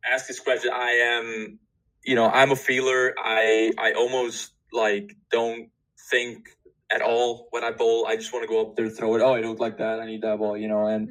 [0.07, 1.59] ask this question, I am,
[2.03, 3.15] you know, I'm a feeler.
[3.17, 5.69] I I almost like don't
[6.11, 6.49] think
[6.91, 8.05] at all when I bowl.
[8.07, 9.21] I just want to go up there, throw it.
[9.21, 9.99] Oh, I don't like that.
[9.99, 11.09] I need that ball, you know, and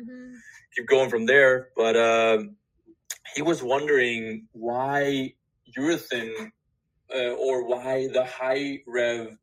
[0.77, 1.71] keep going from there.
[1.77, 2.57] But um,
[3.35, 5.35] he was wondering why
[5.77, 6.51] urethane
[7.15, 9.37] uh, or why the high rev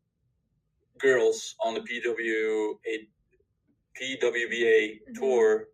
[0.97, 3.07] girls on the PWA
[3.99, 5.15] PWBA Mhm.
[5.19, 5.67] tour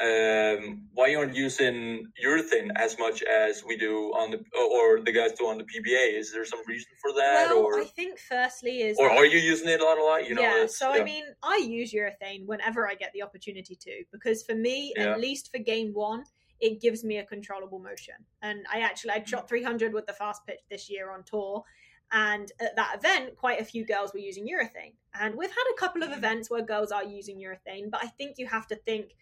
[0.00, 5.32] um, why aren't using urethane as much as we do on the or the guys
[5.32, 6.18] do on the PBA?
[6.18, 9.38] Is there some reason for that, Well, or I think firstly is or are you
[9.38, 9.96] using it a lot?
[9.96, 10.42] A lot, you know?
[10.42, 10.66] yeah.
[10.66, 11.00] So yeah.
[11.00, 15.12] I mean, I use urethane whenever I get the opportunity to because for me, Yeah.
[15.12, 16.24] at least for game one,
[16.60, 18.14] it gives me a controllable motion.
[18.42, 19.26] And I actually I Mm.
[19.28, 21.64] shot 300 with the fast pitch this year on tour.
[22.12, 24.94] And at that event, quite a few girls were using urethane.
[25.14, 26.18] And we've had a couple of Mhm.
[26.18, 29.16] events where girls are using urethane, but I think you have to think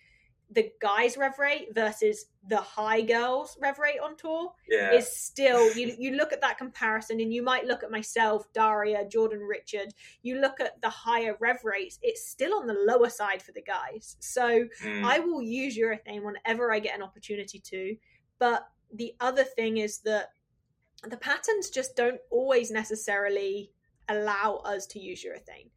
[0.50, 5.74] the guys' rev rate versus the high girls' rev rate on tour yeah, is still
[5.74, 9.88] you you look at that comparison and you might look at myself daria jordan richard
[10.22, 13.62] you look at the higher rev rates it's still on the lower side for the
[13.62, 14.16] guys.
[14.20, 17.96] So Mm, i will use urethane whenever i get an opportunity to
[18.38, 20.28] but the other thing is that
[21.08, 23.70] the patterns just don't always necessarily
[24.08, 25.70] allow us to use urethane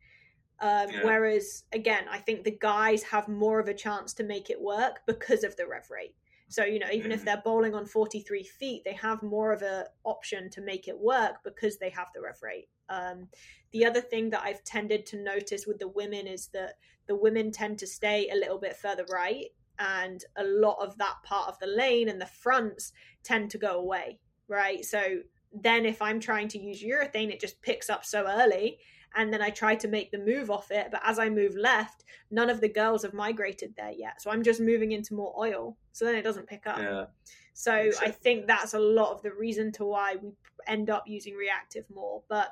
[0.60, 1.04] um, Yeah.
[1.04, 5.02] whereas again i think the guys have more of a chance to make it work
[5.06, 6.16] because of the rev rate
[6.50, 7.26] so, you know, even if Mhm.
[7.26, 11.44] they're bowling on 43 feet, they have more of a option to make it work
[11.44, 12.70] because they have the rev rate.
[12.88, 13.30] Um,
[13.72, 16.76] the other thing that I've tended to notice with the women is that
[17.06, 19.48] the women tend to stay a little bit further right,
[19.78, 22.94] and a lot of that part of the lane and the fronts
[23.24, 24.18] tend to go away,
[24.48, 24.86] right?
[24.86, 25.22] So
[25.52, 28.80] then if I'm trying to use urethane, it just picks up so early.
[29.16, 32.04] And then I try to make the move off it, but as I move left,
[32.30, 34.22] none of the girls have migrated there yet.
[34.22, 35.78] So I'm just moving into more oil.
[35.92, 36.78] So then it doesn't pick up.
[36.78, 37.06] yeah,
[37.54, 37.72] So
[38.02, 40.32] I think that's a lot of the reason to why we
[40.68, 42.22] end up using reactive more.
[42.30, 42.50] But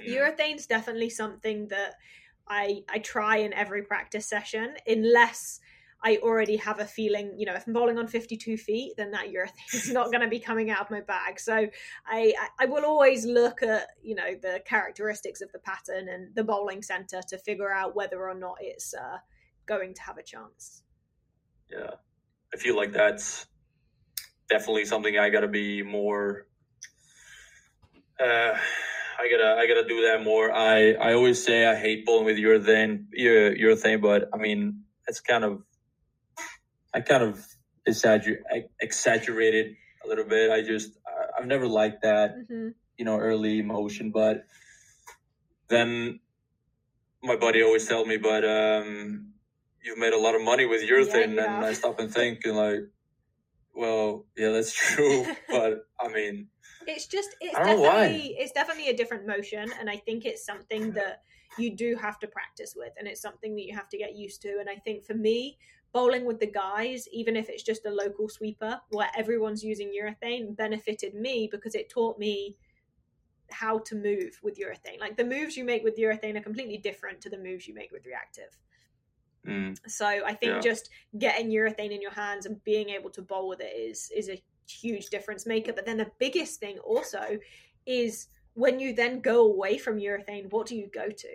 [0.00, 0.30] yeah.
[0.30, 1.96] urethane's definitely something that
[2.48, 5.60] I I try in every practice session, unless
[6.02, 9.26] I already have a feeling, you know, if I'm bowling on 52 feet, then that
[9.26, 11.38] urethane is not going to be coming out of my bag.
[11.38, 11.66] So
[12.06, 16.44] I, I will always look at, you know, the characteristics of the pattern and the
[16.44, 19.18] bowling center to figure out whether or not it's uh,
[19.66, 20.82] going to have a chance.
[21.70, 21.90] Yeah.
[22.52, 23.46] I feel like that's
[24.48, 26.46] definitely something I gotta be more.
[28.18, 28.56] Uh,
[29.18, 30.52] I gotta I gotta do that more.
[30.52, 35.44] I I always say I hate bowling with urethane urethane, but I mean it's kind
[35.44, 35.62] of
[36.94, 37.46] I kind of
[37.88, 38.36] exagger
[38.80, 40.50] exaggerated a little bit.
[40.50, 40.92] I just
[41.38, 42.68] I've never liked that Mm-hmm.
[42.98, 44.44] you know early motion, but
[45.68, 46.20] then
[47.22, 49.32] my buddy always tell me, but um,
[49.82, 51.64] you've made a lot of money with urethane, you and.
[51.64, 52.80] I stop and think and like,
[53.74, 56.48] well, yeah, that's true, but I mean,
[56.86, 58.00] It's just it's I don't know why.
[58.06, 61.22] definitely it's definitely a different motion, and I think it's something that
[61.58, 64.40] you do have to practice with, and it's something that you have to get used
[64.42, 64.56] to.
[64.60, 65.58] And I think for me,
[65.92, 70.56] bowling with the guys, even if it's just a local sweeper where everyone's using urethane,
[70.56, 72.56] benefited me because it taught me
[73.50, 75.00] how to move with urethane.
[75.00, 77.90] Like the moves you make with urethane are completely different to the moves you make
[77.92, 78.56] with reactive.
[79.46, 80.62] mm, So I think Yeah.
[80.62, 84.28] just getting urethane in your hands and being able to bowl with it is is
[84.28, 85.72] a huge difference maker.
[85.72, 87.38] But then the biggest thing also
[87.86, 91.28] is when you then go away from urethane, what do you go to?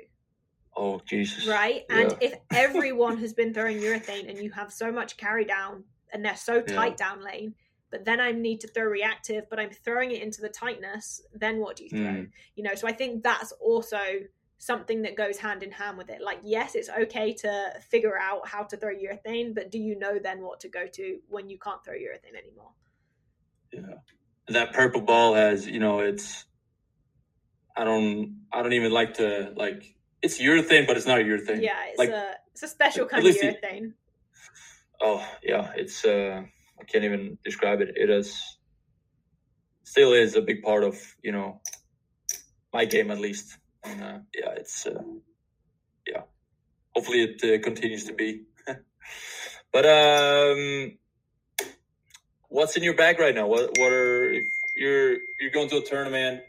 [0.75, 1.83] Oh Jesus, Right?
[1.89, 2.29] And Yeah.
[2.29, 6.35] if everyone has been throwing urethane and you have so much carry down and they're
[6.35, 7.55] so tight down lane,
[7.91, 11.59] but then I need to throw reactive, but I'm throwing it into the tightness, then
[11.59, 11.99] what do you throw?
[11.99, 12.29] Mm.
[12.55, 13.97] You know, so I think that's also
[14.57, 16.21] something that goes hand in hand with it.
[16.21, 20.19] Like, yes, it's okay to figure out how to throw urethane, but do you know
[20.19, 22.71] then what to go to when you can't throw urethane anymore?
[23.71, 23.95] yeah.
[24.47, 26.45] That purple ball has, you know, it's.
[27.75, 28.45] I don't.
[28.53, 29.94] I don't even like to like.
[30.25, 31.61] It's urethane, but it's not urethane.
[31.61, 33.93] Yeah, it's Like, a it's a special kind of it- urethane.
[35.01, 36.03] Oh yeah, it's.
[36.05, 36.41] uh
[36.81, 37.89] I can't even describe it.
[37.95, 38.29] It is.
[39.83, 41.61] Still is a big part of you know.
[42.73, 44.85] My game at least, and uh, yeah, it's.
[44.87, 45.03] Uh,
[46.11, 46.23] yeah,
[46.95, 48.29] hopefully it uh, continues to be.
[49.73, 50.97] but um,
[52.49, 53.47] what's in your bag right now?
[53.47, 54.45] What what are if
[54.75, 56.41] you're you're going to a tournament?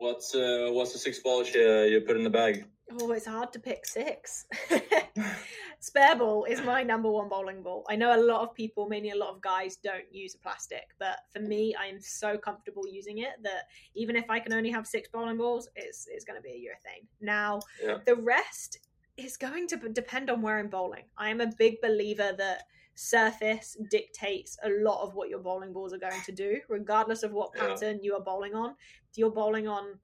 [0.00, 2.64] What's uh what's the six balls you, you put in the bag?
[2.98, 4.46] Oh, it's hard to pick six.
[5.80, 7.84] Spare ball is my number one bowling ball.
[7.88, 10.88] I know a lot of people, mainly a lot of guys, don't use a plastic,
[10.98, 14.70] but for me, I am so comfortable using it that even if I can only
[14.70, 17.06] have six bowling balls, it's it's going to be a urethane.
[17.20, 17.98] Now, Yeah.
[18.06, 18.78] the rest
[19.18, 21.04] is going to depend on where I'm bowling.
[21.18, 22.62] I am a big believer that
[23.00, 27.32] surface dictates a lot of what your bowling balls are going to do, regardless of
[27.32, 27.68] what Yeah.
[27.68, 28.76] pattern you are bowling on.
[29.10, 29.98] If you're bowling on,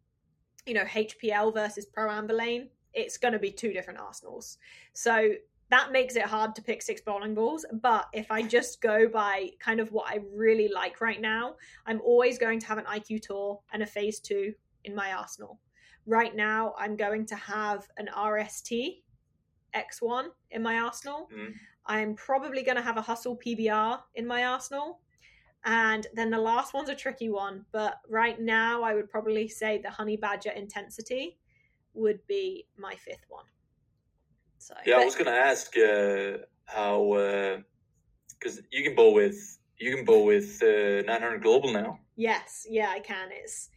[0.65, 4.57] you know, HPL versus Pro Anvilane, it's going to be two different arsenals.
[4.95, 5.35] So
[5.69, 7.67] that makes it hard to pick six bowling balls.
[7.71, 12.01] But if I just go by kind of what I really like right now, I'm
[12.01, 14.55] always going to have an IQ Tour and a Phase 2
[14.85, 15.61] in my arsenal.
[16.07, 19.03] Right now, I'm going to have an RST
[19.75, 21.29] X1 in my arsenal.
[21.31, 21.53] Mhm.
[21.87, 25.01] I'm probably going to have a Hustle PBR in my arsenal.
[25.65, 29.79] And then the last one's a tricky one, but right now I would probably say
[29.79, 31.39] the Honey Badger Intensity
[31.95, 33.45] would be my fifth one.
[34.59, 37.63] So Yeah, I was gonna ask uh, how
[38.39, 41.99] because you can bowl with you can bowl with uh, 900 global now.
[42.17, 43.29] Yes, yeah, I can.
[43.31, 43.71] It's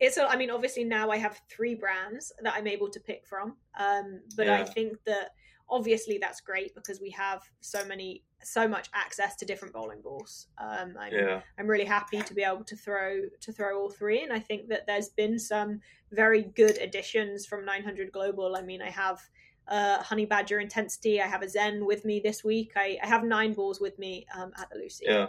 [0.00, 3.26] it's a, I mean, obviously now I have three brands that I'm able to pick
[3.26, 3.56] from.
[3.78, 5.30] Um, but I think that
[5.70, 10.48] obviously that's great because we have so many so much access to different bowling balls.
[10.58, 14.22] Um, I'm Yeah, I'm really happy to be able to throw to throw all three,
[14.22, 15.80] and I think that there's been some
[16.12, 18.56] very good additions from 900 Global.
[18.56, 19.20] I mean, I have
[19.68, 21.20] uh, Honey Badger Intensity.
[21.20, 22.72] I have a Zen with me this week.
[22.76, 25.02] I, I have nine balls with me um, at the Luci.
[25.02, 25.28] yeah.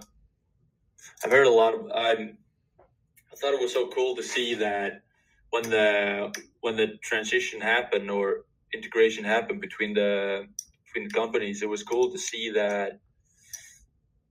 [1.23, 1.91] I've heard a lot of.
[1.93, 2.11] I
[3.31, 5.03] I thought it was so cool to see that
[5.51, 10.48] when the when the transition happened or integration happened between the
[10.85, 12.99] between the companies, it was cool to see that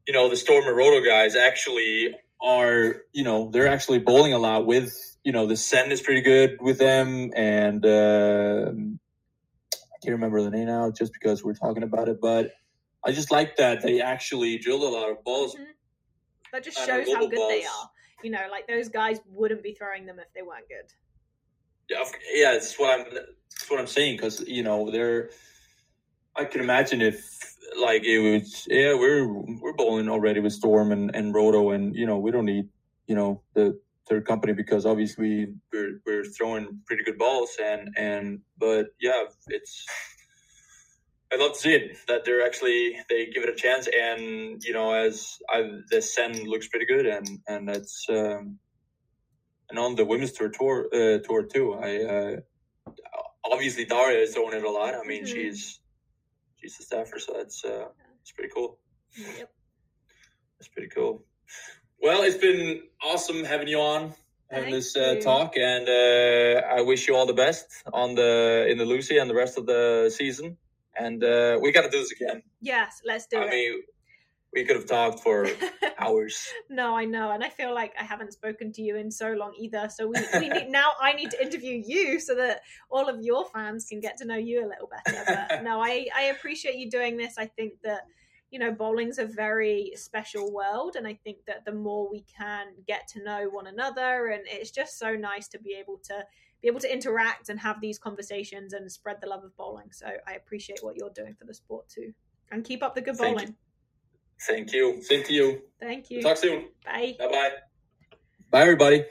[0.07, 4.39] you know the Storm and Roto guys actually are you know they're actually bowling a
[4.39, 4.93] lot with
[5.25, 8.99] you know the Zen is pretty good with them and um
[9.73, 12.53] I can't remember the name now just because we're talking about it, but
[13.05, 15.55] I just like that they actually drilled a lot of balls.
[15.55, 15.67] Mhm.
[16.53, 17.91] That just shows how good they are.
[18.23, 20.91] You know, like those guys wouldn't be throwing them if they weren't good.
[22.33, 23.07] Yeah, that's what I'm.
[23.13, 25.31] That's what I'm saying because you know they're.
[26.37, 27.29] I can imagine if
[27.79, 28.67] like it was.
[28.71, 32.47] Yeah, we're we're bowling already with Storm and and Roto, and you know we don't
[32.47, 32.69] need
[33.07, 38.41] you know the third company because obviously we're we're throwing pretty good balls and and
[38.59, 39.85] but yeah, it's.
[41.33, 44.73] I love to see it that they're actually they give it a chance, and you
[44.73, 48.07] know as I, the Zen looks pretty good, and and it's.
[48.09, 48.59] Um,
[49.71, 51.75] and on the women's tour tour uh, tour too.
[51.75, 52.37] I uh,
[53.45, 54.95] obviously Daria is throwing it a lot.
[54.95, 55.33] I mean, Mhm.
[55.33, 55.81] she's
[56.57, 57.87] she's a staffer, so that's uh,
[58.21, 58.79] it's pretty cool.
[59.39, 59.51] Yep.
[60.59, 61.25] That's pretty cool.
[62.03, 64.15] Well, it's been awesome having you on
[64.51, 68.67] having Thank this uh, talk, and uh, I wish you all the best on the
[68.71, 70.57] in the Luci and the rest of the season.
[70.99, 72.43] And uh, we got to do this again.
[72.61, 73.51] Yes, let's do I it.
[73.51, 73.83] mean,
[74.53, 75.47] we could have talked for
[75.99, 76.49] hours.
[76.69, 79.55] no, I know, and I feel like I haven't spoken to you in so long
[79.59, 79.89] either.
[79.89, 80.91] So we, we need now.
[81.01, 84.37] I need to interview you so that all of your fans can get to know
[84.37, 85.23] you a little better.
[85.27, 87.35] But no, I I appreciate you doing this.
[87.39, 88.03] I think that
[88.51, 92.69] you know bowling's a very special world, and I think that the more we can
[92.89, 96.25] get to know one another, and it's just so nice to be able to
[96.61, 99.91] be able to interact and have these conversations and spread the love of bowling.
[99.93, 102.13] So I appreciate what you're doing for the sport too,
[102.51, 103.57] and keep up the good Thank bowling.
[104.47, 105.03] Thank you.
[105.03, 105.63] Same to you.
[105.79, 106.23] Thank you.
[106.23, 106.69] Talk soon.
[106.85, 107.17] Bye.
[107.19, 107.51] Bye bye.
[108.51, 109.05] Bye, everybody.